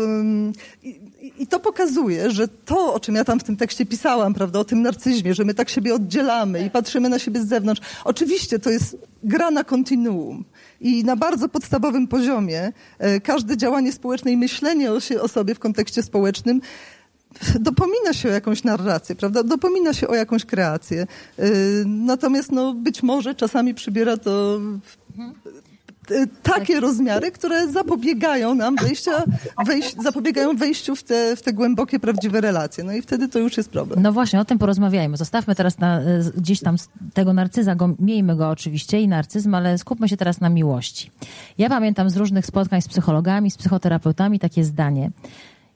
i, 0.83 1.01
i 1.39 1.47
to 1.47 1.61
pokazuje, 1.61 2.31
że 2.31 2.49
to, 2.49 2.95
o 2.95 3.01
czym 3.01 3.15
ja 3.15 3.25
tam 3.25 3.41
w 3.41 3.45
tym 3.45 3.57
tekście 3.57 3.87
pisałam, 3.87 4.35
prawda, 4.35 4.59
o 4.59 4.65
tym 4.65 4.83
narcyzmie, 4.83 5.35
że 5.35 5.45
my 5.45 5.55
tak 5.55 5.71
siebie 5.71 5.95
oddzielamy 5.95 6.65
i 6.65 6.71
patrzymy 6.71 7.09
na 7.09 7.19
siebie 7.19 7.43
z 7.43 7.49
zewnątrz, 7.49 7.81
oczywiście 8.05 8.59
to 8.59 8.71
jest 8.71 8.97
gra 9.23 9.51
na 9.51 9.65
kontinuum. 9.65 10.45
I 10.81 11.05
na 11.05 11.17
bardzo 11.17 11.49
podstawowym 11.49 12.09
poziomie 12.09 12.73
e, 12.99 13.21
każde 13.21 13.57
działanie 13.57 13.93
społeczne 13.93 14.33
i 14.33 14.37
myślenie 14.37 14.93
o, 14.93 15.01
się, 15.01 15.21
o 15.21 15.29
sobie 15.29 15.55
w 15.55 15.59
kontekście 15.59 16.03
społecznym 16.03 16.61
dopomina 17.61 18.13
się 18.13 18.29
o 18.29 18.33
jakąś 18.33 18.65
narrację, 18.65 19.15
prawda? 19.15 19.43
Dopomina 19.43 19.93
się 19.93 20.09
o 20.09 20.15
jakąś 20.15 20.45
kreację. 20.45 21.07
E, 21.39 21.47
natomiast 21.87 22.53
no, 22.53 22.75
być 22.75 23.03
może 23.03 23.35
czasami 23.35 23.75
przybiera 23.75 24.17
to 24.17 24.61
e, 25.19 25.70
takie 26.43 26.81
rozmiary, 26.81 27.33
które 27.33 27.69
zapobiegają 27.69 28.55
nam 28.55 28.77
wejścia, 28.77 29.23
wejś, 29.67 29.95
zapobiegają 29.95 30.57
wejściu 30.57 30.97
w 30.97 31.03
te, 31.03 31.37
w 31.37 31.43
te 31.43 31.53
głębokie, 31.53 32.01
prawdziwe 32.01 32.41
relacje. 32.41 32.85
No 32.85 32.93
i 32.93 33.03
wtedy 33.03 33.29
to 33.29 33.39
już 33.39 33.57
jest 33.57 33.71
problem. 33.71 34.03
No 34.03 34.13
właśnie, 34.13 34.41
o 34.41 34.45
tym 34.45 34.59
porozmawiajmy. 34.59 35.17
Zostawmy 35.17 35.55
teraz 35.55 35.79
na, 35.79 36.01
gdzieś 36.37 36.61
tam 36.61 36.77
tego 37.15 37.33
narcyza, 37.33 37.75
go, 37.75 37.95
miejmy 37.99 38.37
go 38.37 38.49
oczywiście 38.49 39.01
i 39.01 39.09
narcyzm, 39.09 39.55
ale 39.55 39.79
skupmy 39.79 40.09
się 40.09 40.17
teraz 40.17 40.41
na 40.41 40.49
miłości. 40.49 41.11
Ja 41.59 41.69
pamiętam 41.69 42.11
z 42.11 42.17
różnych 42.17 42.47
spotkań 42.47 42.83
z 42.83 42.89
psychologami, 42.89 43.51
z 43.51 43.57
psychoterapeutami 43.57 44.39
takie 44.39 44.65
zdanie. 44.65 45.11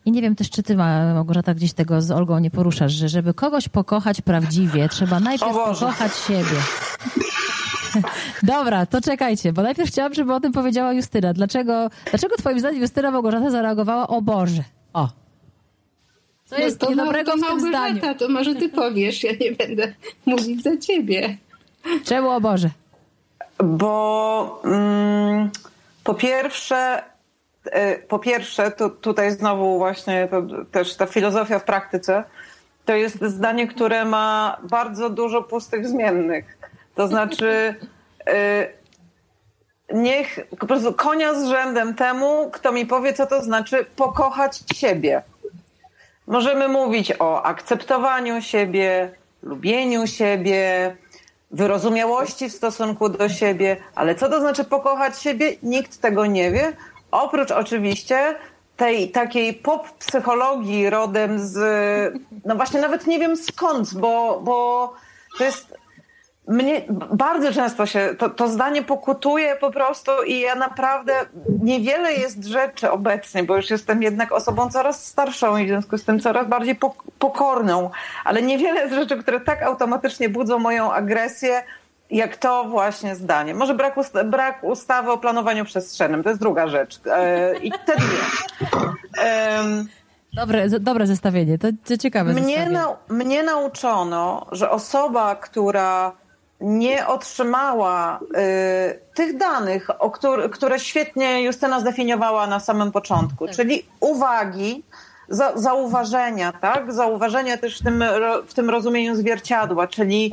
I 0.05 0.13
nie 0.13 0.23
wiem 0.23 0.37
też, 0.37 0.51
czy 0.51 0.63
ty, 0.63 0.77
Małgorzata, 0.77 1.55
gdzieś 1.55 1.73
tego 1.73 2.03
z 2.03 2.11
Olgą 2.11 2.39
nie 2.39 2.51
poruszasz, 2.51 2.93
że 2.93 3.09
żeby 3.09 3.35
kogoś 3.35 3.69
pokochać 3.69 4.21
prawdziwie, 4.21 4.89
trzeba 4.89 5.21
najpierw 5.21 5.55
pokochać 5.55 6.13
siebie. 6.17 6.61
Dobra, 8.43 8.87
to 8.87 9.01
czekajcie, 9.01 9.53
bo 9.53 9.63
najpierw 9.63 9.91
chciałam, 9.91 10.15
żeby 10.15 10.35
o 10.35 10.41
tym 10.41 10.53
powiedziała 10.53 10.93
Justyna. 10.93 11.33
Dlaczego, 11.33 11.91
dlaczego 12.11 12.37
twoim 12.37 12.61
zdaniem 12.61 12.81
Justyna 12.81 13.11
Małgorzata 13.11 13.51
zareagowała 13.51 14.09
o 14.09 14.23
Boże? 14.23 14.63
O. 14.93 15.09
Co 16.45 16.59
jest 16.59 16.81
no 16.81 16.87
to 16.87 16.93
niedobrego 16.93 17.33
to 17.33 17.39
w 17.39 17.41
tym 17.41 17.61
zdaniu? 17.61 18.01
to 18.19 18.29
może 18.29 18.55
ty 18.55 18.69
powiesz, 18.69 19.25
ja 19.25 19.33
nie 19.41 19.53
będę 19.53 19.93
mówić 20.27 20.63
za 20.63 20.77
ciebie. 20.77 21.37
Czemu 22.05 22.31
o 22.31 22.41
Boże? 22.41 22.71
Bo 23.65 24.63
mm, 24.65 25.51
po 26.05 26.15
pierwsze, 26.15 27.03
y, 27.67 28.03
po 28.09 28.19
pierwsze, 28.19 28.71
to 28.71 28.91
tutaj 28.91 29.31
znowu 29.31 29.79
właśnie 29.79 30.29
to 30.31 30.43
też 30.71 30.97
ta 30.97 31.07
filozofia 31.07 31.59
w 31.59 31.65
praktyce, 31.65 32.25
to 32.85 32.95
jest 32.95 33.25
zdanie, 33.25 33.69
które 33.69 34.05
ma 34.05 34.57
bardzo 34.71 35.11
dużo 35.11 35.43
pustych 35.43 35.89
zmiennych. 35.89 36.54
To 36.95 37.09
znaczy, 37.09 37.75
y, 38.29 38.73
niech 39.95 40.39
po 40.59 40.67
prostu 40.67 40.93
konia 40.93 41.35
z 41.35 41.49
rzędem 41.49 41.95
temu, 41.95 42.51
kto 42.51 42.73
mi 42.73 42.87
powie, 42.87 43.13
co 43.13 43.27
to 43.27 43.43
znaczy 43.43 43.87
pokochać 43.97 44.61
siebie. 44.75 45.23
Możemy 46.27 46.69
mówić 46.69 47.13
o 47.19 47.43
akceptowaniu 47.43 48.43
siebie, 48.43 49.11
lubieniu 49.43 50.07
siebie, 50.07 50.97
wyrozumiałości 51.51 52.49
w 52.49 52.53
stosunku 52.53 53.09
do 53.09 53.29
siebie, 53.29 53.77
ale 53.95 54.15
co 54.15 54.29
to 54.29 54.41
znaczy 54.41 54.65
pokochać 54.65 55.23
siebie? 55.23 55.53
Nikt 55.63 56.01
tego 56.01 56.27
nie 56.27 56.51
wie, 56.51 56.73
oprócz 57.11 57.51
oczywiście 57.51 58.35
tej 58.77 59.11
takiej 59.11 59.55
pop 59.55 59.91
psychologii 59.91 60.91
rodem 60.91 61.39
z, 61.39 61.59
no 62.45 62.57
właśnie 62.57 62.81
nawet 62.81 63.07
nie 63.07 63.19
wiem 63.19 63.37
skąd, 63.37 63.95
bo, 63.95 64.41
bo 64.41 64.93
to 65.39 65.45
jest 65.45 65.79
mnie 66.49 66.83
bardzo 67.13 67.53
często 67.53 67.87
się 67.87 68.15
to, 68.19 68.31
to 68.31 68.49
zdanie 68.49 68.83
pokutuje 68.83 69.57
po 69.57 69.71
prostu 69.71 70.11
i 70.27 70.41
ja 70.41 70.55
naprawdę 70.55 71.13
niewiele 71.63 72.13
jest 72.13 72.45
rzeczy 72.45 72.91
obecnie, 72.91 73.43
bo 73.43 73.57
już 73.57 73.71
jestem 73.71 74.03
jednak 74.03 74.33
osobą 74.33 74.71
coraz 74.71 75.07
starszą 75.07 75.57
i 75.57 75.65
w 75.65 75.69
związku 75.69 75.99
z 75.99 76.05
tym 76.05 76.21
coraz 76.21 76.49
bardziej 76.49 76.79
pokorną, 77.19 77.91
ale 78.25 78.43
niewiele 78.43 78.81
jest 78.81 78.95
rzeczy, 78.95 79.17
które 79.17 79.41
tak 79.41 79.63
automatycznie 79.63 80.29
budzą 80.29 80.59
moją 80.59 80.93
agresję, 80.93 81.63
jak 82.11 82.37
to 82.37 82.65
właśnie 82.65 83.15
zdanie. 83.15 83.55
Może 83.55 83.75
brak, 83.75 83.97
usta 83.97 84.25
brak 84.25 84.65
ustawy 84.65 85.11
o 85.11 85.19
planowaniu 85.19 85.65
przestrzennym, 85.65 86.23
to 86.23 86.29
jest 86.29 86.41
druga 86.41 86.69
rzecz. 86.69 87.01
E, 87.07 87.59
I 87.59 87.73
te 87.73 87.97
dwie. 87.97 88.19
Dobre, 90.37 90.69
dobre 90.69 91.07
zestawienie, 91.07 91.59
to, 91.59 91.69
to 91.85 91.97
ciekawe 91.97 92.33
mnie. 92.33 92.71
Na, 92.71 92.97
mnie 93.09 93.43
nauczono, 93.43 94.47
że 94.53 94.71
osoba, 94.71 95.37
która 95.37 96.13
nie 96.61 97.07
otrzymała 97.07 98.21
y, 98.21 99.15
tych 99.15 99.37
danych, 99.37 99.89
który, 100.13 100.49
które 100.49 100.79
świetnie 100.79 101.43
Justyna 101.43 101.81
zdefiniowała 101.81 102.47
na 102.47 102.61
samym 102.61 102.93
początku, 102.93 103.47
tak. 103.47 103.57
czyli 103.57 103.87
uwagi, 104.01 104.83
za, 105.29 105.53
zauważenia, 105.57 106.53
tak? 106.53 106.93
Zauważenia 106.93 107.57
też 107.57 107.81
w 107.81 107.85
tym, 107.85 108.05
w 108.47 108.55
tym 108.55 108.71
rozumieniu 108.71 109.17
zwierciadła, 109.17 109.87
czyli 109.87 110.33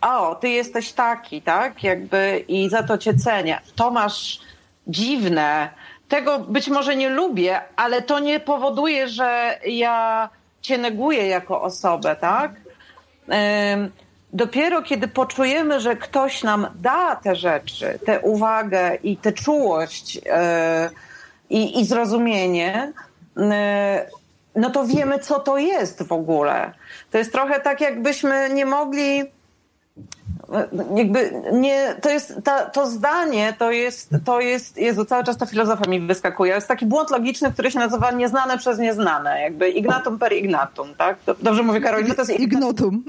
o, 0.00 0.34
ty 0.34 0.48
jesteś 0.48 0.92
taki, 0.92 1.42
tak? 1.42 1.84
Jakby 1.84 2.44
i 2.48 2.68
za 2.68 2.82
to 2.82 2.98
cię 2.98 3.14
cenię. 3.14 3.60
To 3.76 3.90
masz 3.90 4.40
dziwne. 4.86 5.68
Tego 6.08 6.38
być 6.38 6.68
może 6.68 6.96
nie 6.96 7.08
lubię, 7.08 7.60
ale 7.76 8.02
to 8.02 8.18
nie 8.18 8.40
powoduje, 8.40 9.08
że 9.08 9.58
ja 9.66 10.28
cię 10.62 10.78
neguję 10.78 11.26
jako 11.26 11.62
osobę, 11.62 12.16
tak? 12.16 12.52
Dopiero 14.32 14.82
kiedy 14.82 15.08
poczujemy, 15.08 15.80
że 15.80 15.96
ktoś 15.96 16.42
nam 16.42 16.66
da 16.74 17.16
te 17.16 17.36
rzeczy, 17.36 17.98
tę 18.06 18.20
uwagę 18.20 18.94
i 19.02 19.16
tę 19.16 19.32
czułość 19.32 20.14
yy, 20.14 20.22
i, 21.50 21.80
i 21.80 21.84
zrozumienie, 21.84 22.92
yy, 23.36 23.44
no 24.56 24.70
to 24.70 24.84
wiemy, 24.84 25.18
co 25.18 25.40
to 25.40 25.58
jest 25.58 26.02
w 26.02 26.12
ogóle. 26.12 26.72
To 27.10 27.18
jest 27.18 27.32
trochę 27.32 27.60
tak, 27.60 27.80
jakbyśmy 27.80 28.50
nie 28.50 28.66
mogli 28.66 29.24
jakby 30.96 31.42
nie, 31.52 31.94
to 32.02 32.10
jest, 32.10 32.34
ta, 32.44 32.64
to 32.66 32.86
zdanie 32.86 33.54
to 33.58 33.70
jest, 33.70 34.10
to 34.24 34.40
jest, 34.40 34.76
Jezu, 34.76 35.04
cały 35.04 35.24
czas 35.24 35.36
ta 35.36 35.46
filozofia 35.46 35.90
mi 35.90 36.00
wyskakuje. 36.00 36.54
Jest 36.54 36.68
taki 36.68 36.86
błąd 36.86 37.10
logiczny, 37.10 37.52
który 37.52 37.70
się 37.70 37.78
nazywa 37.78 38.10
nieznane 38.10 38.58
przez 38.58 38.78
nieznane, 38.78 39.42
jakby 39.42 39.70
ignatum 39.70 40.18
per 40.18 40.32
ignatum, 40.32 40.94
tak? 40.94 41.16
Dobrze 41.42 41.62
mówię, 41.62 41.80
Karolina? 41.80 42.14
To 42.14 42.22
jest 42.22 42.40
ignotum. 42.40 43.04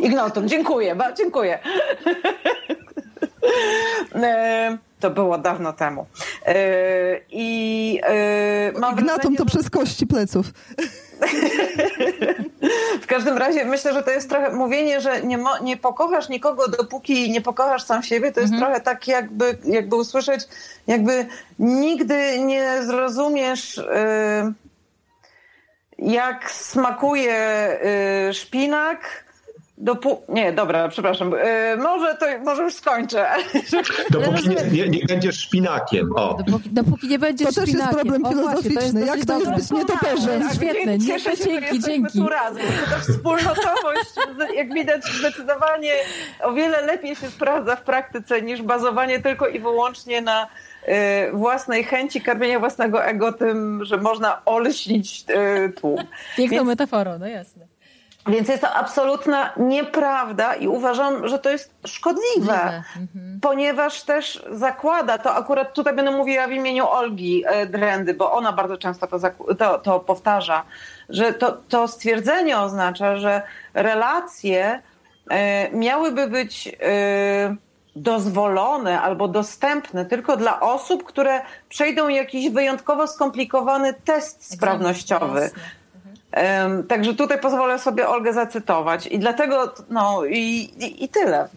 Ignotum, 0.00 0.48
dziękuję, 0.48 0.94
ba, 0.94 1.12
dziękuję. 1.12 1.58
E, 4.14 4.78
to 5.00 5.10
było 5.10 5.38
dawno 5.38 5.72
temu. 5.72 6.06
E, 6.46 6.54
I 7.30 8.00
e, 8.02 8.68
Ignatum 8.68 9.06
wrażenie, 9.06 9.36
to 9.36 9.44
przez 9.44 9.70
kości 9.70 10.06
pleców. 10.06 10.46
w 13.02 13.06
każdym 13.06 13.38
razie 13.38 13.64
myślę, 13.64 13.92
że 13.92 14.02
to 14.02 14.10
jest 14.10 14.28
trochę 14.30 14.52
mówienie, 14.52 15.00
że 15.00 15.22
nie, 15.22 15.38
mo, 15.38 15.58
nie 15.58 15.76
pokochasz 15.76 16.28
nikogo, 16.28 16.68
dopóki 16.68 17.30
nie 17.30 17.40
pokochasz 17.40 17.82
sam 17.82 18.02
siebie. 18.02 18.32
To 18.32 18.40
jest 18.40 18.52
mhm. 18.52 18.72
trochę 18.72 18.84
tak, 18.84 19.08
jakby, 19.08 19.58
jakby 19.64 19.96
usłyszeć, 19.96 20.40
jakby 20.86 21.26
nigdy 21.58 22.38
nie 22.38 22.82
zrozumiesz. 22.82 23.76
Yy, 23.76 24.52
jak 25.98 26.50
smakuje 26.50 27.68
yy, 28.26 28.34
szpinak, 29.74 29.96
Dopó- 29.98 30.22
nie, 30.28 30.52
dobra, 30.52 30.88
przepraszam. 30.88 31.30
Yy, 31.30 31.76
może, 31.76 32.14
to, 32.14 32.26
może 32.44 32.62
już 32.62 32.74
skończę. 32.74 33.26
Dopóki 34.10 34.48
nie, 34.48 34.56
nie, 34.70 34.88
nie 34.88 35.04
będziesz 35.08 35.38
szpinakiem. 35.38 36.10
O. 36.16 36.34
Dopóki, 36.46 36.70
dopóki 36.70 37.08
nie 37.08 37.18
będziesz 37.18 37.54
To 37.54 37.60
też 37.60 37.72
jest 37.72 37.88
problem 37.88 38.22
filozoficzny. 38.28 38.92
to 38.92 38.98
jest 38.98 39.16
Jak 39.16 39.24
to 39.24 39.38
jest 39.38 39.54
być 39.54 39.70
nietoperzem? 39.70 40.42
Tak, 40.42 40.54
świetne, 40.54 40.98
nie, 40.98 41.06
cieszę 41.06 41.36
się, 41.36 41.44
dzięki, 41.44 41.80
dzięki. 41.80 42.18
Tu 42.18 42.28
razem. 42.28 42.62
To 42.84 42.90
też 42.90 43.02
wspólnotowość, 43.02 44.10
jak 44.56 44.74
widać, 44.74 45.04
zdecydowanie 45.04 45.92
o 46.42 46.52
wiele 46.52 46.80
lepiej 46.86 47.16
się 47.16 47.30
sprawdza 47.30 47.76
w 47.76 47.82
praktyce 47.82 48.42
niż 48.42 48.62
bazowanie 48.62 49.20
tylko 49.20 49.48
i 49.48 49.60
wyłącznie 49.60 50.22
na 50.22 50.46
y, 50.46 51.32
własnej 51.32 51.84
chęci 51.84 52.20
karmienia 52.20 52.58
własnego 52.58 53.04
ego 53.04 53.32
tym, 53.32 53.84
że 53.84 53.96
można 53.96 54.44
olśnić 54.44 55.24
y, 55.66 55.72
tłum. 55.72 55.96
Piękną 56.36 56.56
Więc... 56.56 56.68
metaforą, 56.68 57.18
no 57.18 57.26
jasne. 57.26 57.73
Więc 58.26 58.48
jest 58.48 58.62
to 58.62 58.70
absolutna 58.70 59.52
nieprawda 59.56 60.54
i 60.54 60.68
uważam, 60.68 61.28
że 61.28 61.38
to 61.38 61.50
jest 61.50 61.74
szkodliwe, 61.86 62.82
mhm. 62.96 63.38
ponieważ 63.42 64.02
też 64.02 64.44
zakłada, 64.50 65.18
to 65.18 65.34
akurat 65.34 65.74
tutaj 65.74 65.96
będę 65.96 66.10
mówiła 66.10 66.46
w 66.46 66.52
imieniu 66.52 66.88
Olgi 66.88 67.44
e, 67.46 67.66
Drendy, 67.66 68.14
bo 68.14 68.32
ona 68.32 68.52
bardzo 68.52 68.76
często 68.76 69.06
to, 69.06 69.18
to, 69.58 69.78
to 69.78 70.00
powtarza, 70.00 70.62
że 71.08 71.32
to, 71.32 71.52
to 71.68 71.88
stwierdzenie 71.88 72.58
oznacza, 72.58 73.16
że 73.16 73.42
relacje 73.74 74.82
e, 75.30 75.70
miałyby 75.70 76.28
być 76.28 76.68
e, 76.68 77.56
dozwolone 77.96 79.02
albo 79.02 79.28
dostępne 79.28 80.04
tylko 80.04 80.36
dla 80.36 80.60
osób, 80.60 81.04
które 81.04 81.40
przejdą 81.68 82.08
jakiś 82.08 82.50
wyjątkowo 82.50 83.06
skomplikowany 83.06 83.94
test 84.04 84.52
sprawnościowy. 84.52 85.50
Także 86.88 87.14
tutaj 87.14 87.40
pozwolę 87.40 87.78
sobie 87.78 88.08
Olgę 88.08 88.32
zacytować. 88.32 89.06
I 89.06 89.18
dlatego, 89.18 89.74
no 89.90 90.24
i, 90.24 90.38
i, 90.80 91.04
i 91.04 91.08
tyle. 91.08 91.48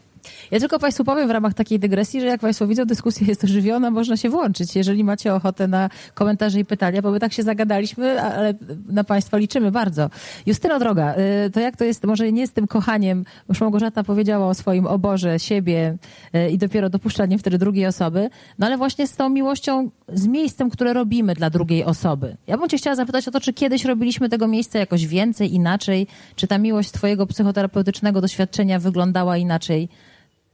Ja 0.52 0.60
tylko 0.60 0.80
Państwu 0.80 1.04
powiem 1.04 1.28
w 1.28 1.32
ramach 1.32 1.54
takiej 1.54 1.80
dygresji, 1.80 2.22
że 2.22 2.28
jak 2.28 2.42
Państwo 2.42 2.68
widzą, 2.68 2.86
dyskusja 2.86 3.28
jest 3.28 3.44
ożywiona, 3.44 3.92
można 3.92 4.18
się 4.18 4.30
włączyć, 4.30 4.76
jeżeli 4.76 5.04
macie 5.04 5.34
ochotę 5.34 5.68
na 5.68 5.90
komentarze 6.14 6.60
i 6.60 6.66
pytania, 6.66 7.02
bo 7.02 7.12
my 7.12 7.20
tak 7.20 7.34
się 7.34 7.44
zagadaliśmy, 7.44 8.22
ale 8.22 8.54
na 8.90 9.04
Państwa 9.04 9.38
liczymy 9.38 9.72
bardzo. 9.72 10.10
Justyno 10.46 10.80
droga, 10.80 11.16
y, 11.46 11.50
to 11.50 11.60
jak 11.60 11.78
to 11.78 11.84
jest, 11.84 12.04
może 12.04 12.32
nie 12.32 12.48
z 12.48 12.52
tym 12.52 12.68
kochaniem, 12.68 13.26
już 13.50 13.62
Małgorzata 13.62 14.04
powiedziała 14.04 14.48
o 14.48 14.54
swoim 14.54 14.88
oborze, 14.88 15.40
siebie 15.40 15.98
y, 16.36 16.50
i 16.50 16.58
dopiero 16.58 16.90
dopuszczaniem 16.90 17.40
wtedy 17.40 17.58
drugiej 17.58 17.86
osoby, 17.86 18.30
no 18.60 18.68
ale 18.68 18.78
właśnie 18.78 19.08
z 19.08 19.16
tą 19.16 19.30
miłością, 19.30 19.90
z 20.08 20.28
miejscem, 20.28 20.70
które 20.70 20.94
robimy 20.94 21.34
dla 21.34 21.50
drugiej 21.50 21.84
osoby. 21.84 22.38
Ja 22.48 22.58
bym 22.58 22.70
Cię 22.70 22.78
chciała 22.78 22.96
zapytać 22.96 23.28
o 23.28 23.32
to, 23.32 23.40
czy 23.40 23.54
kiedyś 23.54 23.86
robiliśmy 23.86 24.30
tego 24.30 24.48
miejsca 24.48 24.80
jakoś 24.80 25.08
więcej, 25.08 25.54
inaczej, 25.54 26.08
czy 26.36 26.48
ta 26.48 26.58
miłość 26.58 26.92
Twojego 26.92 27.28
psychoterapeutycznego 27.28 28.22
doświadczenia 28.22 28.80
wyglądała 28.80 29.38
inaczej? 29.38 29.90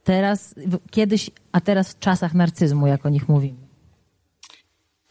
Teraz, 0.04 0.54
kiedyś, 0.90 1.30
a 1.52 1.60
teraz 1.60 1.92
w 1.92 1.98
czasach 1.98 2.34
narcyzmu, 2.34 2.86
jak 2.86 3.06
o 3.06 3.08
nich 3.08 3.28
mówimy? 3.28 3.64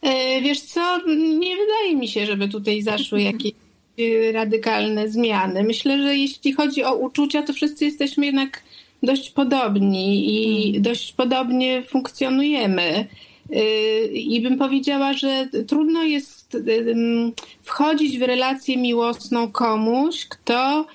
E, 0.02 0.40
wiesz 0.40 0.60
co, 0.60 0.98
nie 1.38 1.56
wydaje 1.56 1.96
mi 1.96 2.08
się, 2.08 2.26
żeby 2.26 2.48
tutaj 2.48 2.82
zaszły 2.82 3.22
jakieś 3.22 3.52
e, 3.98 4.32
radykalne 4.32 5.08
zmiany. 5.08 5.62
Myślę, 5.62 6.02
że 6.02 6.16
jeśli 6.16 6.52
chodzi 6.52 6.84
o 6.84 6.94
uczucia, 6.94 7.42
to 7.42 7.52
wszyscy 7.52 7.84
jesteśmy 7.84 8.26
jednak 8.26 8.62
dość 9.02 9.30
podobni 9.30 10.26
i 10.26 10.62
hmm. 10.62 10.82
dość 10.82 11.12
podobnie 11.12 11.82
funkcjonujemy. 11.82 13.06
E, 13.52 14.04
I 14.06 14.40
bym 14.40 14.58
powiedziała, 14.58 15.12
że 15.12 15.48
trudno 15.66 16.02
jest 16.02 16.56
wchodzić 17.62 18.18
w 18.18 18.22
relację 18.22 18.76
miłosną 18.76 19.52
komuś, 19.52 20.26
kto 20.26 20.86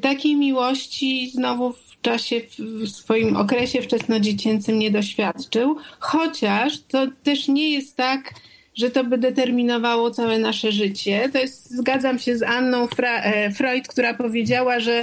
takiej 0.00 0.36
miłości 0.36 1.30
znowu 1.30 1.72
czasie, 2.04 2.40
w 2.58 2.88
swoim 2.88 3.36
okresie 3.36 3.82
wczesnodziecięcym 3.82 4.78
nie 4.78 4.90
doświadczył, 4.90 5.76
chociaż 5.98 6.80
to 6.88 7.06
też 7.22 7.48
nie 7.48 7.70
jest 7.70 7.96
tak, 7.96 8.34
że 8.74 8.90
to 8.90 9.04
by 9.04 9.18
determinowało 9.18 10.10
całe 10.10 10.38
nasze 10.38 10.72
życie. 10.72 11.28
To 11.32 11.38
jest, 11.38 11.70
zgadzam 11.70 12.18
się 12.18 12.36
z 12.36 12.42
Anną 12.42 12.86
Fra 12.86 13.22
e, 13.22 13.50
Freud, 13.50 13.88
która 13.88 14.14
powiedziała, 14.14 14.80
że 14.80 15.00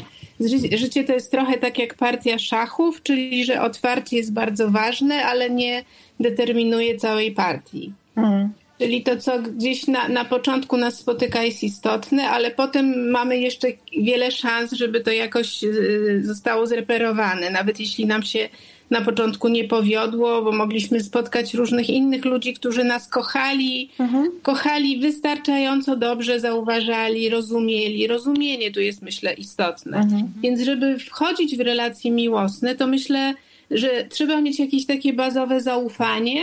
życie 0.78 1.04
to 1.04 1.14
jest 1.14 1.32
trochę 1.32 1.58
tak 1.58 1.80
jak 1.80 1.94
partia 1.94 2.40
szachów, 2.40 3.04
czyli 3.04 3.46
że 3.46 3.62
otwarcie 3.62 4.18
jest 4.18 4.34
bardzo 4.34 4.72
ważne, 4.72 5.26
ale 5.26 5.50
nie 5.50 5.84
determinuje 6.20 6.98
całej 6.98 7.32
partii. 7.32 7.94
Mhm. 8.18 8.54
Czyli 8.82 9.04
to, 9.04 9.18
co 9.18 9.40
gdzieś 9.40 9.88
na, 9.88 10.08
na 10.08 10.26
początku 10.26 10.78
nas 10.78 10.98
spotyka, 10.98 11.44
jest 11.44 11.64
istotne, 11.64 12.30
ale 12.30 12.52
potem 12.52 13.10
mamy 13.10 13.40
jeszcze 13.40 13.68
wiele 13.98 14.32
szans, 14.32 14.72
żeby 14.72 15.02
to 15.02 15.12
jakoś 15.12 15.64
y, 15.64 16.22
zostało 16.24 16.68
zreperowane. 16.68 17.50
Nawet 17.50 17.80
jeśli 17.80 18.06
nam 18.06 18.24
się 18.24 18.50
na 18.90 19.02
początku 19.02 19.48
nie 19.48 19.64
powiodło, 19.64 20.42
bo 20.42 20.52
mogliśmy 20.52 21.04
spotkać 21.04 21.54
różnych 21.54 21.90
innych 21.90 22.26
ludzi, 22.26 22.54
którzy 22.54 22.84
nas 22.84 23.08
kochali, 23.08 23.90
mhm. 24.00 24.32
kochali 24.42 25.00
wystarczająco 25.00 25.96
dobrze, 25.96 26.40
zauważali, 26.40 27.30
rozumieli. 27.30 28.08
Rozumienie 28.08 28.72
tu 28.72 28.82
jest, 28.82 29.02
myślę, 29.02 29.34
istotne. 29.34 29.98
Mhm. 29.98 30.32
Więc, 30.42 30.62
żeby 30.62 31.00
wchodzić 31.00 31.58
w 31.58 31.62
relacje 31.62 32.12
miłosne, 32.12 32.76
to 32.76 32.88
myślę, 32.88 33.34
że 33.72 34.06
trzeba 34.10 34.42
mieć 34.42 34.60
jakieś 34.60 34.86
takie 34.86 35.14
bazowe 35.14 35.62
zaufanie 35.62 36.42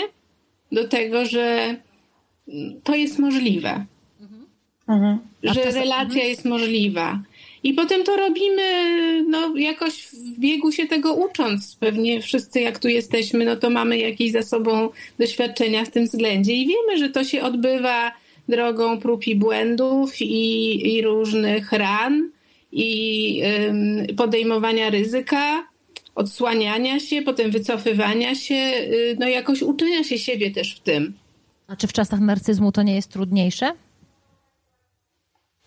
do 0.73 0.89
tego, 0.89 1.27
że 1.27 1.77
to 2.85 2.95
jest 2.95 3.19
możliwe. 3.19 3.85
Mhm. 4.89 5.19
Że 5.43 5.61
to... 5.61 5.71
relacja 5.71 6.25
jest 6.25 6.45
możliwa. 6.45 7.23
I 7.63 7.75
potem 7.75 8.05
to 8.05 8.17
robimy 8.17 8.63
no, 9.29 9.57
jakoś 9.57 10.03
w 10.03 10.39
biegu 10.39 10.73
się 10.73 10.87
tego 10.87 11.15
ucząc. 11.15 11.77
Pewnie 11.77 12.23
wszyscy, 12.23 12.61
jak 12.61 12.79
tu 12.79 12.89
jesteśmy, 12.89 13.45
no 13.45 13.57
to 13.57 13.71
mamy 13.71 13.99
jakieś 13.99 14.33
za 14.33 14.43
sobą 14.43 14.89
doświadczenia 15.19 15.85
w 15.85 15.91
tym 15.91 16.05
względzie 16.05 16.55
i 16.55 16.67
wiemy, 16.67 16.99
że 16.99 17.09
to 17.09 17.25
się 17.25 17.43
odbywa 17.43 18.13
drogą 18.49 18.99
prób 19.01 19.27
i 19.27 19.35
błędów 19.35 20.21
i, 20.21 20.97
i 20.97 21.03
różnych 21.03 21.73
ran 21.73 22.31
i 22.73 23.43
ym, 23.69 24.07
podejmowania 24.17 24.91
ryzyka, 24.91 25.69
odsłaniania 26.15 27.01
się, 27.01 27.23
potem 27.23 27.51
wycofywania 27.51 28.35
się, 28.35 28.55
yy, 28.55 29.17
no 29.19 29.29
jakoś 29.29 29.63
uczenia 29.63 30.05
się 30.05 30.19
siebie 30.19 30.51
też 30.51 30.75
w 30.75 30.81
tym. 30.81 31.15
A 31.69 31.77
czy 31.77 31.87
w 31.87 31.93
czasach 31.93 32.21
narcyzmu 32.21 32.73
to 32.73 32.83
nie 32.83 32.95
jest 32.95 33.13
trudniejsze? 33.13 33.73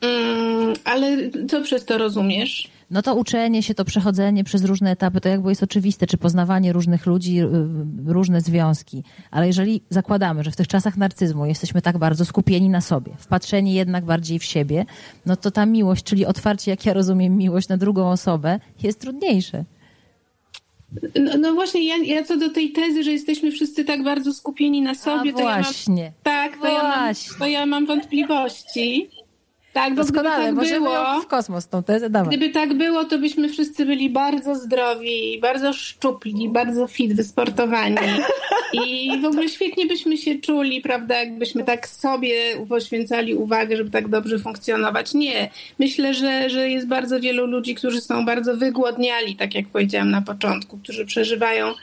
Mm, 0.02 0.74
ale 0.86 1.18
co 1.50 1.62
przez 1.62 1.86
to 1.86 1.98
rozumiesz? 1.98 2.72
No 2.92 3.02
to 3.02 3.16
uczenie 3.16 3.64
się, 3.64 3.74
to 3.74 3.86
przechodzenie 3.86 4.44
przez 4.44 4.64
różne 4.64 4.92
etapy, 4.92 5.22
to 5.22 5.30
jakby 5.30 5.50
jest 5.50 5.64
oczywiste, 5.64 6.08
czy 6.08 6.18
poznawanie 6.18 6.74
różnych 6.74 7.06
ludzi, 7.06 7.42
y, 7.42 7.48
różne 8.06 8.42
związki. 8.42 9.04
Ale 9.32 9.48
jeżeli 9.48 9.82
zakładamy, 9.90 10.44
że 10.44 10.52
w 10.52 10.56
tych 10.56 10.68
czasach 10.68 10.98
narcyzmu 10.98 11.46
jesteśmy 11.46 11.82
tak 11.82 11.98
bardzo 11.98 12.26
skupieni 12.26 12.70
na 12.70 12.82
sobie, 12.82 13.12
wpatrzeni 13.18 13.74
jednak 13.74 14.06
bardziej 14.06 14.40
w 14.40 14.44
siebie, 14.44 14.86
no 15.26 15.36
to 15.36 15.52
ta 15.52 15.66
miłość, 15.66 16.04
czyli 16.04 16.26
otwarcie, 16.26 16.72
jak 16.72 16.86
ja 16.86 16.94
rozumiem 16.94 17.38
miłość 17.38 17.68
na 17.68 17.78
drugą 17.78 18.12
osobę, 18.12 18.60
jest 18.84 19.00
trudniejsze. 19.00 19.66
No, 21.20 21.38
no, 21.38 21.54
właśnie, 21.54 21.84
ja, 21.84 21.98
ja, 22.16 22.24
co 22.24 22.38
do 22.38 22.50
tej 22.50 22.72
tezy, 22.72 23.04
że 23.04 23.12
jesteśmy 23.12 23.52
wszyscy 23.52 23.86
tak 23.86 24.04
bardzo 24.04 24.34
skupieni 24.34 24.82
na 24.82 24.96
sobie, 24.96 25.30
A 25.30 25.34
to 25.34 25.40
właśnie. 25.40 26.04
ja 26.04 26.10
mam, 26.10 26.24
tak, 26.24 26.54
to, 26.54 26.60
właśnie. 26.60 26.74
Ja 26.74 26.86
mam, 26.86 27.40
to 27.40 27.48
ja 27.48 27.66
mam 27.66 27.86
wątpliwości. 27.86 29.10
Tak, 29.74 29.96
bo 29.96 30.04
Doskonale, 30.04 30.54
gdyby 30.54 30.70
tak 30.70 30.80
było, 30.80 31.22
w 31.22 31.28
kosmos 31.28 31.68
tą 31.68 31.84
tezę, 31.84 32.10
dawaj. 32.10 32.38
Gdyby 32.38 32.54
tak 32.54 32.74
było, 32.74 33.06
to 33.06 33.18
byśmy 33.18 33.50
wszyscy 33.50 33.86
byli 33.86 34.10
bardzo 34.10 34.56
zdrowi, 34.56 35.40
bardzo 35.42 35.74
szczupli, 35.74 36.50
bardzo 36.50 36.88
fit, 36.88 37.14
wysportowani 37.14 37.98
i 38.86 39.12
w 39.22 39.26
ogóle 39.26 39.50
świetnie 39.50 39.86
byśmy 39.86 40.18
się 40.18 40.40
czuli, 40.40 40.82
prawda, 40.82 41.20
jakbyśmy 41.20 41.64
tak 41.64 41.88
sobie 41.88 42.34
poświęcali 42.70 43.36
uwagę, 43.36 43.78
żeby 43.78 43.90
tak 43.90 44.08
dobrze 44.08 44.40
funkcjonować. 44.40 45.14
Nie. 45.14 45.50
Myślę, 45.80 46.14
że, 46.14 46.50
że 46.50 46.70
jest 46.70 46.88
bardzo 46.88 47.20
wielu 47.20 47.46
ludzi, 47.46 47.76
którzy 47.76 48.02
są 48.02 48.26
bardzo 48.26 48.58
wygłodniali, 48.58 49.36
tak 49.36 49.56
jak 49.56 49.68
powiedziałam 49.68 50.12
na 50.12 50.22
początku, 50.22 50.78
którzy 50.78 51.06
przeżywają 51.06 51.74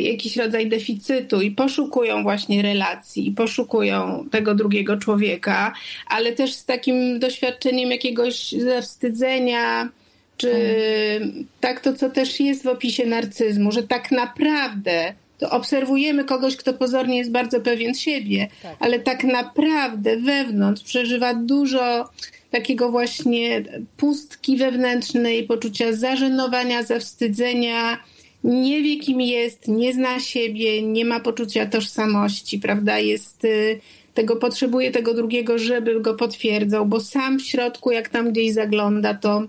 jakiś 0.00 0.36
rodzaj 0.36 0.68
deficytu 0.68 1.40
i 1.40 1.50
poszukują 1.50 2.22
właśnie 2.22 2.62
relacji, 2.62 3.28
i 3.28 3.32
poszukują 3.32 4.26
tego 4.30 4.54
drugiego 4.54 4.96
człowieka, 4.96 5.72
ale 6.06 6.32
też 6.32 6.54
z 6.54 6.64
takim 6.64 7.18
doświadczeniem 7.18 7.90
jakiegoś 7.90 8.52
zawstydzenia, 8.52 9.88
czy 10.36 10.50
hmm. 10.50 11.46
tak 11.60 11.80
to, 11.80 11.92
co 11.92 12.10
też 12.10 12.40
jest 12.40 12.64
w 12.64 12.66
opisie 12.66 13.06
narcyzmu, 13.06 13.72
że 13.72 13.82
tak 13.82 14.10
naprawdę 14.10 15.14
to 15.38 15.50
obserwujemy 15.50 16.24
kogoś, 16.24 16.56
kto 16.56 16.74
pozornie 16.74 17.18
jest 17.18 17.30
bardzo 17.30 17.60
pewien 17.60 17.94
siebie, 17.94 18.48
tak. 18.62 18.76
ale 18.80 19.00
tak 19.00 19.24
naprawdę 19.24 20.16
wewnątrz 20.16 20.82
przeżywa 20.82 21.34
dużo 21.34 22.08
takiego 22.50 22.90
właśnie 22.90 23.62
pustki 23.96 24.56
wewnętrznej, 24.56 25.44
poczucia 25.44 25.92
zażenowania, 25.92 26.82
zawstydzenia, 26.82 27.98
nie 28.44 28.82
wie 28.82 28.96
kim 28.96 29.20
jest, 29.20 29.68
nie 29.68 29.94
zna 29.94 30.20
siebie, 30.20 30.82
nie 30.82 31.04
ma 31.04 31.20
poczucia 31.20 31.66
tożsamości, 31.66 32.58
prawda? 32.58 32.98
Jest 32.98 33.44
y, 33.44 33.80
tego 34.14 34.36
potrzebuje 34.36 34.90
tego 34.90 35.14
drugiego, 35.14 35.58
żeby 35.58 36.00
go 36.00 36.14
potwierdzał, 36.14 36.86
bo 36.86 37.00
sam 37.00 37.38
w 37.38 37.42
środku, 37.42 37.90
jak 37.90 38.08
tam 38.08 38.32
gdzieś 38.32 38.52
zagląda, 38.52 39.14
to 39.14 39.42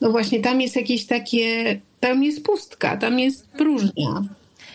no 0.00 0.10
właśnie 0.10 0.40
tam 0.40 0.60
jest 0.60 0.76
jakieś 0.76 1.06
takie, 1.06 1.80
tam 2.00 2.24
jest 2.24 2.44
pustka, 2.44 2.96
tam 2.96 3.18
jest 3.18 3.48
próżnia. 3.48 4.22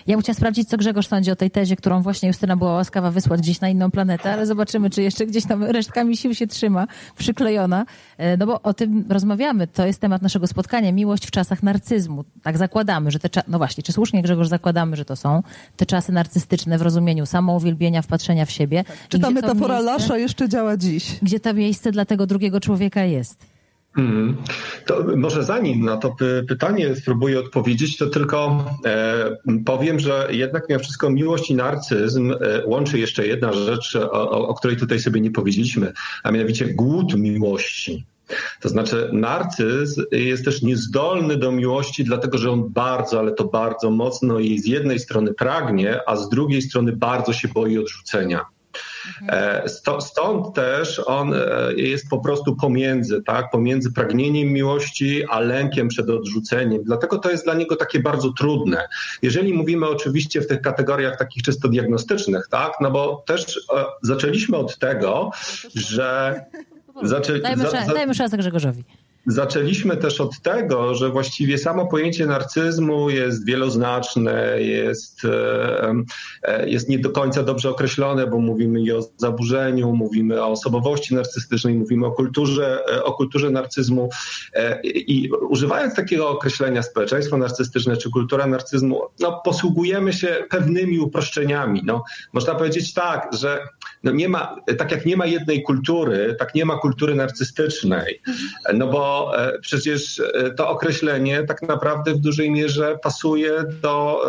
Ja 0.08 0.16
bym 0.16 0.22
chciała 0.22 0.36
sprawdzić, 0.36 0.70
co 0.70 0.78
Grzegorz 0.78 1.08
sądzi 1.08 1.32
o 1.32 1.36
tej 1.36 1.52
tezie, 1.52 1.76
którą 1.76 2.02
właśnie 2.02 2.28
Justyna 2.28 2.58
była 2.58 2.74
łaskawa 2.74 3.12
wysłać 3.12 3.42
gdzieś 3.42 3.62
na 3.62 3.70
inną 3.70 3.92
planetę, 3.92 4.34
ale 4.34 4.46
zobaczymy, 4.46 4.90
czy 4.90 5.02
jeszcze 5.02 5.26
gdzieś 5.26 5.46
tam 5.46 5.64
resztkami 5.64 6.18
sił 6.18 6.36
się 6.36 6.48
trzyma, 6.48 6.88
przyklejona. 7.18 7.86
E, 8.18 8.38
no 8.38 8.46
bo 8.46 8.62
o 8.62 8.74
tym 8.74 9.06
rozmawiamy. 9.10 9.68
To 9.68 9.86
jest 9.86 10.02
temat 10.02 10.22
naszego 10.22 10.48
spotkania. 10.48 10.92
Miłość 10.92 11.28
w 11.28 11.32
czasach 11.32 11.64
narcyzmu. 11.64 12.24
Tak 12.44 12.58
zakładamy, 12.58 13.12
że 13.12 13.20
te 13.20 13.30
czasy, 13.30 13.48
no 13.50 13.58
właśnie, 13.58 13.84
czy 13.84 13.92
słusznie 13.92 14.22
Grzegorz 14.22 14.48
zakładamy, 14.48 14.96
że 14.96 15.06
to 15.06 15.16
są 15.16 15.44
te 15.76 15.86
czasy 15.86 16.12
narcystyczne 16.12 16.78
w 16.78 16.82
rozumieniu 16.82 17.26
samouwielbienia, 17.26 18.02
wpatrzenia 18.02 18.46
w 18.46 18.52
siebie. 18.52 18.84
Czy 19.10 19.20
ta 19.20 19.32
metafora 19.32 19.74
miejsce, 19.74 19.92
Lasza 19.92 20.18
jeszcze 20.18 20.50
działa 20.50 20.78
dziś? 20.78 21.20
Gdzie 21.22 21.40
to 21.40 21.54
miejsce 21.54 21.92
dla 21.92 22.06
tego 22.06 22.28
drugiego 22.28 22.60
człowieka 22.60 23.04
jest? 23.04 23.55
Hmm. 23.96 24.38
To 24.86 25.04
może 25.16 25.44
zanim 25.44 25.86
na 25.86 25.98
to 25.98 26.16
pytanie 26.48 26.96
spróbuję 26.96 27.40
odpowiedzieć, 27.40 27.98
to 27.98 28.08
tylko 28.08 28.66
e, 28.86 29.38
powiem, 29.66 30.00
że 30.00 30.28
jednak 30.32 30.70
mimo 30.70 30.80
wszystko 30.80 31.10
miłość 31.10 31.50
i 31.50 31.56
narcyzm 31.56 32.32
e, 32.32 32.66
łączy 32.66 33.00
jeszcze 33.00 33.28
jedna 33.28 33.54
rzecz, 33.54 33.96
o, 33.96 34.48
o, 34.48 34.54
której 34.54 34.78
tutaj 34.78 35.00
sobie 35.00 35.22
nie 35.22 35.32
powiedzieliśmy, 35.32 35.94
a 36.24 36.32
mianowicie 36.32 36.66
głód 36.66 37.16
miłości. 37.18 38.06
To 38.62 38.70
znaczy, 38.70 39.10
narcyz 39.14 40.02
jest 40.12 40.46
też 40.46 40.62
niezdolny 40.62 41.38
do 41.38 41.52
miłości, 41.52 42.04
dlatego 42.04 42.38
że 42.38 42.52
on 42.52 42.70
bardzo, 42.70 43.20
ale 43.20 43.32
to 43.32 43.44
bardzo 43.44 43.92
mocno 43.92 44.40
i 44.40 44.60
z 44.60 44.66
jednej 44.66 45.00
strony 45.00 45.34
pragnie, 45.34 46.00
a 46.08 46.16
z 46.16 46.30
drugiej 46.30 46.62
strony 46.62 46.92
bardzo 46.92 47.34
się 47.34 47.48
boi 47.48 47.78
odrzucenia. 47.78 48.46
E, 49.30 49.70
stąd 50.00 50.54
też 50.56 51.02
on 51.06 51.34
e, 51.34 51.40
jest 51.76 52.10
po 52.10 52.20
prostu 52.20 52.56
pomiędzy, 52.56 53.24
tak? 53.24 53.50
pomiędzy 53.50 53.92
pragnieniem 53.92 54.48
miłości, 54.48 55.24
a 55.30 55.40
lękiem 55.40 55.88
przed 55.88 56.10
odrzuceniem. 56.10 56.84
Dlatego 56.84 57.18
to 57.18 57.32
jest 57.32 57.44
dla 57.44 57.54
niego 57.54 57.76
takie 57.76 58.00
bardzo 58.00 58.34
trudne. 58.34 58.88
Jeżeli 59.22 59.54
mówimy 59.54 59.88
oczywiście 59.88 60.42
w 60.42 60.48
tych 60.48 60.62
kategoriach 60.62 61.18
takich 61.18 61.44
czysto 61.44 61.68
diagnostycznych, 61.68 62.48
tak? 62.52 62.74
no 62.82 62.92
bo 62.92 63.24
też 63.26 63.58
e, 63.58 63.86
zaczęliśmy 64.02 64.58
od 64.58 64.78
tego, 64.78 65.32
że... 65.76 66.36
Zaczę... 67.04 67.40
Dajmy, 67.40 67.64
za, 67.64 67.86
za... 67.86 67.94
dajmy 67.94 68.14
szansę 68.14 68.38
Grzegorzowi. 68.38 68.84
Zaczęliśmy 69.28 69.98
też 69.98 70.22
od 70.22 70.42
tego, 70.42 70.96
że 70.96 71.10
właściwie 71.10 71.58
samo 71.58 71.88
pojęcie 71.88 72.26
narcyzmu 72.26 73.10
jest 73.10 73.46
wieloznaczne, 73.46 74.62
jest, 74.62 75.26
e, 75.26 76.04
e, 76.44 76.70
jest 76.70 76.90
nie 76.90 77.00
do 77.00 77.10
końca 77.10 77.44
dobrze 77.44 77.70
określone, 77.70 78.28
bo 78.28 78.40
mówimy 78.40 78.82
i 78.82 78.92
o 78.92 79.00
zaburzeniu, 79.18 79.96
mówimy 79.96 80.44
o 80.44 80.48
osobowości 80.48 81.16
narcystycznej, 81.16 81.76
mówimy 81.76 82.06
o 82.06 82.12
kulturze, 82.12 82.84
e, 82.94 83.04
o 83.04 83.14
kulturze 83.14 83.50
narcyzmu. 83.50 84.10
I 84.84 85.30
używając 85.50 85.96
takiego 85.96 86.30
określenia 86.30 86.84
społeczeństwo 86.84 87.38
narcystyczne 87.38 87.98
czy 87.98 88.12
kultura 88.12 88.48
narcyzmu, 88.48 89.02
no, 89.20 89.42
posługujemy 89.46 90.14
się 90.14 90.36
pewnymi 90.50 91.00
uproszczeniami. 91.00 91.82
No, 91.86 92.04
można 92.34 92.56
powiedzieć 92.56 92.94
tak, 92.94 93.30
że 93.40 93.60
no 94.04 94.12
nie 94.12 94.30
ma, 94.30 94.56
tak 94.78 94.92
jak 94.92 95.06
nie 95.06 95.18
ma 95.18 95.26
jednej 95.26 95.64
kultury, 95.64 96.36
tak 96.40 96.56
nie 96.56 96.66
ma 96.66 96.78
kultury 96.78 97.16
narcystycznej. 97.16 98.22
No 98.74 98.88
bo 98.88 99.15
E, 99.16 99.60
przecież 99.60 100.20
e, 100.20 100.52
to 100.52 100.70
określenie 100.70 101.44
tak 101.44 101.62
naprawdę 101.62 102.14
w 102.14 102.18
dużej 102.18 102.52
mierze 102.52 103.00
pasuje 103.04 103.64
do 103.82 104.22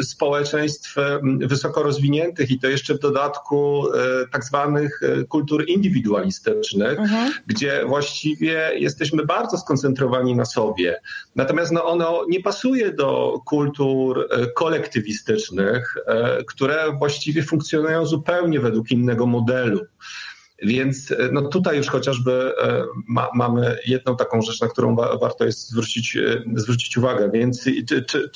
e, 0.00 0.04
społeczeństw 0.04 0.96
wysoko 1.40 1.82
rozwiniętych 1.82 2.50
i 2.50 2.58
to 2.58 2.68
jeszcze 2.68 2.94
w 2.94 2.98
dodatku 2.98 3.84
tak 4.32 4.44
zwanych 4.44 5.00
kultur 5.28 5.64
indywidualistycznych, 5.68 6.98
mhm. 6.98 7.32
gdzie 7.46 7.84
właściwie 7.86 8.70
jesteśmy 8.74 9.26
bardzo 9.26 9.58
skoncentrowani 9.58 10.36
na 10.36 10.44
sobie. 10.44 11.00
Natomiast 11.36 11.72
no, 11.72 11.84
ono 11.84 12.24
nie 12.28 12.40
pasuje 12.40 12.92
do 12.92 13.40
kultur 13.46 14.28
kolektywistycznych, 14.56 15.94
które 16.46 16.92
właściwie 16.98 17.42
funkcjonują 17.42 18.06
zupełnie 18.06 18.60
według 18.60 18.90
innego 18.90 19.26
modelu. 19.26 19.80
Więc 20.62 21.12
e, 21.12 21.28
no 21.32 21.42
tutaj 21.42 21.76
już 21.76 21.88
chociażby 21.88 22.52
e, 22.62 22.84
ma, 23.08 23.28
mamy 23.34 23.76
jedną 23.86 24.16
taką 24.16 24.42
rzecz, 24.42 24.60
na 24.60 24.68
którą 24.68 24.96
wa, 24.96 25.18
warto 25.18 25.44
jest 25.44 25.68
zwrócić, 25.68 26.16
e, 26.16 26.42
zwrócić 26.54 26.98
uwagę. 26.98 27.30
Więc 27.34 27.64
czy, 27.88 28.04
czy, 28.04 28.30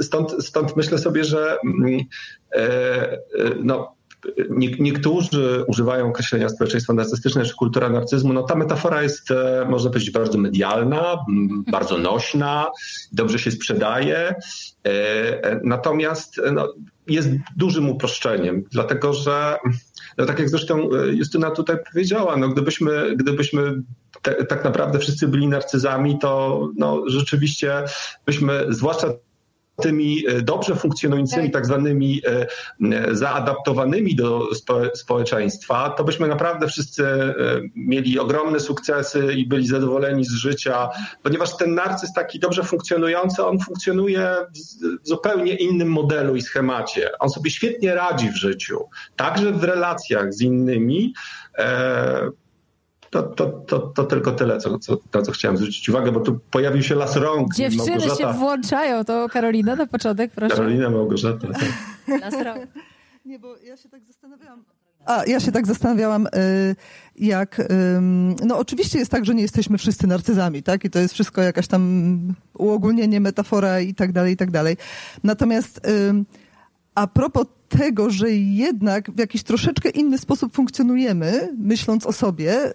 stąd, 0.00 0.44
stąd 0.44 0.76
myślę 0.76 0.98
sobie, 0.98 1.24
że 1.24 1.58
mm, 1.64 2.00
no, 3.64 3.94
niektórzy 4.78 5.64
używają 5.66 6.08
określenia 6.08 6.48
społeczeństwo 6.48 6.92
narcystyczne 6.92 7.44
czy 7.44 7.54
kultura 7.54 7.88
narcyzmu. 7.88 8.32
No 8.32 8.42
ta 8.42 8.54
metafora 8.54 9.02
jest, 9.02 9.28
można 9.68 9.90
powiedzieć, 9.90 10.10
bardzo 10.10 10.38
medialna, 10.38 11.18
bardzo 11.70 11.98
nośna, 11.98 12.66
dobrze 13.12 13.38
się 13.38 13.50
sprzedaje. 13.50 14.34
Natomiast 15.64 16.40
no, 16.52 16.74
jest 17.06 17.28
dużym 17.56 17.90
uproszczeniem, 17.90 18.64
dlatego 18.72 19.12
że 19.12 19.56
no 20.18 20.26
tak 20.26 20.38
jak 20.38 20.48
zresztą 20.48 20.90
e, 20.92 21.06
Justyna 21.08 21.50
tutaj 21.50 21.76
powiedziała, 21.92 22.36
no 22.36 22.48
gdybyśmy, 22.48 23.16
gdybyśmy 23.16 23.82
te, 24.22 24.44
tak 24.44 24.64
naprawdę 24.64 24.98
wszyscy 24.98 25.28
byli 25.28 25.48
narcyzami, 25.48 26.18
to 26.18 26.60
no 26.76 27.02
rzeczywiście 27.06 27.84
byśmy, 28.26 28.66
zwłaszcza 28.68 29.08
tymi 29.82 30.24
e, 30.28 30.42
dobrze 30.42 30.76
funkcjonującymi, 30.76 31.42
tak, 31.44 31.52
tak 31.52 31.66
zwanymi 31.66 32.22
e, 32.26 33.14
zaadaptowanymi 33.14 34.16
do 34.16 34.48
społeczeństwa, 34.94 35.90
to 35.90 36.04
byśmy 36.04 36.28
naprawdę 36.28 36.68
wszyscy 36.68 37.06
e, 37.06 37.34
mieli 37.76 38.18
ogromne 38.18 38.60
sukcesy 38.60 39.32
i 39.32 39.46
byli 39.46 39.66
zadowoleni 39.66 40.24
z 40.24 40.32
życia, 40.32 40.88
ponieważ 41.22 41.56
ten 41.56 41.74
narcyz 41.74 42.12
taki 42.12 42.38
dobrze 42.38 42.64
funkcjonujący, 42.64 43.44
on 43.44 43.60
funkcjonuje 43.60 44.36
w 45.04 45.08
zupełnie 45.08 45.54
innym 45.54 45.88
modelu 45.88 46.36
i 46.36 46.42
schemacie. 46.42 47.10
On 47.18 47.30
sobie 47.30 47.50
świetnie 47.50 47.94
radzi 47.94 48.30
w 48.30 48.36
życiu, 48.36 48.88
także 49.16 49.52
w 49.52 49.64
relacjach 49.64 50.34
z 50.34 50.40
innymi. 50.40 51.14
To, 53.10 53.22
to, 53.22 53.46
to, 53.46 53.78
to 53.78 54.04
tylko 54.04 54.32
tyle, 54.32 54.58
co, 54.58 54.78
co, 54.78 54.98
na 55.14 55.22
co 55.22 55.32
chciałem 55.32 55.56
zwrócić 55.56 55.88
uwagę, 55.88 56.12
bo 56.12 56.20
tu 56.20 56.38
pojawił 56.50 56.82
się 56.82 56.94
las 56.94 57.16
rąk. 57.16 57.54
Dziewczyny 57.54 57.86
Małgorzata... 57.86 58.32
się 58.32 58.38
włączają. 58.38 59.04
To 59.04 59.28
Karolina 59.28 59.76
na 59.76 59.86
początek, 59.86 60.30
proszę. 60.34 60.56
Karolina, 60.56 60.90
Małgorzata. 60.90 61.48
Tak. 61.48 61.62
Las 62.20 62.34
rąk. 62.44 62.66
Nie, 63.24 63.38
bo 63.38 63.56
ja 63.56 63.76
się 63.76 63.88
tak 63.88 64.04
zastanawiałam. 64.04 64.64
A 65.06 65.24
ja 65.26 65.40
się 65.40 65.52
tak 65.52 65.66
zastanawiałam, 65.66 66.26
y, 66.26 66.30
jak. 67.16 67.62
No, 68.46 68.58
oczywiście 68.58 68.98
jest 68.98 69.10
tak, 69.10 69.24
że 69.24 69.34
nie 69.34 69.42
jesteśmy 69.42 69.78
wszyscy 69.78 70.06
narcyzami, 70.06 70.62
tak? 70.62 70.84
I 70.84 70.90
to 70.90 70.98
jest 70.98 71.14
wszystko 71.14 71.42
jakaś 71.42 71.66
tam 71.66 72.34
uogólnienie, 72.58 73.20
metafora 73.20 73.80
i 73.80 73.94
tak 73.94 74.12
dalej, 74.12 74.32
i 74.32 74.36
tak 74.36 74.50
dalej. 74.50 74.76
Natomiast 75.24 75.80
a 77.00 77.06
propos 77.06 77.46
tego, 77.68 78.10
że 78.10 78.30
jednak 78.32 79.10
w 79.10 79.18
jakiś 79.18 79.42
troszeczkę 79.42 79.90
inny 79.90 80.18
sposób 80.18 80.54
funkcjonujemy, 80.54 81.56
myśląc 81.58 82.06
o 82.06 82.12
sobie 82.12 82.68
y, 82.68 82.72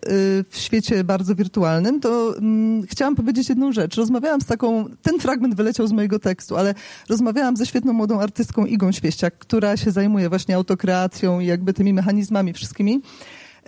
w 0.49 0.57
świecie 0.57 1.03
bardzo 1.03 1.35
wirtualnym, 1.35 1.99
to 1.99 2.37
mm, 2.37 2.83
chciałam 2.87 3.15
powiedzieć 3.15 3.49
jedną 3.49 3.71
rzecz. 3.71 3.95
Rozmawiałam 3.95 4.41
z 4.41 4.45
taką, 4.45 4.85
ten 5.01 5.19
fragment 5.19 5.55
wyleciał 5.55 5.87
z 5.87 5.91
mojego 5.91 6.19
tekstu, 6.19 6.57
ale 6.57 6.73
rozmawiałam 7.09 7.57
ze 7.57 7.65
świetną 7.65 7.93
młodą 7.93 8.19
artystką 8.19 8.65
Igą 8.65 8.91
Świeściak, 8.91 9.37
która 9.37 9.77
się 9.77 9.91
zajmuje 9.91 10.29
właśnie 10.29 10.55
autokreacją 10.55 11.39
i 11.39 11.45
jakby 11.45 11.73
tymi 11.73 11.93
mechanizmami 11.93 12.53
wszystkimi. 12.53 13.01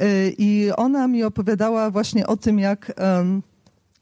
Y, 0.01 0.35
I 0.37 0.69
ona 0.77 1.07
mi 1.07 1.23
opowiadała 1.23 1.91
właśnie 1.91 2.27
o 2.27 2.37
tym, 2.37 2.59
jak 2.59 2.93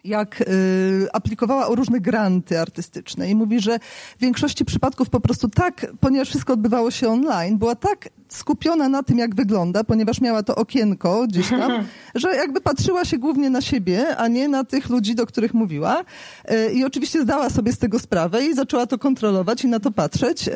jak 0.05 0.41
y, 0.41 1.07
aplikowała 1.13 1.67
o 1.67 1.75
różne 1.75 1.99
granty 1.99 2.59
artystyczne 2.59 3.29
i 3.29 3.35
mówi, 3.35 3.59
że 3.59 3.79
w 4.17 4.21
większości 4.21 4.65
przypadków 4.65 5.09
po 5.09 5.19
prostu 5.19 5.49
tak, 5.49 5.85
ponieważ 5.99 6.29
wszystko 6.29 6.53
odbywało 6.53 6.91
się 6.91 7.09
online, 7.09 7.57
była 7.57 7.75
tak 7.75 8.09
skupiona 8.29 8.89
na 8.89 9.03
tym, 9.03 9.17
jak 9.17 9.35
wygląda, 9.35 9.83
ponieważ 9.83 10.21
miała 10.21 10.43
to 10.43 10.55
okienko 10.55 11.27
gdzieś 11.27 11.49
tam, 11.49 11.71
że 12.15 12.35
jakby 12.35 12.61
patrzyła 12.61 13.05
się 13.05 13.17
głównie 13.17 13.49
na 13.49 13.61
siebie, 13.61 14.17
a 14.17 14.27
nie 14.27 14.47
na 14.47 14.63
tych 14.63 14.89
ludzi, 14.89 15.15
do 15.15 15.25
których 15.25 15.53
mówiła. 15.53 16.03
Y, 16.51 16.73
I 16.73 16.85
oczywiście 16.85 17.21
zdała 17.21 17.49
sobie 17.49 17.73
z 17.73 17.77
tego 17.77 17.99
sprawę 17.99 18.45
i 18.45 18.53
zaczęła 18.53 18.87
to 18.87 18.97
kontrolować 18.97 19.63
i 19.63 19.67
na 19.67 19.79
to 19.79 19.91
patrzeć. 19.91 20.47
Y, 20.47 20.51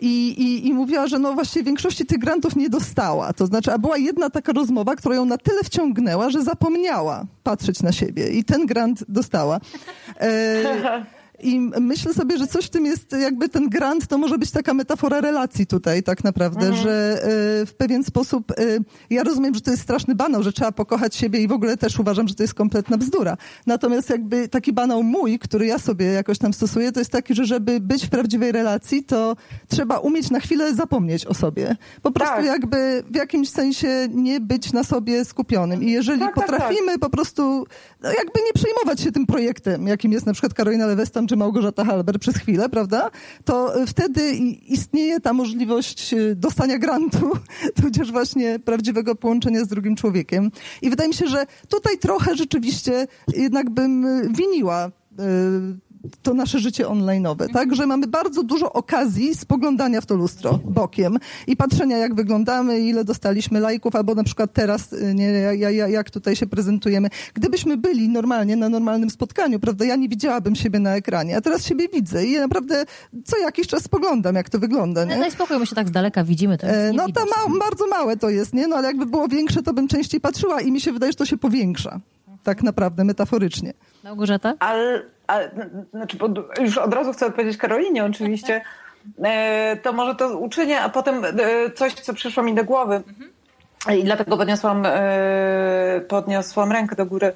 i, 0.00 0.28
i, 0.28 0.68
i 0.68 0.72
mówiła, 0.74 1.06
że 1.06 1.18
no 1.18 1.32
właśnie 1.32 1.62
większości 1.62 2.06
tych 2.06 2.18
grantów 2.18 2.56
nie 2.56 2.70
dostała. 2.70 3.32
To 3.32 3.46
znaczy, 3.46 3.72
a 3.72 3.78
była 3.78 3.98
jedna 3.98 4.30
taka 4.30 4.52
rozmowa, 4.52 4.96
która 4.96 5.14
ją 5.14 5.24
na 5.24 5.38
tyle 5.38 5.62
wciągnęła, 5.64 6.30
że 6.30 6.42
zapomniała 6.42 7.24
patrzeć 7.42 7.82
na 7.82 7.92
siebie 7.92 8.28
i 8.28 8.44
ten 8.44 8.66
grant 8.66 9.04
dostała. 9.08 9.60
E, 10.20 11.04
I 11.44 11.60
myślę 11.80 12.14
sobie, 12.14 12.38
że 12.38 12.46
coś 12.46 12.66
w 12.66 12.70
tym 12.70 12.86
jest, 12.86 13.12
jakby 13.12 13.48
ten 13.48 13.68
grant 13.68 14.06
to 14.06 14.18
może 14.18 14.38
być 14.38 14.50
taka 14.50 14.74
metafora 14.74 15.20
relacji 15.20 15.66
tutaj 15.66 16.02
tak 16.02 16.24
naprawdę, 16.24 16.66
mhm. 16.66 16.82
że 16.82 17.22
y, 17.62 17.66
w 17.66 17.74
pewien 17.74 18.04
sposób, 18.04 18.50
y, 18.50 18.80
ja 19.10 19.22
rozumiem, 19.22 19.54
że 19.54 19.60
to 19.60 19.70
jest 19.70 19.82
straszny 19.82 20.14
banał, 20.14 20.42
że 20.42 20.52
trzeba 20.52 20.72
pokochać 20.72 21.16
siebie 21.16 21.40
i 21.40 21.48
w 21.48 21.52
ogóle 21.52 21.76
też 21.76 21.98
uważam, 21.98 22.28
że 22.28 22.34
to 22.34 22.42
jest 22.42 22.54
kompletna 22.54 22.98
bzdura. 22.98 23.36
Natomiast 23.66 24.10
jakby 24.10 24.48
taki 24.48 24.72
banał 24.72 25.02
mój, 25.02 25.38
który 25.38 25.66
ja 25.66 25.78
sobie 25.78 26.06
jakoś 26.06 26.38
tam 26.38 26.52
stosuję, 26.52 26.92
to 26.92 27.00
jest 27.00 27.10
taki, 27.10 27.34
że 27.34 27.44
żeby 27.44 27.80
być 27.80 28.06
w 28.06 28.10
prawdziwej 28.10 28.52
relacji, 28.52 29.04
to 29.04 29.36
trzeba 29.68 29.98
umieć 29.98 30.30
na 30.30 30.40
chwilę 30.40 30.74
zapomnieć 30.74 31.26
o 31.26 31.34
sobie. 31.34 31.76
Po 32.02 32.12
prostu 32.12 32.36
tak. 32.36 32.44
jakby 32.44 33.04
w 33.10 33.16
jakimś 33.16 33.48
sensie 33.48 34.08
nie 34.10 34.40
być 34.40 34.72
na 34.72 34.84
sobie 34.84 35.24
skupionym. 35.24 35.82
I 35.82 35.90
jeżeli 35.90 36.20
tak, 36.20 36.34
tak 36.34 36.46
potrafimy 36.46 36.92
tak, 36.92 37.00
po 37.00 37.10
prostu 37.10 37.66
no 38.02 38.08
jakby 38.08 38.40
nie 38.46 38.52
przejmować 38.54 39.00
się 39.00 39.12
tym 39.12 39.26
projektem, 39.26 39.86
jakim 39.86 40.12
jest 40.12 40.26
na 40.26 40.32
przykład 40.32 40.54
Karolina 40.54 40.86
Lewestam 40.86 41.26
czy 41.26 41.33
Małgorzata 41.36 41.84
Halber 41.84 42.18
przez 42.18 42.36
chwilę, 42.36 42.68
prawda? 42.68 43.10
To 43.44 43.72
wtedy 43.86 44.36
istnieje 44.68 45.20
ta 45.20 45.32
możliwość 45.32 46.14
y, 46.14 46.34
dostania 46.34 46.78
grantu, 46.78 47.32
tudzież 47.82 48.12
właśnie 48.12 48.58
prawdziwego 48.58 49.14
połączenia 49.14 49.64
z 49.64 49.68
drugim 49.68 49.96
człowiekiem. 49.96 50.50
I 50.82 50.90
wydaje 50.90 51.08
mi 51.08 51.14
się, 51.14 51.26
że 51.26 51.46
tutaj 51.68 51.98
trochę 51.98 52.36
rzeczywiście 52.36 53.06
jednak 53.36 53.70
bym 53.70 54.06
winiła 54.32 54.86
y, 54.86 55.83
to 56.22 56.34
nasze 56.34 56.58
życie 56.58 56.86
online'owe, 56.86 57.52
tak? 57.52 57.74
Że 57.74 57.86
mamy 57.86 58.06
bardzo 58.06 58.42
dużo 58.42 58.72
okazji 58.72 59.34
spoglądania 59.34 60.00
w 60.00 60.06
to 60.06 60.14
lustro 60.14 60.58
bokiem 60.64 61.18
i 61.46 61.56
patrzenia, 61.56 61.98
jak 61.98 62.14
wyglądamy, 62.14 62.80
ile 62.80 63.04
dostaliśmy 63.04 63.60
lajków, 63.60 63.96
albo 63.96 64.14
na 64.14 64.24
przykład 64.24 64.52
teraz, 64.52 64.92
y, 64.92 65.14
nie, 65.14 65.26
jak 65.88 66.10
tutaj 66.10 66.36
się 66.36 66.46
prezentujemy. 66.46 67.08
Gdybyśmy 67.34 67.76
byli 67.76 68.08
normalnie 68.08 68.56
na 68.56 68.68
normalnym 68.68 69.10
spotkaniu, 69.10 69.60
prawda, 69.60 69.84
ja 69.84 69.96
nie 69.96 70.08
widziałabym 70.08 70.56
siebie 70.56 70.78
na 70.78 70.96
ekranie, 70.96 71.36
a 71.36 71.40
teraz 71.40 71.64
siebie 71.66 71.88
widzę 71.88 72.26
i 72.26 72.32
ja 72.32 72.40
naprawdę 72.40 72.84
co 73.24 73.38
jakiś 73.38 73.66
czas 73.66 73.82
spoglądam, 73.82 74.34
jak 74.34 74.50
to 74.50 74.58
wygląda, 74.58 75.04
nie? 75.04 75.16
No 75.16 75.26
i 75.26 75.30
spokój, 75.30 75.58
my 75.58 75.66
się 75.66 75.74
tak 75.74 75.88
z 75.88 75.92
daleka 75.92 76.24
widzimy. 76.24 76.58
To 76.58 76.66
e, 76.66 76.92
no 76.92 77.06
to 77.08 77.20
ma, 77.24 77.58
bardzo 77.58 77.86
małe 77.86 78.16
to 78.16 78.30
jest, 78.30 78.54
nie? 78.54 78.68
No 78.68 78.76
ale 78.76 78.88
jakby 78.88 79.06
było 79.06 79.28
większe, 79.28 79.62
to 79.62 79.72
bym 79.72 79.88
częściej 79.88 80.20
patrzyła 80.20 80.60
i 80.60 80.72
mi 80.72 80.80
się 80.80 80.92
wydaje, 80.92 81.12
że 81.12 81.16
to 81.16 81.26
się 81.26 81.36
powiększa. 81.36 82.00
Tak 82.44 82.62
naprawdę, 82.62 83.04
metaforycznie. 83.04 83.72
Małgorzata? 84.04 84.54
Ale 84.58 85.02
ale, 85.26 85.50
znaczy, 85.90 86.18
już 86.60 86.78
od 86.78 86.94
razu 86.94 87.12
chcę 87.12 87.26
odpowiedzieć 87.26 87.56
Karolinie 87.56 88.04
oczywiście, 88.04 88.60
e, 89.24 89.76
to 89.82 89.92
może 89.92 90.14
to 90.14 90.38
uczynię, 90.38 90.80
a 90.80 90.88
potem 90.88 91.24
e, 91.24 91.30
coś, 91.74 91.94
co 91.94 92.14
przyszło 92.14 92.42
mi 92.42 92.54
do 92.54 92.64
głowy. 92.64 93.02
I 93.98 94.04
dlatego 94.04 94.36
podniosłam, 94.36 94.82
e, 94.86 96.00
podniosłam 96.08 96.72
rękę 96.72 96.96
do 96.96 97.06
góry. 97.06 97.32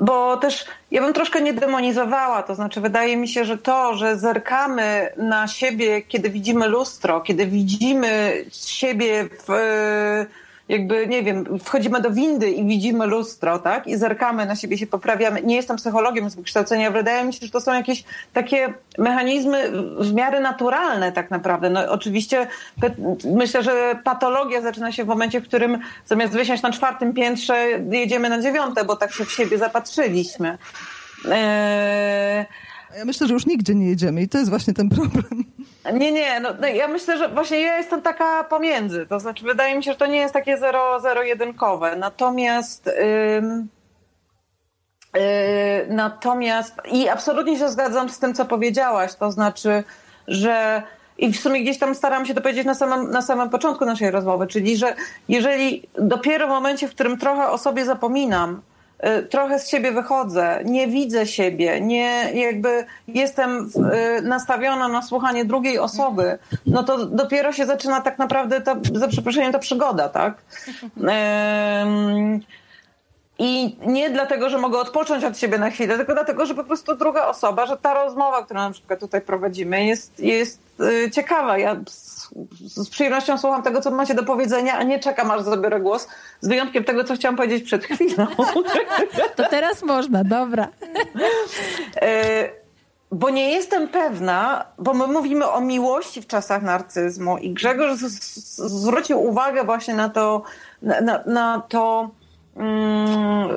Bo 0.00 0.36
też 0.36 0.64
ja 0.90 1.02
bym 1.02 1.12
troszkę 1.12 1.42
nie 1.42 1.52
demonizowała, 1.52 2.42
to 2.42 2.54
znaczy 2.54 2.80
wydaje 2.80 3.16
mi 3.16 3.28
się, 3.28 3.44
że 3.44 3.58
to, 3.58 3.94
że 3.94 4.18
zerkamy 4.18 5.08
na 5.16 5.48
siebie, 5.48 6.02
kiedy 6.02 6.30
widzimy 6.30 6.68
lustro, 6.68 7.20
kiedy 7.20 7.46
widzimy 7.46 8.44
siebie 8.52 9.28
w 9.48 10.26
jakby, 10.70 11.06
nie 11.06 11.22
wiem, 11.22 11.58
wchodzimy 11.58 12.00
do 12.00 12.10
windy 12.10 12.50
i 12.50 12.64
widzimy 12.64 13.06
lustro, 13.06 13.58
tak? 13.58 13.86
I 13.86 13.96
zerkamy 13.96 14.46
na 14.46 14.56
siebie, 14.56 14.78
się 14.78 14.86
poprawiamy. 14.86 15.42
Nie 15.42 15.56
jestem 15.56 15.76
psychologiem 15.76 16.30
z 16.30 16.34
wykształcenia, 16.34 16.90
wydaje 16.90 17.24
mi 17.24 17.32
się, 17.32 17.46
że 17.46 17.52
to 17.52 17.60
są 17.60 17.74
jakieś 17.74 18.04
takie 18.32 18.74
mechanizmy 18.98 19.70
w 19.98 20.14
miarę 20.14 20.40
naturalne 20.40 21.12
tak 21.12 21.30
naprawdę. 21.30 21.70
No 21.70 21.92
oczywiście 21.92 22.46
myślę, 23.24 23.62
że 23.62 23.98
patologia 24.04 24.60
zaczyna 24.60 24.92
się 24.92 25.04
w 25.04 25.08
momencie, 25.08 25.40
w 25.40 25.44
którym 25.44 25.78
zamiast 26.06 26.32
wysiąść 26.32 26.62
na 26.62 26.72
czwartym 26.72 27.12
piętrze, 27.12 27.66
jedziemy 27.90 28.28
na 28.28 28.42
dziewiąte, 28.42 28.84
bo 28.84 28.96
tak 28.96 29.12
się 29.12 29.24
w 29.24 29.32
siebie 29.32 29.58
zapatrzyliśmy. 29.58 30.58
Eee... 31.30 32.46
Ja 32.98 33.04
myślę, 33.04 33.26
że 33.26 33.34
już 33.34 33.46
nigdzie 33.46 33.74
nie 33.74 33.88
jedziemy 33.88 34.22
i 34.22 34.28
to 34.28 34.38
jest 34.38 34.50
właśnie 34.50 34.74
ten 34.74 34.88
problem. 34.88 35.44
Nie, 35.92 36.12
nie, 36.12 36.40
no, 36.40 36.48
no, 36.60 36.66
ja 36.66 36.88
myślę, 36.88 37.18
że 37.18 37.28
właśnie 37.28 37.60
ja 37.60 37.76
jestem 37.76 38.02
taka 38.02 38.44
pomiędzy. 38.44 39.06
To 39.06 39.20
znaczy, 39.20 39.44
wydaje 39.44 39.76
mi 39.76 39.84
się, 39.84 39.92
że 39.92 39.98
to 39.98 40.06
nie 40.06 40.18
jest 40.18 40.34
takie 40.34 40.58
zero-jedynkowe. 41.02 41.96
Natomiast. 41.96 42.86
Yy, 42.86 43.70
natomiast. 45.88 46.74
I 46.92 47.08
absolutnie 47.08 47.58
się 47.58 47.68
zgadzam 47.68 48.08
z 48.08 48.18
tym, 48.18 48.34
co 48.34 48.44
powiedziałaś. 48.44 49.14
To 49.14 49.32
znaczy, 49.32 49.84
że. 50.28 50.82
I 51.18 51.32
w 51.32 51.40
sumie 51.40 51.62
gdzieś 51.62 51.78
tam 51.78 51.94
staram 51.94 52.26
się 52.26 52.34
to 52.34 52.40
powiedzieć 52.40 52.66
na 52.66 52.74
samym, 52.74 53.10
na 53.10 53.22
samym 53.22 53.50
początku 53.50 53.84
naszej 53.84 54.10
rozmowy, 54.10 54.46
czyli 54.46 54.76
że 54.76 54.94
jeżeli 55.28 55.88
dopiero 55.98 56.46
w 56.46 56.50
momencie, 56.50 56.88
w 56.88 56.90
którym 56.90 57.18
trochę 57.18 57.48
o 57.48 57.58
sobie 57.58 57.84
zapominam, 57.84 58.62
trochę 59.30 59.58
z 59.58 59.68
siebie 59.68 59.92
wychodzę, 59.92 60.60
nie 60.64 60.88
widzę 60.88 61.26
siebie, 61.26 61.80
nie 61.80 62.30
jakby 62.34 62.84
jestem 63.08 63.70
y, 64.18 64.22
nastawiona 64.22 64.88
na 64.88 65.02
słuchanie 65.02 65.44
drugiej 65.44 65.78
osoby, 65.78 66.38
no 66.66 66.82
to 66.82 67.06
dopiero 67.06 67.52
się 67.52 67.66
zaczyna 67.66 68.00
tak 68.00 68.18
naprawdę 68.18 68.60
ta, 68.60 68.76
za 68.94 69.08
przeproszeniem 69.08 69.52
ta 69.52 69.58
przygoda, 69.58 70.08
tak? 70.08 70.34
I 73.42 73.76
nie 73.86 74.10
dlatego, 74.10 74.50
że 74.50 74.58
mogę 74.58 74.78
odpocząć 74.78 75.24
od 75.24 75.38
siebie 75.38 75.58
na 75.58 75.70
chwilę, 75.70 75.96
tylko 75.96 76.14
dlatego, 76.14 76.46
że 76.46 76.54
po 76.54 76.64
prostu 76.64 76.96
druga 76.96 77.26
osoba, 77.26 77.66
że 77.66 77.76
ta 77.76 77.94
rozmowa, 77.94 78.44
którą 78.44 78.60
na 78.60 78.70
przykład 78.70 79.00
tutaj 79.00 79.20
prowadzimy, 79.20 79.86
jest, 79.86 80.20
jest 80.20 80.60
y, 80.80 81.10
ciekawa. 81.10 81.58
Ja 81.58 81.76
z, 82.66 82.88
przyjemnością 82.88 83.38
słucham 83.38 83.62
tego, 83.62 83.80
co 83.80 83.90
macie 83.90 84.14
do 84.14 84.22
powiedzenia, 84.22 84.78
a 84.78 84.82
nie 84.82 84.98
czekam, 84.98 85.30
aż 85.30 85.42
zabiorę 85.42 85.80
głos, 85.80 86.08
z 86.40 86.48
wyjątkiem 86.48 86.84
tego, 86.84 87.04
co 87.04 87.14
chciałam 87.14 87.36
powiedzieć 87.36 87.62
przed 87.64 87.84
chwilą. 87.84 88.26
To 89.36 89.48
teraz 89.50 89.82
można, 89.82 90.24
dobra. 90.24 90.68
Y, 92.02 92.50
bo 93.12 93.30
nie 93.30 93.50
jestem 93.50 93.88
pewna, 93.88 94.64
bo 94.78 94.94
my 94.94 95.06
mówimy 95.06 95.48
o 95.48 95.60
miłości 95.60 96.22
w 96.22 96.26
czasach 96.26 96.62
narcyzmu 96.62 97.38
i 97.38 97.50
Grzegorz 97.50 97.98
zwrócił 97.98 99.24
uwagę 99.24 99.64
właśnie 99.64 99.94
na 99.94 100.08
to, 100.08 100.42
na, 100.82 101.00
na, 101.00 101.22
na 101.26 101.62
to, 101.68 102.10
Mm, 102.56 103.48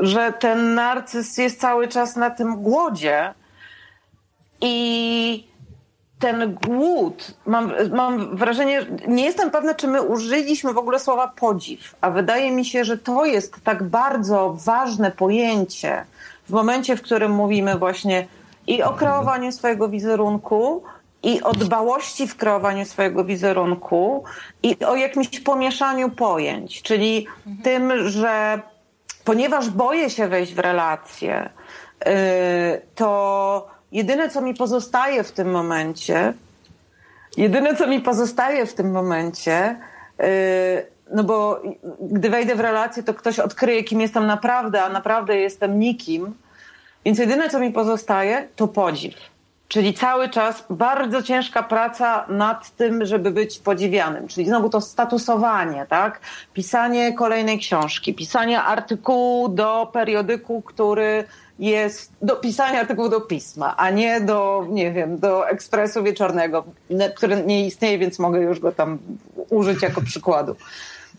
że 0.00 0.32
ten 0.32 0.74
narcyz 0.74 1.38
jest 1.38 1.60
cały 1.60 1.88
czas 1.88 2.16
na 2.16 2.30
tym 2.30 2.62
głodzie. 2.62 3.34
I 4.60 5.51
ten 6.22 6.58
głód, 6.66 7.34
mam, 7.46 7.72
mam 7.90 8.36
wrażenie, 8.36 8.86
nie 9.08 9.24
jestem 9.24 9.50
pewna, 9.50 9.74
czy 9.74 9.88
my 9.88 10.02
użyliśmy 10.02 10.72
w 10.72 10.78
ogóle 10.78 10.98
słowa 10.98 11.28
podziw, 11.28 11.94
a 12.00 12.10
wydaje 12.10 12.52
mi 12.52 12.64
się, 12.64 12.84
że 12.84 12.98
to 12.98 13.24
jest 13.24 13.54
tak 13.64 13.82
bardzo 13.82 14.56
ważne 14.64 15.10
pojęcie 15.10 16.04
w 16.48 16.50
momencie, 16.50 16.96
w 16.96 17.02
którym 17.02 17.32
mówimy 17.32 17.78
właśnie 17.78 18.26
i 18.66 18.82
o 18.82 18.92
kreowaniu 18.92 19.52
swojego 19.52 19.88
wizerunku, 19.88 20.82
i 21.22 21.42
o 21.42 21.52
dbałości 21.52 22.28
w 22.28 22.36
kreowaniu 22.36 22.84
swojego 22.84 23.24
wizerunku, 23.24 24.24
i 24.62 24.84
o 24.84 24.96
jakimś 24.96 25.40
pomieszaniu 25.40 26.10
pojęć, 26.10 26.82
czyli 26.82 27.26
mhm. 27.46 27.62
tym, 27.62 28.08
że 28.08 28.60
ponieważ 29.24 29.70
boję 29.70 30.10
się 30.10 30.28
wejść 30.28 30.54
w 30.54 30.58
relacje, 30.58 31.50
yy, 32.06 32.12
to 32.94 33.81
jedyne, 33.92 34.28
co 34.28 34.40
mi 34.40 34.54
pozostaje 34.54 35.24
w 35.24 35.32
tym 35.32 35.50
momencie, 35.50 36.34
jedyne, 37.36 37.76
co 37.76 37.86
mi 37.86 38.00
pozostaje 38.00 38.66
w 38.66 38.74
tym 38.74 38.90
momencie, 38.90 39.76
yy, 40.18 40.26
no 41.12 41.24
bo 41.24 41.62
gdy 42.00 42.30
wejdę 42.30 42.54
w 42.54 42.60
relację, 42.60 43.02
to 43.02 43.14
ktoś 43.14 43.38
odkryje, 43.38 43.84
kim 43.84 44.00
jestem 44.00 44.26
naprawdę, 44.26 44.82
a 44.82 44.88
naprawdę 44.88 45.36
jestem 45.36 45.78
nikim. 45.78 46.34
Więc 47.04 47.18
jedyne, 47.18 47.50
co 47.50 47.60
mi 47.60 47.72
pozostaje, 47.72 48.48
to 48.56 48.68
podziw. 48.68 49.14
Czyli 49.68 49.94
cały 49.94 50.28
czas 50.28 50.64
bardzo 50.70 51.22
ciężka 51.22 51.62
praca 51.62 52.26
nad 52.28 52.76
tym, 52.76 53.06
żeby 53.06 53.30
być 53.30 53.58
podziwianym. 53.58 54.28
Czyli 54.28 54.46
znowu 54.46 54.68
to 54.68 54.80
statusowanie, 54.80 55.86
tak? 55.88 56.20
Pisanie 56.54 57.12
kolejnej 57.12 57.58
książki, 57.58 58.14
pisanie 58.14 58.62
artykułu 58.62 59.48
do 59.48 59.90
periodyku, 59.92 60.62
który 60.62 61.24
jest 61.58 62.12
do 62.22 62.36
pisania 62.36 62.80
artykułu 62.80 63.08
do 63.08 63.20
pisma, 63.20 63.76
a 63.76 63.90
nie 63.90 64.20
do, 64.20 64.66
nie 64.70 64.92
wiem, 64.92 65.18
do 65.18 65.48
ekspresu 65.48 66.02
wieczornego, 66.02 66.64
który 67.16 67.42
nie 67.42 67.66
istnieje, 67.66 67.98
więc 67.98 68.18
mogę 68.18 68.40
już 68.40 68.60
go 68.60 68.72
tam 68.72 68.98
użyć 69.50 69.82
jako 69.82 70.00
przykładu. 70.00 70.56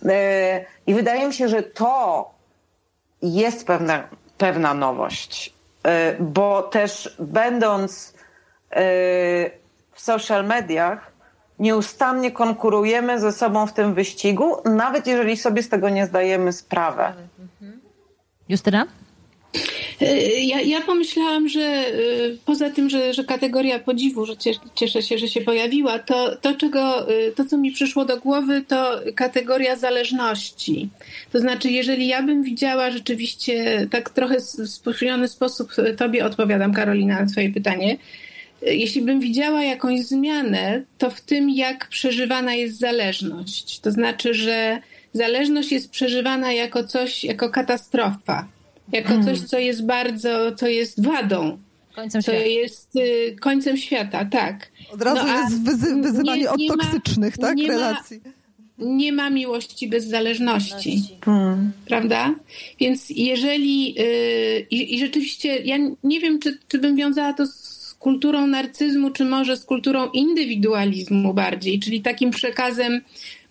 E, 0.06 0.66
I 0.88 0.94
wydaje 0.94 1.28
mi 1.28 1.34
się, 1.34 1.48
że 1.48 1.64
to 1.64 2.32
jest 3.22 3.68
pewna, 3.68 4.08
pewna 4.38 4.74
nowość, 4.74 5.54
e, 5.84 6.16
bo 6.20 6.64
też 6.64 7.16
będąc 7.20 8.14
e, 8.72 8.84
w 9.92 10.02
social 10.02 10.46
mediach, 10.46 11.14
nieustannie 11.60 12.32
konkurujemy 12.32 13.20
ze 13.20 13.32
sobą 13.32 13.68
w 13.68 13.74
tym 13.74 13.94
wyścigu, 13.94 14.58
nawet 14.66 15.08
jeżeli 15.08 15.38
sobie 15.38 15.64
z 15.64 15.70
tego 15.70 15.90
nie 15.90 16.06
zdajemy 16.06 16.54
sprawy. 16.54 17.04
Justyna? 18.50 18.86
Y, 20.02 20.40
ja, 20.40 20.62
ja 20.62 20.82
pomyślałam, 20.82 21.50
że 21.50 21.86
y, 21.94 22.38
poza 22.46 22.70
tym, 22.70 22.90
że, 22.90 23.14
że 23.14 23.24
kategoria 23.24 23.80
podziwu, 23.80 24.26
że 24.26 24.34
cieszę 24.76 25.02
się, 25.02 25.18
że 25.18 25.28
się 25.28 25.42
pojawiła, 25.42 26.00
to, 26.00 26.36
to, 26.36 26.54
czego, 26.56 27.12
y, 27.12 27.32
to, 27.36 27.46
co 27.46 27.58
mi 27.58 27.72
przyszło 27.72 28.06
do 28.06 28.18
głowy, 28.18 28.64
to 28.68 29.00
kategoria 29.16 29.76
zależności. 29.76 30.90
To 31.32 31.40
znaczy, 31.40 31.70
jeżeli 31.70 32.08
ja 32.08 32.24
bym 32.24 32.44
widziała 32.44 32.92
rzeczywiście 32.92 33.88
tak 33.92 34.10
trochę 34.10 34.40
w 34.40 34.70
spóźniony 34.70 35.28
sposób, 35.28 35.72
Tobie 35.98 36.26
odpowiadam, 36.26 36.74
Karolina, 36.74 37.20
na 37.20 37.26
Twoje 37.26 37.50
pytanie, 37.50 37.98
jeśli 38.62 39.02
bym 39.02 39.20
widziała 39.20 39.64
jakąś 39.64 40.02
zmianę, 40.02 40.84
to 40.98 41.10
w 41.10 41.22
tym, 41.22 41.50
jak 41.50 41.88
przeżywana 41.88 42.54
jest 42.54 42.80
zależność. 42.80 43.80
To 43.80 43.92
znaczy, 43.92 44.34
że 44.34 44.80
zależność 45.14 45.72
jest 45.72 45.92
przeżywana 45.92 46.52
jako 46.52 46.84
coś, 46.84 47.24
jako 47.24 47.50
katastrofa 47.50 48.48
jako 48.92 49.24
coś, 49.24 49.40
co 49.42 49.60
jest 49.60 49.86
bardzo, 49.86 50.56
co 50.56 50.68
jest 50.68 51.04
wadą. 51.04 51.58
Końcem 51.96 52.22
to 52.22 52.32
świata. 52.32 52.48
jest 52.48 52.96
y, 52.96 53.36
końcem 53.40 53.78
świata, 53.78 54.26
tak. 54.26 54.72
Od 54.92 55.02
razu 55.02 55.28
no, 55.28 55.38
jest 55.42 55.64
wyzy 55.64 55.96
wyzywanie 55.96 56.42
nie, 56.42 56.44
nie 56.58 56.72
od 56.72 56.80
toksycznych, 56.80 57.38
ma, 57.38 57.48
tak, 57.48 57.58
nie 57.58 57.68
relacji. 57.68 58.22
Ma, 58.26 58.32
nie 58.78 59.12
ma 59.12 59.30
miłości 59.30 59.88
bez 59.88 60.08
zależności, 60.08 61.04
hmm. 61.26 61.72
prawda? 61.86 62.36
Więc 62.80 63.10
jeżeli 63.10 63.96
y, 64.00 64.68
i, 64.72 65.00
rzeczywiście, 65.00 65.58
ja 65.58 65.78
nie 66.04 66.20
wiem, 66.20 66.40
czy, 66.40 66.58
czy 66.68 66.80
bym 66.80 66.96
wiązała 66.96 67.34
to 67.34 67.48
z 67.48 67.96
kulturą 68.00 68.48
narcyzmu, 68.48 69.12
czy 69.12 69.26
może 69.26 69.58
z 69.58 69.66
kulturą 69.66 70.10
indywidualizmu 70.10 71.34
bardziej, 71.34 71.80
czyli 71.80 72.02
takim 72.02 72.32
przekazem 72.32 73.02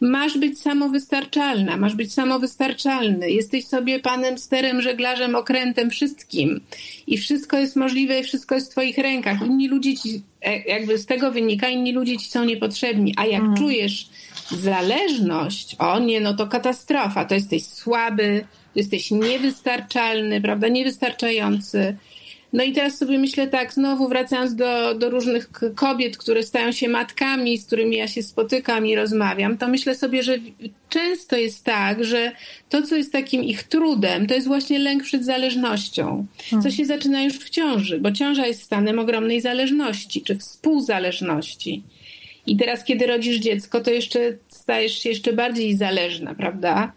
masz 0.02 0.38
być 0.38 0.60
samowystarczalna, 0.60 1.76
masz 1.76 1.94
być 1.94 2.12
samowystarczalny. 2.12 3.30
Jesteś 3.30 3.66
sobie 3.66 4.00
panem 4.00 4.38
sterem, 4.38 4.82
żeglarzem, 4.82 5.34
okrętem, 5.34 5.90
wszystkim. 5.90 6.60
I 7.06 7.18
wszystko 7.18 7.58
jest 7.58 7.76
możliwe 7.76 8.20
i 8.20 8.24
wszystko 8.24 8.54
jest 8.54 8.66
w 8.66 8.70
twoich 8.70 8.98
rękach. 8.98 9.46
Inni 9.46 9.68
ludzie 9.68 9.96
ci, 9.96 10.22
e, 10.40 10.62
jakby 10.62 10.98
z 10.98 11.06
tego 11.06 11.32
wynika, 11.32 11.68
inni 11.68 11.92
ludzie 11.92 12.18
ci 12.18 12.30
są 12.30 12.44
niepotrzebni. 12.44 13.14
A 13.16 13.26
jak 13.26 13.40
mhm. 13.40 13.56
czujesz 13.56 14.08
zależność, 14.50 15.76
o 15.78 15.98
nie, 15.98 16.20
no 16.20 16.34
to 16.34 16.46
katastrofa. 16.46 17.24
To 17.24 17.34
jesteś 17.34 17.64
słaby, 17.64 18.44
jesteś 18.74 19.10
niewystarczalny, 19.10 20.40
prawda, 20.40 20.68
niewystarczający. 20.68 21.96
No 22.52 22.64
i 22.64 22.72
teraz 22.72 22.98
sobie 22.98 23.18
myślę 23.18 23.48
tak, 23.48 23.72
znowu 23.72 24.08
wracając 24.08 24.54
do, 24.54 24.94
do 24.94 25.10
różnych 25.10 25.50
kobiet, 25.74 26.16
które 26.16 26.42
stają 26.42 26.72
się 26.72 26.88
matkami, 26.88 27.58
z 27.58 27.66
którymi 27.66 27.96
ja 27.96 28.08
się 28.08 28.22
spotykam 28.22 28.86
i 28.86 28.96
rozmawiam, 28.96 29.58
to 29.58 29.68
myślę 29.68 29.94
sobie, 29.94 30.22
że 30.22 30.38
często 30.88 31.36
jest 31.36 31.64
tak, 31.64 32.04
że 32.04 32.32
to, 32.68 32.82
co 32.82 32.96
jest 32.96 33.12
takim 33.12 33.44
ich 33.44 33.62
trudem, 33.62 34.26
to 34.26 34.34
jest 34.34 34.46
właśnie 34.46 34.78
lęk 34.78 35.02
przed 35.02 35.24
zależnością, 35.24 36.26
co 36.62 36.70
się 36.70 36.84
zaczyna 36.84 37.22
już 37.22 37.38
w 37.38 37.50
ciąży, 37.50 38.00
bo 38.00 38.12
ciąża 38.12 38.46
jest 38.46 38.62
stanem 38.62 38.98
ogromnej 38.98 39.40
zależności, 39.40 40.22
czy 40.22 40.38
współzależności. 40.38 41.82
I 42.46 42.56
teraz, 42.56 42.84
kiedy 42.84 43.06
rodzisz 43.06 43.36
dziecko, 43.36 43.80
to 43.80 43.90
jeszcze 43.90 44.20
stajesz 44.48 44.98
się 44.98 45.08
jeszcze 45.08 45.32
bardziej 45.32 45.76
zależna, 45.76 46.34
prawda? 46.34 46.92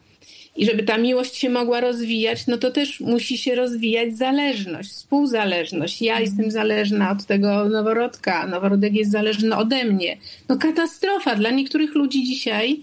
I 0.55 0.65
żeby 0.65 0.83
ta 0.83 0.97
miłość 0.97 1.35
się 1.35 1.49
mogła 1.49 1.81
rozwijać, 1.81 2.47
no 2.47 2.57
to 2.57 2.71
też 2.71 2.99
musi 2.99 3.37
się 3.37 3.55
rozwijać 3.55 4.17
zależność, 4.17 4.89
współzależność. 4.89 6.01
Ja 6.01 6.13
mhm. 6.13 6.25
jestem 6.25 6.51
zależna 6.51 7.11
od 7.11 7.25
tego 7.25 7.69
noworodka, 7.69 8.47
noworodek 8.47 8.93
jest 8.93 9.11
zależny 9.11 9.55
ode 9.55 9.85
mnie. 9.85 10.17
No 10.49 10.57
katastrofa 10.57 11.35
dla 11.35 11.49
niektórych 11.49 11.95
ludzi 11.95 12.23
dzisiaj. 12.23 12.79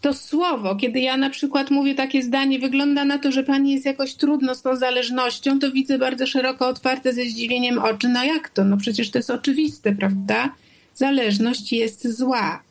To 0.00 0.14
słowo, 0.14 0.76
kiedy 0.76 1.00
ja 1.00 1.16
na 1.16 1.30
przykład 1.30 1.70
mówię 1.70 1.94
takie 1.94 2.22
zdanie, 2.22 2.58
wygląda 2.58 3.04
na 3.04 3.18
to, 3.18 3.32
że 3.32 3.44
pani 3.44 3.72
jest 3.72 3.86
jakoś 3.86 4.14
trudno 4.14 4.54
z 4.54 4.62
tą 4.62 4.76
zależnością, 4.76 5.58
to 5.58 5.72
widzę 5.72 5.98
bardzo 5.98 6.26
szeroko 6.26 6.68
otwarte 6.68 7.12
ze 7.12 7.22
zdziwieniem 7.22 7.78
oczy. 7.78 8.08
No 8.08 8.24
jak 8.24 8.48
to? 8.48 8.64
No 8.64 8.76
przecież 8.76 9.10
to 9.10 9.18
jest 9.18 9.30
oczywiste, 9.30 9.92
prawda? 9.92 10.54
Zależność 10.94 11.72
jest 11.72 12.16
zła. 12.16 12.65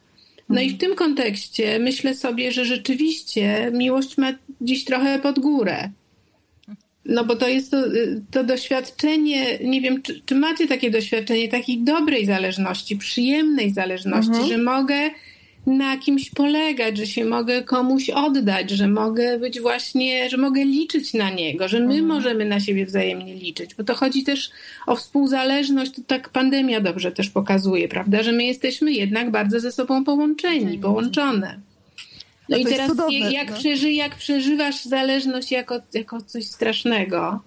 No 0.49 0.61
i 0.61 0.69
w 0.69 0.77
tym 0.77 0.95
kontekście 0.95 1.79
myślę 1.79 2.15
sobie, 2.15 2.51
że 2.51 2.65
rzeczywiście 2.65 3.71
miłość 3.73 4.17
ma 4.17 4.33
dziś 4.61 4.85
trochę 4.85 5.19
pod 5.19 5.39
górę. 5.39 5.89
No 7.05 7.25
bo 7.25 7.35
to 7.35 7.47
jest 7.47 7.71
to, 7.71 7.77
to 8.31 8.43
doświadczenie, 8.43 9.59
nie 9.63 9.81
wiem, 9.81 10.01
czy, 10.01 10.21
czy 10.25 10.35
macie 10.35 10.67
takie 10.67 10.91
doświadczenie 10.91 11.47
takiej 11.47 11.77
dobrej 11.83 12.25
zależności, 12.25 12.97
przyjemnej 12.97 13.73
zależności, 13.73 14.31
mhm. 14.31 14.47
że 14.47 14.57
mogę 14.57 15.09
na 15.66 15.97
kimś 15.97 16.30
polegać, 16.30 16.97
że 16.97 17.07
się 17.07 17.26
mogę 17.26 17.63
komuś 17.63 18.09
oddać, 18.09 18.70
że 18.72 18.88
mogę 18.88 19.39
być 19.39 19.59
właśnie, 19.59 20.30
że 20.30 20.38
mogę 20.38 20.66
liczyć 20.66 21.13
na 21.13 21.30
niego, 21.30 21.68
że 21.68 21.80
my 21.80 21.86
mhm. 21.86 22.05
możemy 22.05 22.45
na 22.45 22.59
siebie 22.59 22.86
wzajemnie 22.86 23.36
liczyć, 23.36 23.76
bo 23.76 23.84
to 23.84 23.95
chodzi 23.95 24.24
też 24.24 24.51
o 24.88 24.95
współzależność, 24.95 25.91
to 25.91 26.01
tak 26.07 26.30
pandemia 26.30 26.82
dobrze 26.82 27.11
też 27.11 27.30
pokazuje, 27.30 27.88
prawda, 27.88 28.24
że 28.24 28.32
my 28.32 28.43
jesteśmy 28.43 28.91
jednak 28.91 29.32
bardzo 29.32 29.59
ze 29.59 29.72
sobą 29.72 30.03
połączeni, 30.03 30.78
połączone. 30.78 31.59
No, 32.49 32.57
no 32.57 32.57
i 32.57 32.66
teraz 32.66 32.89
cudowne, 32.89 33.32
jak, 33.32 33.49
no. 33.49 33.57
przeży, 33.57 33.91
jak 33.91 34.16
przeżywasz 34.16 34.84
zależność 34.84 35.51
jako, 35.51 35.82
jako 35.93 36.22
coś 36.22 36.45
strasznego, 36.45 37.39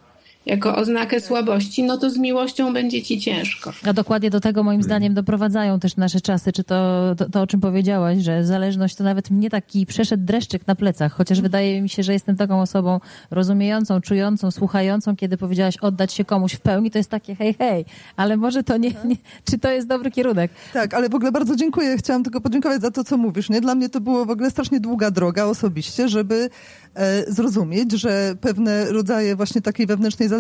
jako 0.49 0.77
oznakę 0.77 1.21
słabości, 1.21 1.83
no 1.83 1.99
to 1.99 2.11
z 2.11 2.19
miłością 2.19 2.73
będzie 2.73 3.03
ci 3.03 3.21
ciężko. 3.21 3.73
A 3.87 3.93
dokładnie 3.93 4.31
do 4.31 4.41
tego 4.41 4.63
moim 4.63 4.83
zdaniem 4.83 5.15
doprowadzają 5.15 5.81
też 5.81 5.97
nasze 5.97 6.21
czasy, 6.21 6.53
czy 6.53 6.65
to, 6.65 7.15
to, 7.17 7.31
to, 7.31 7.43
o 7.43 7.47
czym 7.47 7.61
powiedziałaś, 7.61 8.19
że 8.19 8.45
zależność 8.45 8.95
to 8.95 9.05
nawet 9.05 9.31
mnie 9.31 9.51
taki 9.51 9.87
przeszedł 9.87 10.25
dreszczyk 10.25 10.67
na 10.67 10.75
plecach, 10.75 11.13
chociaż 11.13 11.41
wydaje 11.41 11.83
mi 11.83 11.89
się, 11.89 12.03
że 12.03 12.13
jestem 12.13 12.37
taką 12.37 12.61
osobą 12.61 13.01
rozumiejącą, 13.31 14.01
czującą, 14.01 14.51
słuchającą, 14.51 15.17
kiedy 15.17 15.37
powiedziałaś 15.37 15.77
oddać 15.77 16.13
się 16.13 16.25
komuś 16.25 16.53
w 16.53 16.61
pełni, 16.61 16.91
to 16.91 16.99
jest 16.99 17.11
takie 17.11 17.35
hej, 17.35 17.55
hej, 17.55 17.85
ale 18.17 18.37
może 18.37 18.63
to 18.63 18.77
nie, 18.77 18.91
nie 19.05 19.17
czy 19.45 19.59
to 19.59 19.71
jest 19.71 19.89
dobry 19.89 20.11
kierunek? 20.11 20.51
Tak, 20.73 20.95
ale 20.95 21.09
w 21.09 21.15
ogóle 21.15 21.33
bardzo 21.33 21.57
dziękuję, 21.57 21.97
chciałam 21.97 22.23
tylko 22.23 22.41
podziękować 22.41 22.83
za 22.83 22.91
to, 22.91 23.05
co 23.05 23.17
mówisz, 23.17 23.51
nie? 23.51 23.61
Dla 23.61 23.75
mnie 23.75 23.89
to 23.89 24.01
było 24.01 24.25
w 24.25 24.31
ogóle 24.31 24.51
strasznie 24.51 24.81
długa 24.81 25.11
droga 25.11 25.45
osobiście, 25.45 26.09
żeby 26.09 26.51
E, 26.99 27.33
zrozumieć, 27.33 27.93
że 27.93 28.35
pewne 28.41 28.93
rodzaje 28.93 29.37
właśnie 29.37 29.61
takiej 29.61 29.87
wewnętrznej 29.87 30.29
zależności, 30.29 30.38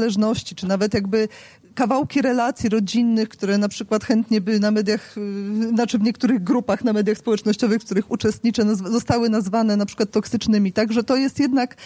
czy 0.55 0.66
nawet 0.66 0.94
jakby 0.94 1.28
kawałki 1.74 2.22
relacji 2.22 2.68
rodzinnych, 2.68 3.28
które 3.28 3.59
na 3.59 3.68
przykład 3.68 4.05
chętnie 4.05 4.40
by 4.40 4.61
na 4.61 4.70
mediach, 4.70 5.14
e, 5.64 5.68
znaczy 5.68 5.99
w 5.99 6.03
niektórych 6.03 6.42
grupach 6.42 6.84
na 6.84 6.92
mediach 6.92 7.18
społecznościowych, 7.18 7.82
w 7.82 7.84
których 7.84 8.11
uczestniczę, 8.11 8.76
zostały 8.76 9.28
nazwane 9.28 9.76
na 9.76 9.86
przykład 9.86 10.11
toksycznymi, 10.11 10.72
tak, 10.72 10.92
że 10.92 11.05
to 11.05 11.16
jest 11.16 11.40
jednak 11.40 11.76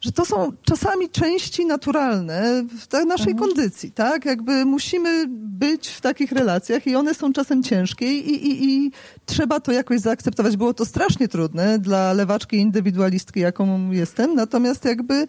że 0.00 0.12
to 0.12 0.24
są 0.24 0.52
czasami 0.62 1.10
części 1.10 1.66
naturalne 1.66 2.64
w 2.64 2.92
naszej 3.06 3.32
mhm. 3.32 3.36
kondycji, 3.38 3.92
tak? 3.92 4.24
Jakby 4.24 4.64
musimy 4.64 5.24
być 5.28 5.88
w 5.88 6.00
takich 6.00 6.32
relacjach 6.32 6.86
i 6.86 6.96
one 6.96 7.14
są 7.14 7.32
czasem 7.32 7.62
ciężkie 7.62 8.12
i, 8.12 8.46
i, 8.46 8.64
i 8.64 8.92
trzeba 9.26 9.60
to 9.60 9.72
jakoś 9.72 10.00
zaakceptować. 10.00 10.56
Było 10.56 10.74
to 10.74 10.84
strasznie 10.86 11.28
trudne 11.28 11.78
dla 11.78 12.12
lewaczki 12.12 12.56
indywidualistki, 12.56 13.40
jaką 13.40 13.90
jestem, 13.90 14.34
natomiast 14.34 14.84
jakby 14.84 15.26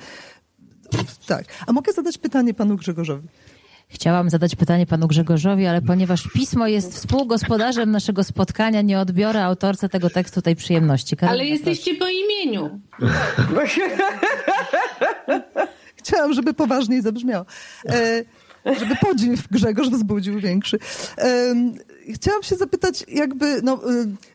tak. 1.28 1.46
A 1.68 1.72
mogę 1.74 1.94
zadać 1.94 2.18
pytanie 2.18 2.54
panu 2.54 2.76
Grzegorzowi? 2.76 3.28
Chciałam 3.92 4.30
zadać 4.30 4.56
pytanie 4.56 4.86
panu 4.86 5.08
Grzegorzowi, 5.08 5.66
ale 5.66 5.82
ponieważ 5.82 6.24
pismo 6.34 6.68
jest 6.68 6.94
współgospodarzem 6.94 7.92
naszego 7.92 8.24
spotkania, 8.24 8.82
nie 8.82 9.00
odbiorę 9.00 9.44
autorce 9.44 9.90
tego 9.90 10.10
tekstu 10.10 10.42
tej 10.42 10.56
przyjemności. 10.56 11.18
Karolina, 11.18 11.44
ale 11.44 11.50
jesteście 11.50 11.96
proszę. 11.96 12.06
po 12.06 12.12
imieniu. 12.12 12.80
Chciałam, 15.96 16.34
żeby 16.34 16.54
poważniej 16.54 17.02
zabrzmiało. 17.02 17.46
E, 17.86 18.24
żeby 18.80 18.96
podziw 18.96 19.48
Grzegorz 19.52 19.90
wzbudził 19.90 20.40
większy. 20.40 20.80
E, 21.18 21.56
chciałam 22.14 22.44
się 22.44 22.56
zapytać, 22.56 23.06
jakby, 23.08 23.62
no, 23.64 23.82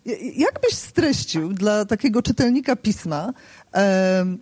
e, 0.06 0.12
jak 0.36 0.60
byś 0.60 0.74
streścił 0.74 1.52
dla 1.52 1.84
takiego 1.84 2.22
czytelnika 2.22 2.76
pisma 2.76 3.32
e, 3.74 4.36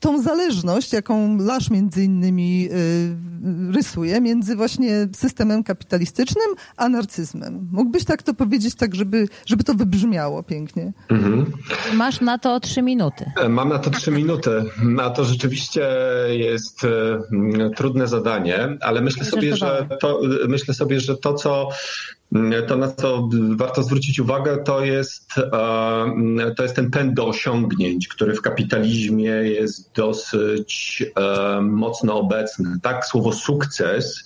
tą 0.00 0.22
zależność, 0.22 0.92
jaką 0.92 1.38
Lasz 1.38 1.70
między 1.70 2.04
innymi 2.04 2.68
y, 2.72 3.72
rysuje 3.72 4.20
między 4.20 4.56
właśnie 4.56 5.08
systemem 5.12 5.64
kapitalistycznym 5.64 6.46
a 6.76 6.88
narcyzmem. 6.88 7.68
Mógłbyś 7.72 8.04
tak 8.04 8.22
to 8.22 8.34
powiedzieć, 8.34 8.74
tak 8.74 8.94
żeby, 8.94 9.28
żeby 9.46 9.64
to 9.64 9.74
wybrzmiało 9.74 10.42
pięknie? 10.42 10.92
Mhm. 11.08 11.52
Masz 11.94 12.20
na 12.20 12.38
to 12.38 12.60
trzy 12.60 12.82
minuty. 12.82 13.30
E, 13.36 13.48
mam 13.48 13.68
na 13.68 13.78
to 13.78 13.90
trzy 13.90 14.10
minuty. 14.10 14.64
Na 14.82 15.10
to 15.10 15.24
rzeczywiście 15.24 15.88
jest 16.28 16.84
e, 16.84 17.70
trudne 17.76 18.08
zadanie, 18.08 18.78
ale 18.80 19.00
myślę 19.00 19.24
sobie, 19.24 19.56
że 19.56 19.86
to, 20.00 20.20
myślę 20.48 20.74
sobie, 20.74 21.00
że 21.00 21.16
to, 21.16 21.34
co 21.34 21.68
to, 22.68 22.76
na 22.76 22.88
co 22.88 23.28
warto 23.56 23.82
zwrócić 23.82 24.20
uwagę, 24.20 24.56
to 24.56 24.84
jest, 24.84 25.38
e, 25.38 26.54
to 26.56 26.62
jest 26.62 26.76
ten 26.76 26.90
pęd 26.90 27.14
do 27.14 27.26
osiągnięć, 27.26 28.08
który 28.08 28.34
w 28.34 28.42
kapitalizmie 28.42 29.30
jest 29.30 29.92
dosyć 29.94 31.04
e, 31.16 31.60
mocno 31.60 32.14
obecny. 32.14 32.76
Tak, 32.82 33.06
słowo 33.06 33.32
sukces 33.32 34.24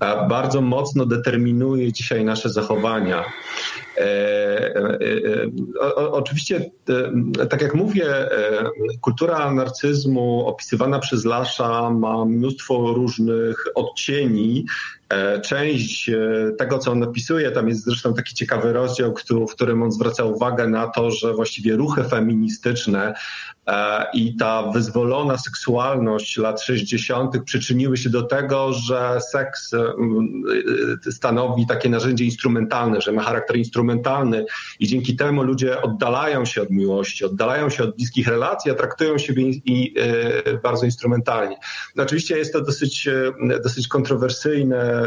e, 0.00 0.28
bardzo 0.28 0.60
mocno 0.60 1.06
determinuje 1.06 1.92
dzisiaj 1.92 2.24
nasze 2.24 2.50
zachowania. 2.50 3.24
Oczywiście, 6.10 6.70
tak 7.50 7.62
jak 7.62 7.74
mówię, 7.74 8.06
kultura 9.00 9.52
narcyzmu 9.52 10.46
opisywana 10.46 10.98
przez 10.98 11.24
Lasza 11.24 11.90
ma 11.90 12.24
mnóstwo 12.24 12.92
różnych 12.92 13.64
odcieni, 13.74 14.66
E, 15.08 15.40
część 15.40 16.08
e, 16.08 16.16
tego, 16.58 16.78
co 16.78 16.92
on 16.92 16.98
napisuje, 16.98 17.50
tam 17.50 17.68
jest 17.68 17.84
zresztą 17.84 18.14
taki 18.14 18.34
ciekawy 18.34 18.72
rozdział, 18.72 19.14
w 19.48 19.54
którym 19.54 19.82
on 19.82 19.92
zwraca 19.92 20.24
uwagę 20.24 20.68
na 20.68 20.86
to, 20.86 21.10
że 21.10 21.34
właściwie 21.34 21.76
ruchy 21.76 22.04
feministyczne 22.04 23.14
e, 23.14 23.14
i 24.12 24.36
ta 24.36 24.70
wyzwolona 24.72 25.38
seksualność 25.38 26.36
lat 26.36 26.62
60. 26.62 27.44
przyczyniły 27.44 27.96
się 27.96 28.10
do 28.10 28.22
tego, 28.22 28.72
że 28.72 29.20
seks 29.20 29.70
stanowi 31.10 31.66
takie 31.66 31.88
narzędzie 31.88 32.24
instrumentalne, 32.24 33.00
że 33.00 33.12
ma 33.12 33.22
charakter 33.22 33.56
instrumentalny 33.56 34.44
i 34.80 34.86
dzięki 34.86 35.16
temu 35.16 35.42
ludzie 35.42 35.82
oddalają 35.82 36.44
się 36.44 36.62
od 36.62 36.70
miłości, 36.70 37.24
oddalają 37.24 37.70
się 37.70 37.84
od 37.84 37.96
bliskich 37.96 38.28
relacji, 38.28 38.70
a 38.70 38.74
traktują 38.74 39.18
siebie 39.18 39.42
i, 39.42 39.94
bardzo 40.62 40.84
instrumentalnie. 40.84 41.56
No 41.96 42.02
oczywiście 42.02 42.38
jest 42.38 42.52
to 42.52 42.60
dosyć, 42.60 43.08
dosyć 43.62 43.88
kontrowersyjne 43.88 45.04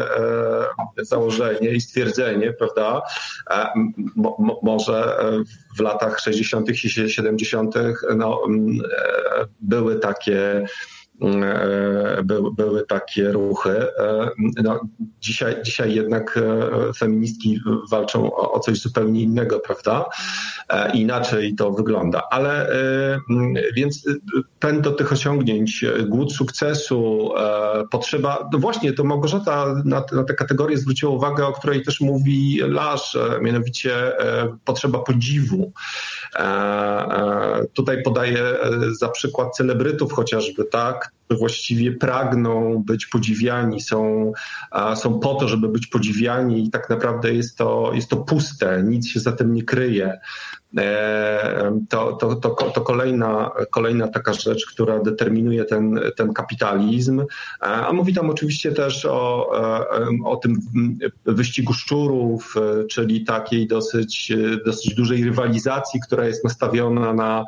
E, 0.97 1.05
założenie 1.05 1.69
i 1.71 1.81
stwierdzenie, 1.81 2.53
prawda? 2.53 3.01
E, 3.49 3.67
mo, 4.15 4.59
może 4.63 5.17
w 5.77 5.79
latach 5.79 6.19
60. 6.19 6.69
i 6.69 6.77
70. 7.09 7.75
No, 8.15 8.41
były 9.61 9.99
takie 9.99 10.65
E, 11.21 12.23
były, 12.23 12.53
były 12.53 12.85
takie 12.85 13.31
ruchy. 13.31 13.87
E, 13.99 14.29
no, 14.63 14.79
dzisiaj, 15.21 15.63
dzisiaj 15.63 15.95
jednak 15.95 16.37
e, 16.37 16.93
feministki 16.93 17.59
walczą 17.91 18.33
o, 18.33 18.51
o 18.51 18.59
coś 18.59 18.81
zupełnie 18.81 19.21
innego, 19.21 19.59
prawda? 19.59 20.05
Inaczej 20.93 21.55
to 21.55 21.71
wygląda. 21.71 22.21
Ale 22.31 22.71
więc 23.75 24.05
pęd 24.59 24.81
do 24.81 24.91
tych 24.91 25.11
osiągnięć, 25.11 25.85
głód 26.05 26.33
sukcesu, 26.33 27.31
potrzeba, 27.91 28.49
no 28.53 28.59
właśnie, 28.59 28.93
to 28.93 29.03
Małgorzata 29.03 29.65
na, 29.85 30.03
na 30.11 30.23
tę 30.23 30.33
kategorię 30.33 30.77
zwróciła 30.77 31.11
uwagę, 31.11 31.45
o 31.45 31.53
której 31.53 31.83
też 31.83 32.01
mówi 32.01 32.59
Lasz, 32.67 33.17
mianowicie 33.41 34.13
potrzeba 34.65 34.99
podziwu. 34.99 35.71
Tutaj 37.73 38.03
podaję 38.03 38.43
za 38.99 39.09
przykład 39.09 39.55
celebrytów 39.55 40.13
chociażby, 40.13 40.65
tak? 40.65 41.06
Właściwie 41.29 41.91
pragną 41.91 42.83
być 42.83 43.05
podziwiani, 43.05 43.81
są, 43.81 44.31
są 44.95 45.19
po 45.19 45.35
to, 45.35 45.47
żeby 45.47 45.67
być 45.67 45.87
podziwiani 45.87 46.65
i 46.65 46.69
tak 46.69 46.89
naprawdę 46.89 47.33
jest 47.33 47.57
to, 47.57 47.91
jest 47.93 48.09
to 48.09 48.17
puste, 48.17 48.83
nic 48.83 49.07
się 49.07 49.19
za 49.19 49.31
tym 49.31 49.53
nie 49.53 49.63
kryje. 49.63 50.19
E, 50.77 51.79
to, 51.89 52.13
to, 52.13 52.35
to, 52.35 52.49
to 52.49 52.81
kolejna, 52.81 53.51
kolejna 53.71 54.07
taka 54.07 54.33
rzecz, 54.33 54.65
która 54.65 54.99
determinuje 54.99 55.65
ten, 55.65 55.99
ten 56.17 56.33
kapitalizm. 56.33 57.19
E, 57.19 57.25
a 57.61 57.93
mówi 57.93 58.13
tam 58.13 58.29
oczywiście 58.29 58.71
też 58.71 59.05
o, 59.05 59.51
e, 59.91 60.07
o 60.25 60.35
tym 60.35 60.59
wyścigu 61.25 61.73
szczurów, 61.73 62.55
czyli 62.89 63.25
takiej 63.25 63.67
dosyć, 63.67 64.33
dosyć 64.65 64.95
dużej 64.95 65.23
rywalizacji, 65.23 65.99
która 66.07 66.25
jest 66.25 66.43
nastawiona 66.43 67.13
na 67.13 67.45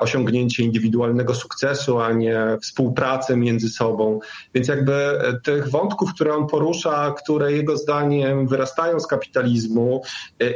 osiągnięcie 0.00 0.62
indywidualnego 0.62 1.34
sukcesu, 1.34 2.00
a 2.00 2.12
nie 2.12 2.58
współpracę 2.62 3.36
między 3.36 3.68
sobą. 3.68 4.20
Więc 4.54 4.68
jakby 4.68 5.18
tych 5.42 5.70
wątków, 5.70 6.14
które 6.14 6.34
on 6.34 6.46
porusza, 6.46 7.14
które 7.18 7.52
jego 7.52 7.76
zdaniem 7.76 8.48
wyrastają 8.48 9.00
z 9.00 9.06
kapitalizmu 9.06 10.02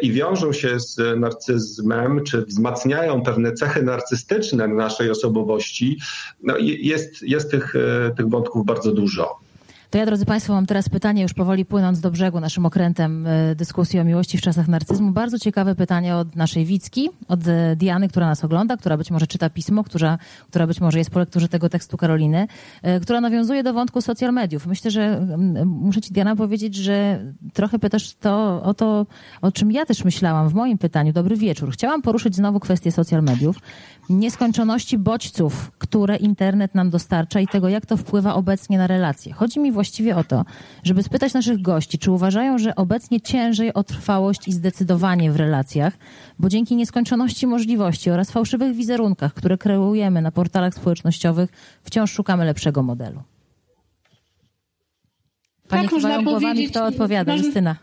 i 0.03 0.13
wiążą 0.13 0.53
się 0.53 0.81
z 0.81 1.21
narcyzmem, 1.21 1.70
narcyzmem, 1.71 2.25
czy 2.25 2.43
wzmacniają 2.47 3.23
pewne 3.23 3.53
cechy 3.53 3.83
narcystyczne 3.83 4.69
naszej 4.69 5.11
osobowości, 5.11 5.99
no 6.43 6.55
jest, 6.59 7.23
jest 7.23 7.51
tych, 7.51 7.77
e, 7.77 8.15
tych 8.17 8.29
wątków 8.29 8.67
bardzo 8.67 8.93
dużo. 8.93 9.39
To 9.91 9.99
ja, 9.99 10.07
drodzy 10.07 10.27
Państwo, 10.27 10.53
mam 10.53 10.67
teraz 10.67 10.89
pytanie, 10.89 11.23
już 11.23 11.35
powoli 11.35 11.65
płynąc 11.65 12.01
do 12.01 12.11
brzegu 12.11 12.41
naszym 12.41 12.67
okrętem 12.67 13.27
e, 13.27 13.55
dyskusji 13.55 14.01
o 14.01 14.05
miłości 14.05 14.39
w 14.39 14.41
czasach 14.41 14.69
narcyzmu. 14.69 15.11
Bardzo 15.11 15.39
ciekawe 15.39 15.75
pytanie 15.75 16.17
od 16.17 16.37
naszej 16.37 16.65
Wicki, 16.65 17.11
od 17.29 17.41
e, 17.49 17.77
Diany, 17.77 18.09
która 18.09 18.27
nas 18.27 18.45
ogląda, 18.45 18.77
która 18.77 18.97
być 18.97 19.11
może 19.11 19.27
czyta 19.27 19.51
pismo, 19.51 19.85
która, 19.85 20.19
która 20.49 20.67
być 20.67 20.81
może 20.81 20.99
jest 20.99 21.11
po 21.11 21.19
lekturze 21.19 21.49
tego 21.49 21.69
tekstu 21.69 21.97
Karoliny, 21.97 22.47
e, 22.83 23.01
która 23.01 23.21
nawiązuje 23.21 23.63
do 23.63 23.73
wątku 23.73 24.01
social 24.01 24.33
mediów. 24.33 24.67
Myślę, 24.67 24.91
że 24.91 25.27
muszę 25.65 26.01
Ci, 26.01 26.13
Diana, 26.13 26.37
powiedzieć, 26.37 26.75
że 26.75 27.25
trochę 27.53 27.79
pytasz 27.79 28.15
to, 28.15 28.63
o 28.63 28.75
to, 28.75 29.07
o 29.43 29.53
czym 29.53 29.73
ja 29.73 29.87
też 29.87 30.05
myślałam 30.05 30.49
w 30.49 30.55
moim 30.55 30.79
pytaniu. 30.79 31.13
Dobry 31.13 31.37
wieczór. 31.37 31.73
Chciałam 31.73 32.03
poruszyć 32.03 32.37
znowu 32.37 32.61
kwestię 32.61 32.93
social 32.93 33.23
mediów, 33.23 33.57
nieskończoności 34.19 34.99
bodźców, 34.99 35.71
które 35.79 36.17
internet 36.17 36.75
nam 36.75 36.91
dostarcza 36.91 37.41
i 37.41 37.47
tego, 37.47 37.69
jak 37.69 37.87
to 37.87 37.97
wpływa 37.97 38.35
obecnie 38.35 38.79
na 38.79 38.87
relacje. 38.87 39.33
Chodzi 39.33 39.61
mi 39.61 39.73
właściwie 39.73 40.17
o 40.17 40.25
to, 40.25 40.45
żeby 40.83 41.03
spytać 41.03 41.35
naszych 41.35 41.63
gości, 41.63 41.99
czy 41.99 42.11
uważają, 42.11 42.59
że 42.59 42.75
obecnie 42.75 43.21
ciężej 43.21 43.75
o 43.75 43.85
trwałość 43.85 44.49
i 44.49 44.53
zdecydowanie 44.53 45.33
w 45.33 45.37
relacjach, 45.37 45.99
bo 46.39 46.49
dzięki 46.49 46.77
nieskończoności 46.77 47.47
możliwości 47.47 48.11
oraz 48.11 48.31
fałszywych 48.31 48.77
wizerunkach, 48.77 49.35
które 49.35 49.59
kreujemy 49.59 50.23
na 50.23 50.31
portalach 50.31 50.75
społecznościowych, 50.75 51.51
wciąż 51.83 52.13
szukamy 52.13 52.45
lepszego 52.45 52.83
modelu. 52.83 53.23
Panie 55.69 55.83
tak, 55.83 55.93
można 55.93 56.23
głowami, 56.23 56.69
kto 56.69 56.87
odpowiada? 56.87 57.33
Można, 57.33 57.47
Justyna. 57.47 57.77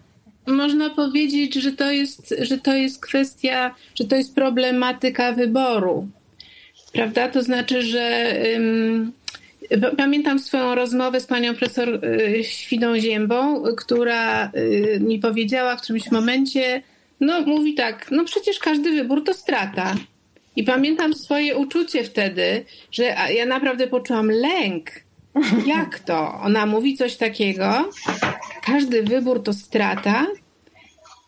Można 0.47 0.89
powiedzieć, 0.89 1.55
że 1.55 1.71
to, 1.71 1.91
jest, 1.91 2.35
że 2.41 2.57
to 2.57 2.75
jest 2.75 3.01
kwestia, 3.01 3.75
że 3.95 4.05
to 4.05 4.15
jest 4.15 4.35
problematyka 4.35 5.31
wyboru. 5.31 6.07
Prawda? 6.93 7.27
To 7.29 7.43
znaczy, 7.43 7.81
że 7.81 8.33
Pamiętam 9.97 10.39
swoją 10.39 10.75
rozmowę 10.75 11.19
z 11.19 11.25
panią 11.25 11.55
profesor 11.55 12.05
y, 12.05 12.43
Świdą 12.43 12.99
Ziębą, 12.99 13.63
która 13.77 14.45
y, 14.45 14.99
mi 15.01 15.19
powiedziała 15.19 15.75
w 15.75 15.81
którymś 15.81 16.11
momencie, 16.11 16.81
no 17.19 17.41
mówi 17.41 17.73
tak, 17.73 18.07
no 18.11 18.25
przecież 18.25 18.59
każdy 18.59 18.91
wybór 18.91 19.23
to 19.23 19.33
strata. 19.33 19.95
I 20.55 20.63
pamiętam 20.63 21.13
swoje 21.13 21.57
uczucie 21.57 22.03
wtedy, 22.03 22.65
że 22.91 23.03
ja 23.35 23.45
naprawdę 23.45 23.87
poczułam 23.87 24.31
lęk. 24.31 24.91
Jak 25.65 25.99
to? 25.99 26.33
Ona 26.41 26.65
mówi 26.65 26.97
coś 26.97 27.15
takiego, 27.15 27.89
każdy 28.63 29.03
wybór 29.03 29.43
to 29.43 29.53
strata. 29.53 30.27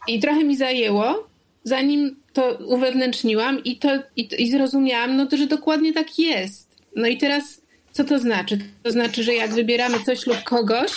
I 0.08 0.20
trochę 0.20 0.44
mi 0.44 0.58
zajęło, 0.58 1.28
zanim 1.64 2.16
to 2.40 2.66
uwewnętrzniłam 2.66 3.64
i, 3.64 3.78
to, 3.78 3.90
i, 4.16 4.30
i 4.38 4.52
zrozumiałam, 4.52 5.16
no 5.16 5.26
to, 5.26 5.38
że 5.38 5.48
dokładnie 5.48 5.94
tak 5.94 6.20
jest 6.20 6.70
No 6.96 7.08
i 7.08 7.18
teraz 7.18 7.62
co 7.92 8.04
to 8.04 8.20
znaczy? 8.20 8.60
To 8.84 8.92
znaczy, 8.92 9.24
że 9.24 9.34
jak 9.34 9.54
wybieramy 9.54 10.04
coś 10.06 10.28
lub 10.28 10.44
kogoś, 10.44 10.92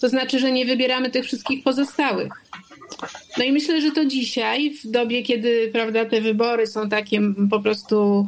to 0.00 0.08
znaczy, 0.08 0.38
że 0.38 0.52
nie 0.52 0.66
wybieramy 0.66 1.10
tych 1.10 1.24
wszystkich 1.24 1.64
pozostałych. 1.64 2.32
No 3.38 3.44
i 3.44 3.52
myślę, 3.52 3.80
że 3.80 3.90
to 3.90 4.04
dzisiaj, 4.04 4.70
w 4.70 4.90
dobie, 4.90 5.22
kiedy 5.22 5.70
prawda, 5.72 6.04
te 6.04 6.20
wybory 6.20 6.66
są 6.66 6.88
takie 6.88 7.20
po 7.50 7.60
prostu 7.60 8.26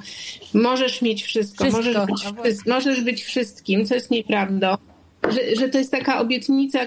możesz 0.55 1.03
mieć 1.03 1.23
wszystko, 1.23 1.65
wszystko. 1.65 2.07
Możesz, 2.09 2.33
być, 2.33 2.57
no 2.67 2.75
możesz 2.75 3.01
być 3.01 3.25
wszystkim, 3.25 3.87
co 3.87 3.95
jest 3.95 4.11
nieprawdą, 4.11 4.77
że, 5.29 5.57
że 5.57 5.69
to 5.69 5.79
jest 5.79 5.91
taka 5.91 6.21
obietnica, 6.21 6.79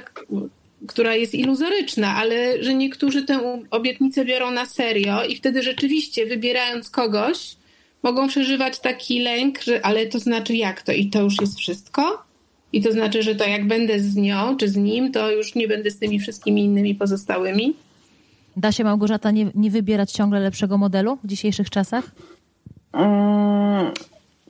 która 0.87 1.15
jest 1.15 1.35
iluzoryczna, 1.35 2.15
ale 2.15 2.63
że 2.63 2.73
niektórzy 2.73 3.23
tę 3.23 3.63
obietnicę 3.71 4.25
biorą 4.25 4.51
na 4.51 4.65
serio 4.65 5.23
i 5.25 5.35
wtedy 5.35 5.63
rzeczywiście 5.63 6.25
wybierając 6.25 6.89
kogoś, 6.89 7.55
mogą 8.03 8.27
przeżywać 8.27 8.79
taki 8.79 9.19
lęk, 9.19 9.61
że 9.61 9.85
ale 9.85 10.05
to 10.05 10.19
znaczy 10.19 10.55
jak 10.55 10.81
to 10.81 10.91
i 10.91 11.09
to 11.09 11.21
już 11.21 11.41
jest 11.41 11.57
wszystko? 11.57 12.23
I 12.73 12.81
to 12.81 12.91
znaczy, 12.91 13.23
że 13.23 13.35
to 13.35 13.47
jak 13.47 13.67
będę 13.67 13.99
z 13.99 14.15
nią 14.15 14.57
czy 14.57 14.69
z 14.69 14.75
nim, 14.75 15.11
to 15.11 15.31
już 15.31 15.55
nie 15.55 15.67
będę 15.67 15.91
z 15.91 15.99
tymi 15.99 16.19
wszystkimi 16.19 16.63
innymi 16.63 16.95
pozostałymi? 16.95 17.73
Da 18.57 18.71
się 18.71 18.83
Małgorzata 18.83 19.31
nie, 19.31 19.51
nie 19.55 19.71
wybierać 19.71 20.11
ciągle 20.11 20.39
lepszego 20.39 20.77
modelu 20.77 21.17
w 21.23 21.27
dzisiejszych 21.27 21.69
czasach? 21.69 22.11
Mm, 22.93 23.91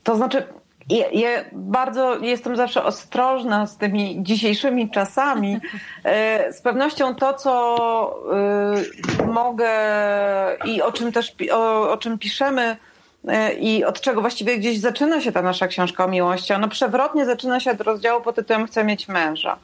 to 0.03 0.15
znaczy, 0.15 0.43
ja, 0.89 1.05
ja, 1.11 1.29
bardzo 1.51 2.17
jestem 2.17 2.55
zawsze 2.55 2.83
ostrożna 2.83 3.67
z 3.67 3.77
tymi 3.77 4.23
dzisiejszymi 4.23 4.89
czasami. 4.89 5.57
E, 6.03 6.53
z 6.53 6.61
pewnością 6.61 7.15
to, 7.15 7.33
co 7.33 8.15
y, 9.21 9.25
mogę 9.25 9.69
i 10.65 10.81
o 10.81 10.91
czym 10.91 11.11
też 11.11 11.35
o, 11.51 11.91
o 11.91 11.97
czym 11.97 12.17
piszemy, 12.17 12.77
e, 13.27 13.53
i 13.53 13.85
od 13.85 14.01
czego 14.01 14.21
właściwie 14.21 14.57
gdzieś 14.57 14.79
zaczyna 14.79 15.21
się 15.21 15.31
ta 15.31 15.41
nasza 15.41 15.67
książka 15.67 16.05
o 16.05 16.07
miłości. 16.07 16.53
Ona 16.53 16.67
przewrotnie 16.67 17.25
zaczyna 17.25 17.59
się 17.59 17.71
od 17.71 17.81
rozdziału 17.81 18.21
pod 18.21 18.35
tytułem 18.35 18.67
Chcę 18.67 18.83
mieć 18.83 19.07
męża, 19.07 19.57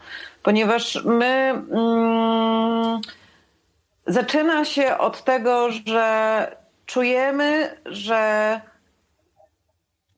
ponieważ 0.44 1.04
my. 1.06 1.64
Mm, 1.72 3.02
zaczyna 4.08 4.66
się 4.66 4.98
od 4.98 5.24
tego, 5.24 5.68
że 5.86 6.56
czujemy, 6.86 7.78
że 7.86 8.62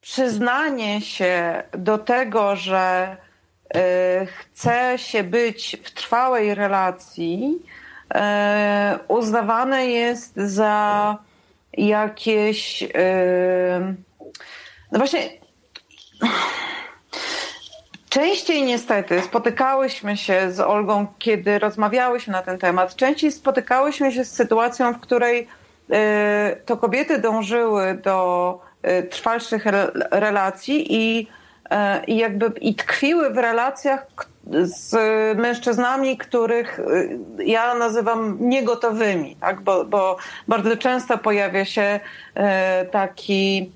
przyznanie 0.03 1.01
się 1.01 1.63
do 1.71 1.97
tego, 1.97 2.55
że 2.55 3.17
y, 3.75 3.79
chce 4.25 4.97
się 4.97 5.23
być 5.23 5.77
w 5.83 5.91
trwałej 5.91 6.55
relacji, 6.55 7.59
y, 7.59 8.17
uznawane 9.07 9.85
jest 9.85 10.33
za 10.35 11.17
jakieś. 11.73 12.83
Y, 12.83 12.87
no 14.91 14.99
właśnie. 14.99 15.29
Częściej 18.09 18.63
niestety 18.63 19.21
spotykałyśmy 19.21 20.17
się 20.17 20.51
z 20.51 20.59
Olgą, 20.59 21.07
kiedy 21.19 21.59
rozmawiałyśmy 21.59 22.33
na 22.33 22.41
ten 22.41 22.59
temat. 22.59 22.95
Częściej 22.95 23.31
spotykałyśmy 23.31 24.11
się 24.11 24.25
z 24.25 24.31
sytuacją, 24.31 24.93
w 24.93 24.99
której 24.99 25.47
to 26.65 26.77
kobiety 26.77 27.19
dążyły 27.19 27.93
do 27.93 28.59
trwalszych 29.09 29.65
relacji 30.11 30.95
i, 30.95 31.27
y, 31.65 32.05
i 32.07 32.17
jakby 32.17 32.51
i 32.61 32.75
tkwiły 32.75 33.29
w 33.29 33.37
relacjach 33.37 34.05
z 34.63 34.95
mężczyznami, 35.37 36.17
których 36.17 36.79
y, 36.79 37.19
ja 37.45 37.75
nazywam 37.75 38.37
niegotowymi, 38.39 39.35
tak? 39.35 39.61
bo, 39.61 39.85
bo 39.85 40.17
bardzo 40.47 40.77
często 40.77 41.17
pojawia 41.17 41.65
się 41.65 41.99
taki 42.91 43.71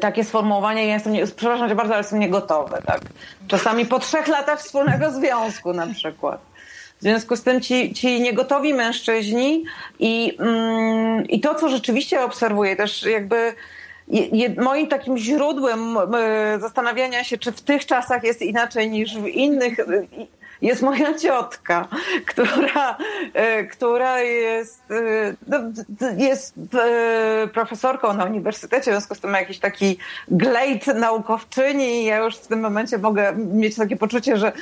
takie 0.00 0.24
sformułowanie, 0.24 0.86
ja 0.86 0.94
jestem, 0.94 1.12
nie, 1.12 1.26
przepraszam 1.26 1.68
cię 1.68 1.74
bardzo, 1.74 1.92
ale 1.92 2.00
jestem 2.00 2.18
niegotowy, 2.18 2.76
tak? 2.86 3.00
Czasami 3.48 3.86
po 3.86 3.98
trzech 3.98 4.28
latach 4.28 4.60
wspólnego 4.60 5.10
związku 5.10 5.72
na 5.72 5.86
przykład. 5.86 6.40
W 7.02 7.02
związku 7.02 7.36
z 7.36 7.42
tym 7.42 7.60
ci, 7.60 7.94
ci 7.94 8.20
niegotowi 8.20 8.74
mężczyźni 8.74 9.64
i, 9.98 10.36
mm, 10.38 11.26
i 11.26 11.40
to, 11.40 11.54
co 11.54 11.68
rzeczywiście 11.68 12.24
obserwuję, 12.24 12.76
też 12.76 13.02
jakby 13.02 13.54
moim 14.58 14.86
takim 14.86 15.18
źródłem 15.18 15.96
zastanawiania 16.60 17.24
się, 17.24 17.38
czy 17.38 17.52
w 17.52 17.60
tych 17.60 17.86
czasach 17.86 18.24
jest 18.24 18.42
inaczej 18.42 18.90
niż 18.90 19.18
w 19.18 19.26
innych, 19.26 19.76
jest 20.62 20.82
moja 20.82 21.14
ciotka, 21.14 21.88
która, 22.26 22.96
e, 23.34 23.64
która 23.64 24.20
jest, 24.20 24.90
e, 24.90 25.34
no, 25.48 25.58
jest 26.16 26.54
e, 26.74 27.48
profesorką 27.48 28.12
na 28.14 28.24
uniwersytecie, 28.24 28.90
w 28.90 28.94
związku 28.94 29.14
z 29.14 29.20
tym 29.20 29.32
jakiś 29.32 29.58
taki 29.58 29.98
glejt 30.28 30.86
naukowczyni 30.86 32.02
i 32.02 32.04
ja 32.04 32.18
już 32.18 32.36
w 32.36 32.46
tym 32.46 32.60
momencie 32.60 32.98
mogę 32.98 33.34
mieć 33.36 33.76
takie 33.76 33.96
poczucie, 33.96 34.36
że 34.36 34.52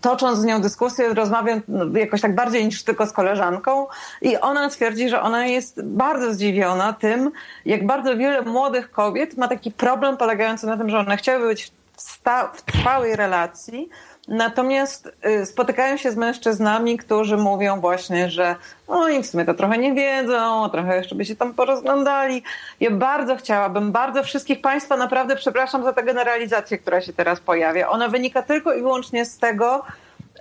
tocząc 0.00 0.38
z 0.38 0.44
nią 0.44 0.60
dyskusję, 0.60 1.14
rozmawiam 1.14 1.60
no, 1.68 1.98
jakoś 1.98 2.20
tak 2.20 2.34
bardziej 2.34 2.64
niż 2.64 2.82
tylko 2.82 3.06
z 3.06 3.12
koleżanką 3.12 3.86
i 4.22 4.36
ona 4.36 4.68
twierdzi, 4.68 5.08
że 5.08 5.22
ona 5.22 5.46
jest 5.46 5.82
bardzo 5.84 6.34
zdziwiona 6.34 6.92
tym, 6.92 7.30
jak 7.64 7.86
bardzo 7.86 8.16
wiele 8.16 8.42
młodych 8.42 8.90
kobiet 8.90 9.36
ma 9.36 9.48
taki 9.48 9.70
problem 9.70 10.16
polegający 10.16 10.66
na 10.66 10.76
tym, 10.76 10.90
że 10.90 10.98
one 10.98 11.16
chciałyby 11.16 11.46
być 11.46 11.72
w, 11.96 12.20
w 12.54 12.62
trwałej 12.62 13.16
relacji, 13.16 13.88
Natomiast 14.32 15.12
y, 15.26 15.46
spotykają 15.46 15.96
się 15.96 16.12
z 16.12 16.16
mężczyznami, 16.16 16.98
którzy 16.98 17.36
mówią 17.36 17.80
właśnie, 17.80 18.30
że 18.30 18.56
oni 18.88 19.22
w 19.22 19.26
sumie 19.26 19.44
to 19.44 19.54
trochę 19.54 19.78
nie 19.78 19.94
wiedzą, 19.94 20.68
trochę 20.68 20.96
jeszcze 20.96 21.14
by 21.14 21.24
się 21.24 21.36
tam 21.36 21.54
porozglądali. 21.54 22.42
Ja 22.80 22.90
bardzo 22.90 23.36
chciałabym, 23.36 23.92
bardzo 23.92 24.22
wszystkich 24.22 24.60
Państwa 24.60 24.96
naprawdę 24.96 25.36
przepraszam 25.36 25.84
za 25.84 25.92
tę 25.92 26.02
generalizację, 26.02 26.78
która 26.78 27.00
się 27.00 27.12
teraz 27.12 27.40
pojawia. 27.40 27.88
Ona 27.88 28.08
wynika 28.08 28.42
tylko 28.42 28.74
i 28.74 28.80
wyłącznie 28.80 29.24
z 29.24 29.38
tego, 29.38 29.82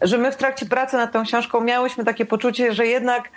że 0.02 0.18
my 0.18 0.32
w 0.32 0.36
trakcie 0.36 0.66
pracy 0.66 0.98
nad 0.98 1.12
tą 1.12 1.24
książką 1.24 1.62
miałyśmy 1.62 2.04
takie 2.04 2.26
poczucie, 2.26 2.74
że 2.74 2.88
jednak 2.88 3.30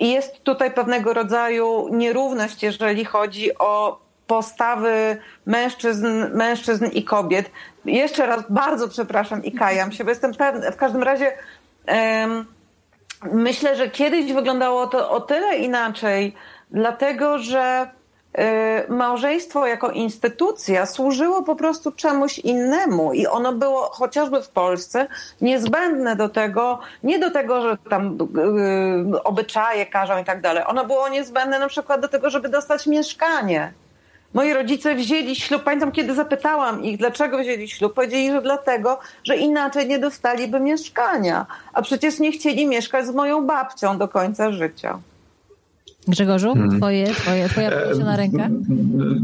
jest 0.00 0.42
tutaj 0.42 0.70
pewnego 0.70 1.14
rodzaju 1.14 1.88
nierówność, 1.92 2.62
jeżeli 2.62 3.04
chodzi 3.04 3.58
o 3.58 4.00
postawy 4.28 5.16
mężczyzn, 5.46 6.06
mężczyzn 6.32 6.86
i 6.86 7.04
kobiet. 7.04 7.50
Jeszcze 7.88 8.26
raz 8.26 8.42
bardzo 8.50 8.88
przepraszam 8.88 9.44
i 9.44 9.52
kajam 9.52 9.92
się, 9.92 10.04
bo 10.04 10.10
jestem 10.10 10.34
pewna, 10.34 10.70
w 10.70 10.76
każdym 10.76 11.02
razie 11.02 11.32
um, 11.88 12.46
myślę, 13.32 13.76
że 13.76 13.90
kiedyś 13.90 14.32
wyglądało 14.32 14.86
to 14.86 15.10
o 15.10 15.20
tyle 15.20 15.56
inaczej, 15.56 16.34
dlatego 16.70 17.38
że 17.38 17.90
y, 18.88 18.92
małżeństwo 18.92 19.66
jako 19.66 19.90
instytucja 19.90 20.86
służyło 20.86 21.42
po 21.42 21.56
prostu 21.56 21.92
czemuś 21.92 22.38
innemu 22.38 23.12
i 23.12 23.26
ono 23.26 23.52
było 23.52 23.82
chociażby 23.82 24.42
w 24.42 24.48
Polsce 24.48 25.06
niezbędne 25.40 26.16
do 26.16 26.28
tego, 26.28 26.78
nie 27.02 27.18
do 27.18 27.30
tego, 27.30 27.60
że 27.60 27.76
tam 27.90 28.18
y, 29.14 29.22
obyczaje 29.22 29.86
każą 29.86 30.18
i 30.18 30.24
tak 30.24 30.40
dalej. 30.40 30.64
Ono 30.66 30.84
było 30.84 31.08
niezbędne 31.08 31.58
na 31.58 31.68
przykład 31.68 32.00
do 32.00 32.08
tego, 32.08 32.30
żeby 32.30 32.48
dostać 32.48 32.86
mieszkanie. 32.86 33.72
Moi 34.34 34.54
rodzice 34.54 34.94
wzięli 34.94 35.36
ślub. 35.36 35.62
Pamiętam, 35.62 35.92
kiedy 35.92 36.14
zapytałam 36.14 36.84
ich, 36.84 36.98
dlaczego 36.98 37.38
wzięli 37.38 37.68
ślub. 37.68 37.94
Powiedzieli, 37.94 38.30
że 38.30 38.42
dlatego, 38.42 38.98
że 39.24 39.36
inaczej 39.36 39.86
nie 39.86 39.98
dostaliby 39.98 40.60
mieszkania. 40.60 41.46
A 41.72 41.82
przecież 41.82 42.18
nie 42.18 42.32
chcieli 42.32 42.66
mieszkać 42.66 43.06
z 43.06 43.14
moją 43.14 43.46
babcią 43.46 43.98
do 43.98 44.08
końca 44.08 44.52
życia. 44.52 44.98
Grzegorzu, 46.08 46.54
hmm. 46.54 46.78
twoje, 46.78 47.06
twoje, 47.06 47.48
twoja 47.48 47.70
na 48.04 48.16
rękę? 48.16 48.50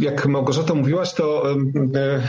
Jak 0.01 0.27
Małgorzata 0.27 0.75
mówiłaś, 0.75 1.15
to 1.15 1.51
e, 1.51 2.23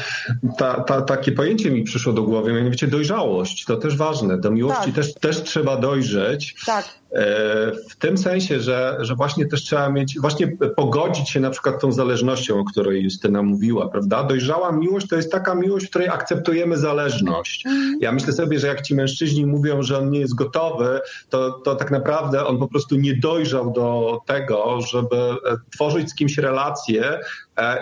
ta, 0.58 0.84
ta, 0.84 1.02
takie 1.02 1.32
pojęcie 1.32 1.72
mi 1.72 1.84
przyszło 1.84 2.14
do 2.14 2.24
głowy, 2.24 2.54
mianowicie 2.54 2.88
dojrzałość. 2.88 3.66
To 3.66 3.78
też 3.78 3.98
ważne. 3.98 4.38
Do 4.38 4.52
miłości 4.52 4.86
tak. 4.86 4.96
też, 4.96 5.14
też 5.14 5.44
trzeba 5.44 5.78
dojrzeć. 5.78 6.56
Tak. 6.66 6.86
E, 7.16 7.72
w 7.90 7.96
tym 7.96 8.18
sensie, 8.18 8.60
że, 8.60 8.98
że 9.00 9.16
właśnie 9.16 9.46
też 9.46 9.64
trzeba 9.64 9.90
mieć, 9.90 10.20
właśnie 10.20 10.48
pogodzić 10.76 11.30
się 11.30 11.40
na 11.40 11.50
przykład 11.50 11.82
tą 11.82 11.92
zależnością, 11.92 12.60
o 12.60 12.64
której 12.64 13.04
Justyna 13.04 13.42
mówiła, 13.42 13.90
prawda? 13.90 14.24
Dojrzała 14.24 14.72
miłość 14.72 15.08
to 15.08 15.16
jest 15.16 15.32
taka 15.32 15.56
miłość, 15.56 15.86
w 15.86 15.90
której 15.90 16.08
akceptujemy 16.08 16.78
zależność. 16.78 17.66
Mhm. 17.66 17.98
Ja 18.02 18.12
myślę 18.12 18.34
sobie, 18.34 18.60
że 18.60 18.68
jak 18.68 18.82
ci 18.82 18.96
mężczyźni 18.96 19.46
mówią, 19.46 19.82
że 19.82 19.98
on 19.98 20.12
nie 20.12 20.20
jest 20.20 20.36
gotowy, 20.36 21.00
to, 21.30 21.52
to 21.52 21.76
tak 21.76 21.92
naprawdę 21.92 22.46
on 22.46 22.58
po 22.58 22.68
prostu 22.68 22.96
nie 22.96 23.16
dojrzał 23.16 23.72
do 23.72 24.20
tego, 24.26 24.80
żeby 24.92 25.16
e, 25.16 25.36
tworzyć 25.74 26.10
z 26.10 26.16
kimś 26.16 26.38
relacje, 26.38 27.20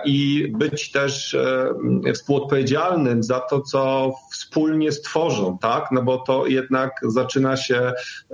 i 0.05 0.47
być 0.57 0.91
też 0.91 1.33
e, 1.33 2.13
współodpowiedzialnym 2.13 3.23
za 3.23 3.39
to, 3.39 3.61
co 3.61 4.13
wspólnie 4.31 4.91
stworzą, 4.91 5.57
tak? 5.61 5.87
No 5.91 6.03
bo 6.03 6.17
to 6.17 6.47
jednak 6.47 6.91
zaczyna 7.07 7.57
się 7.57 7.93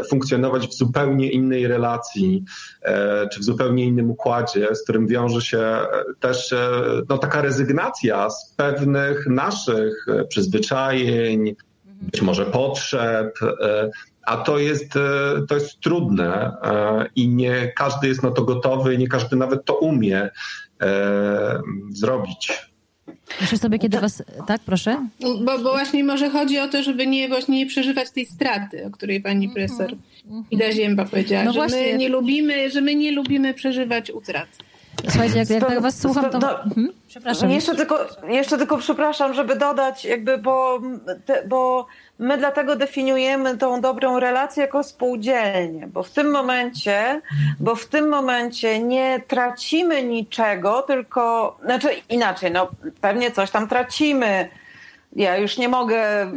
funkcjonować 0.10 0.68
w 0.68 0.74
zupełnie 0.74 1.32
innej 1.32 1.68
relacji, 1.68 2.44
e, 2.82 3.28
czy 3.28 3.40
w 3.40 3.44
zupełnie 3.44 3.86
innym 3.86 4.12
układzie, 4.12 4.76
z 4.76 4.84
którym 4.84 5.08
wiąże 5.08 5.42
się 5.42 5.80
też 6.20 6.56
no, 7.10 7.18
taka 7.18 7.42
rezygnacja 7.42 8.30
z 8.30 8.54
pewnych 8.58 9.28
naszych 9.28 10.06
przyzwyczajeń, 10.30 11.56
być 11.86 12.22
może 12.22 12.46
potrzeb, 12.46 13.40
a 14.26 14.38
to 14.38 14.58
jest, 14.58 14.94
to 15.48 15.56
jest 15.56 15.80
trudne 15.80 16.58
i 17.16 17.28
nie 17.28 17.72
każdy 17.76 18.08
jest 18.08 18.24
na 18.24 18.32
to 18.32 18.44
gotowy, 18.44 18.98
nie 18.98 19.08
każdy 19.08 19.36
nawet 19.36 19.66
to 19.66 19.76
umie. 19.78 20.30
E, 20.82 21.62
zrobić. 21.90 22.70
Myślę 23.42 23.58
sobie, 23.58 23.80
kiedy 23.80 24.00
was... 24.00 24.24
Tak, 24.48 24.62
proszę? 24.66 25.08
Bo, 25.20 25.58
bo, 25.58 25.60
właśnie 25.60 26.04
może 26.04 26.30
chodzi 26.30 26.60
o 26.60 26.68
to, 26.68 26.84
żeby 26.84 27.08
nie, 27.08 27.28
właśnie 27.28 27.58
nie 27.58 27.66
przeżywać 27.66 28.12
tej 28.12 28.26
straty, 28.26 28.86
o 28.86 28.92
której 28.92 29.22
pani 29.22 29.46
mhm. 29.46 29.68
profesor 29.68 29.98
Ida 30.52 30.72
Zięba 30.72 31.06
powiedziała, 31.06 31.44
no 31.44 31.54
że 31.54 31.60
właśnie. 31.60 31.92
my 31.92 31.98
nie 31.98 32.10
lubimy, 32.10 32.70
że 32.72 32.82
my 32.82 32.96
nie 32.96 33.12
lubimy 33.12 33.54
przeżywać 33.54 34.12
utrat. 34.12 34.48
Słuchajcie, 35.08 35.38
jak, 35.40 35.50
jak 35.50 35.68
tak 35.68 35.82
was 35.82 36.00
słucham, 36.00 36.30
to... 36.30 36.40
Do, 36.40 36.64
mhm. 36.64 36.94
Przepraszam. 37.08 37.52
Jeszcze 37.52 37.76
tylko, 37.76 38.08
jeszcze 38.30 38.58
tylko 38.58 38.78
przepraszam, 38.78 39.34
żeby 39.34 39.56
dodać, 39.56 40.06
jakby, 40.06 40.38
bo, 40.38 40.82
te, 41.26 41.48
bo 41.48 41.88
my 42.20 42.38
dlatego 42.38 42.76
definiujemy 42.76 43.58
tą 43.58 43.82
dobrą 43.82 44.20
relację 44.20 44.62
jako 44.62 44.84
spółdzielnie, 44.84 45.88
bo 45.88 46.04
w 46.04 46.10
tym 46.10 46.32
momencie, 46.32 47.22
bo 47.60 47.76
w 47.76 47.86
tym 47.86 48.10
momencie 48.10 48.80
nie 48.80 49.22
tracimy 49.28 50.04
niczego, 50.04 50.82
tylko, 50.82 51.58
znaczy 51.64 51.90
inaczej, 52.10 52.52
no 52.52 52.68
pewnie 53.02 53.32
coś 53.32 53.52
tam 53.52 53.68
tracimy. 53.68 54.50
Ja 55.16 55.38
już 55.38 55.58
nie 55.58 55.70
mogę 55.70 56.32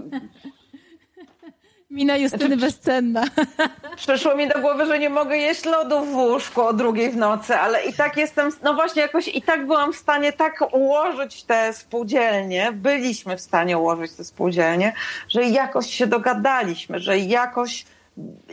Mina 1.93 2.17
Justyny 2.17 2.47
znaczy, 2.47 2.61
bezcenna. 2.61 3.25
Przyszło 3.97 4.35
mi 4.35 4.49
do 4.49 4.61
głowy, 4.61 4.87
że 4.87 4.99
nie 4.99 5.11
mogę 5.11 5.37
jeść 5.37 5.65
lodów 5.65 6.13
w 6.13 6.17
łóżku 6.17 6.63
o 6.63 6.73
drugiej 6.73 7.11
w 7.11 7.17
nocy, 7.17 7.55
ale 7.55 7.85
i 7.85 7.93
tak 7.93 8.17
jestem, 8.17 8.51
no 8.63 8.75
właśnie 8.75 9.03
jakoś 9.03 9.29
i 9.29 9.43
tak 9.43 9.67
byłam 9.67 9.93
w 9.93 9.97
stanie 9.97 10.33
tak 10.33 10.75
ułożyć 10.75 11.45
te 11.45 11.73
spółdzielnie, 11.73 12.73
byliśmy 12.73 13.37
w 13.37 13.41
stanie 13.41 13.79
ułożyć 13.79 14.13
te 14.13 14.25
spółdzielnie, 14.25 14.93
że 15.29 15.45
jakoś 15.45 15.87
się 15.87 16.07
dogadaliśmy, 16.07 16.99
że 16.99 17.19
jakoś 17.19 17.85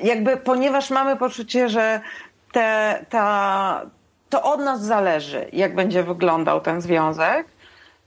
jakby, 0.04 0.38
ponieważ 0.38 0.90
mamy 0.90 1.16
poczucie, 1.16 1.70
że 1.70 2.02
te, 2.52 3.00
ta, 3.10 3.82
to 4.30 4.44
od 4.44 4.60
nas 4.60 4.82
zależy, 4.82 5.46
jak 5.54 5.76
będzie 5.76 6.04
wyglądał 6.04 6.62
ten 6.62 6.82
związek, 6.82 7.48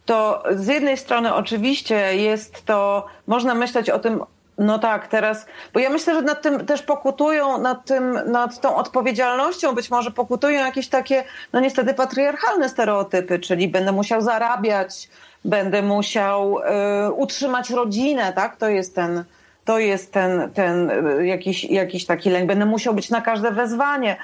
to 0.05 0.43
z 0.51 0.67
jednej 0.67 0.97
strony 0.97 1.35
oczywiście 1.35 2.17
jest 2.17 2.65
to, 2.67 3.07
można 3.27 3.55
myśleć 3.55 3.91
o 3.91 3.99
tym 3.99 4.21
no 4.59 4.79
tak, 4.79 5.09
teraz, 5.09 5.47
bo 5.75 5.81
ja 5.81 5.91
myślę, 5.91 6.15
że 6.15 6.23
nad 6.23 6.43
tym 6.43 6.67
też 6.67 6.83
pokutują, 6.83 7.59
nad 7.59 7.85
tym, 7.85 8.19
nad 8.27 8.61
tą 8.61 8.77
odpowiedzialnością 8.77 9.75
być 9.75 9.91
może 9.91 10.11
pokutują 10.11 10.61
jakieś 10.61 10.89
takie, 10.89 11.25
no 11.53 11.61
niestety 11.61 11.95
patriarchalne 11.95 12.69
stereotypy, 12.69 13.39
czyli 13.39 13.69
będę 13.69 13.93
musiał 13.93 14.21
zarabiać, 14.21 15.09
będę 15.45 15.83
musiał 15.83 16.59
y, 16.59 17.13
utrzymać 17.13 17.71
rodzinę, 17.71 18.33
tak? 18.33 18.57
To 18.57 18.69
jest 18.69 18.95
ten, 18.95 19.25
to 19.65 19.79
jest 19.79 20.13
ten, 20.13 20.51
ten 20.51 20.91
y, 20.91 21.27
jakiś, 21.27 21.65
jakiś 21.65 22.07
taki 22.07 22.31
lęk. 22.31 22.47
Będę 22.47 22.67
musiał 22.67 22.95
być 22.95 23.11
na 23.11 23.21
każde 23.21 23.51
wezwanie. 23.51 24.17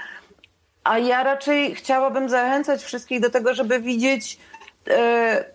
A 0.85 0.99
ja 0.99 1.23
raczej 1.23 1.75
chciałabym 1.75 2.29
zachęcać 2.29 2.83
wszystkich 2.83 3.21
do 3.21 3.31
tego, 3.31 3.55
żeby 3.55 3.81
widzieć 3.81 4.39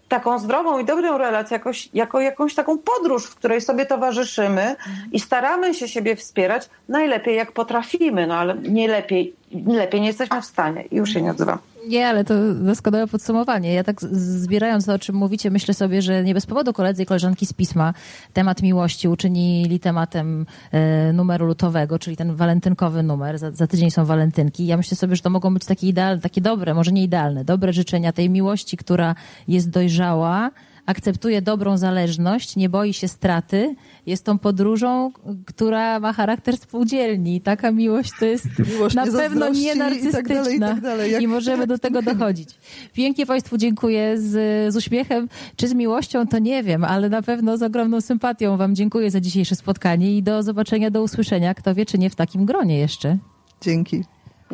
taką 0.10 0.40
zdrową 0.40 0.80
i 0.80 0.86
dobrą 0.86 1.18
relację 1.18 1.58
jakoś, 1.58 1.90
jako 1.94 2.22
jakąś 2.22 2.56
taką 2.56 2.78
podróż, 2.78 3.26
w 3.26 3.36
której 3.36 3.62
sobie 3.62 3.86
towarzyszymy 3.86 4.76
i 5.12 5.20
staramy 5.20 5.74
się 5.74 5.88
siebie 5.88 6.16
wspierać 6.16 6.70
najlepiej 6.90 7.36
jak 7.36 7.52
potrafimy, 7.52 8.28
no 8.28 8.36
ale 8.36 8.56
nie 8.56 8.88
lepiej, 8.88 9.34
lepiej 9.68 10.02
nie 10.02 10.08
jesteśmy 10.08 10.42
w 10.42 10.46
stanie. 10.46 10.84
Już 10.92 11.14
się 11.14 11.22
nie 11.22 11.32
odzywam. 11.32 11.73
Nie, 11.88 12.08
ale 12.08 12.24
to 12.24 12.54
doskonałe 12.54 13.08
podsumowanie. 13.08 13.74
Ja 13.74 13.84
tak 13.84 14.02
zbierając 14.02 14.86
to, 14.86 14.94
o 14.94 15.00
czym 15.00 15.16
mówicie, 15.16 15.52
myślę 15.52 15.74
sobie, 15.74 16.02
że 16.02 16.24
nie 16.24 16.34
bez 16.34 16.46
powodu 16.46 16.74
koledzy 16.74 17.04
i 17.04 17.06
koleżanki 17.06 17.46
z 17.46 17.54
pisma 17.54 17.94
temat 18.34 18.62
miłości 18.62 19.08
uczynili 19.08 19.80
tematem 19.80 20.46
e, 20.72 21.14
numeru 21.14 21.46
lutowego, 21.46 22.00
czyli 22.00 22.18
ten 22.18 22.36
walentynkowy 22.36 23.04
numer. 23.04 23.40
Za, 23.40 23.52
za, 23.52 23.68
tydzień 23.68 23.92
są 23.92 24.06
walentynki. 24.06 24.66
Ja 24.66 24.78
myślę 24.78 24.98
sobie, 24.98 25.16
że 25.16 25.22
to 25.22 25.30
mogą 25.30 25.54
być 25.54 25.66
takie 25.66 25.88
idealne, 25.88 26.22
takie 26.22 26.42
dobre, 26.42 26.74
może 26.74 26.92
nie 26.92 27.04
idealne, 27.04 27.46
dobre 27.46 27.74
życzenia 27.74 28.14
tej 28.14 28.30
miłości, 28.30 28.78
która 28.78 29.16
jest 29.48 29.70
dojrzała, 29.70 30.52
akceptuje 30.86 31.42
dobrą 31.42 31.78
zależność, 31.78 32.56
nie 32.56 32.70
boi 32.70 32.94
się 32.94 33.08
straty, 33.08 33.76
jest 34.06 34.26
tą 34.26 34.40
podróżą, 34.40 35.12
która 35.46 36.00
ma 36.00 36.14
charakter 36.14 36.58
spółdzielni. 36.58 37.42
Taka 37.42 37.72
miłość 37.72 38.12
to 38.20 38.26
jest 38.26 38.46
miłość 38.74 38.96
na 38.96 39.06
pewno 39.06 39.50
nie 39.50 39.76
narcystyczna. 39.76 40.20
I, 40.20 40.24
tak 40.24 40.28
dalej, 40.28 40.58
i, 40.58 40.60
tak 40.60 40.82
dalej, 40.82 41.12
jak... 41.12 41.22
I 41.22 41.28
możemy 41.28 41.68
do 41.68 41.78
tego 41.78 42.02
dochodzić. 42.14 42.50
Pięknie 42.94 43.26
Państwu 43.26 43.58
dziękuję 43.58 44.20
z, 44.20 44.74
z 44.74 44.78
uśmiechem. 44.78 45.30
Czy 45.56 45.68
z 45.68 45.74
miłością, 45.74 46.28
to 46.28 46.40
nie 46.40 46.64
wiem, 46.64 46.84
ale 46.84 47.10
na 47.10 47.22
pewno 47.22 47.58
z 47.58 47.64
ogromną 47.64 48.02
sympatią 48.02 48.58
Wam 48.58 48.76
dziękuję 48.76 49.12
za 49.12 49.22
dzisiejsze 49.22 49.56
spotkanie 49.56 50.18
i 50.18 50.24
do 50.24 50.44
zobaczenia, 50.44 50.92
do 50.92 51.04
usłyszenia. 51.04 51.54
Kto 51.54 51.76
wie, 51.76 51.86
czy 51.86 51.98
nie 51.98 52.10
w 52.10 52.16
takim 52.16 52.46
gronie 52.46 52.80
jeszcze. 52.80 53.18
Dzięki. 53.62 54.04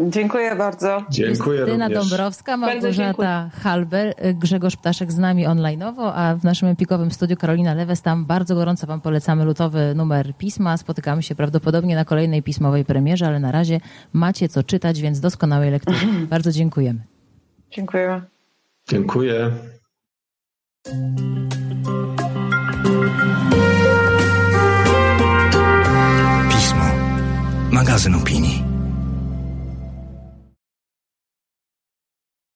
Dziękuję 0.07 0.55
bardzo. 0.55 1.03
Dziękuję 1.09 1.59
Justyna 1.59 1.87
również. 1.87 2.09
Dąbrowska, 2.09 2.57
Małgorzata 2.57 3.49
Halber, 3.63 4.13
Grzegorz 4.33 4.75
Ptaszek 4.75 5.11
z 5.11 5.17
nami 5.17 5.47
online'owo, 5.47 6.11
a 6.15 6.35
w 6.35 6.43
naszym 6.43 6.67
empikowym 6.67 7.11
studiu 7.11 7.37
Karolina 7.37 7.73
Lewes. 7.73 8.01
Tam 8.01 8.25
bardzo 8.25 8.55
gorąco 8.55 8.87
Wam 8.87 9.01
polecamy 9.01 9.45
lutowy 9.45 9.93
numer 9.95 10.33
pisma. 10.37 10.77
Spotykamy 10.77 11.23
się 11.23 11.35
prawdopodobnie 11.35 11.95
na 11.95 12.05
kolejnej 12.05 12.43
pismowej 12.43 12.85
premierze, 12.85 13.27
ale 13.27 13.39
na 13.39 13.51
razie 13.51 13.79
macie 14.13 14.49
co 14.49 14.63
czytać, 14.63 15.01
więc 15.01 15.19
doskonałej 15.19 15.71
lektury. 15.71 15.97
bardzo 16.29 16.51
dziękujemy. 16.51 16.99
Dziękujemy. 17.71 18.21
Dziękuję. 18.89 19.51
Pismo. 26.49 26.83
Magazyn 27.71 28.15
opinii. 28.15 28.68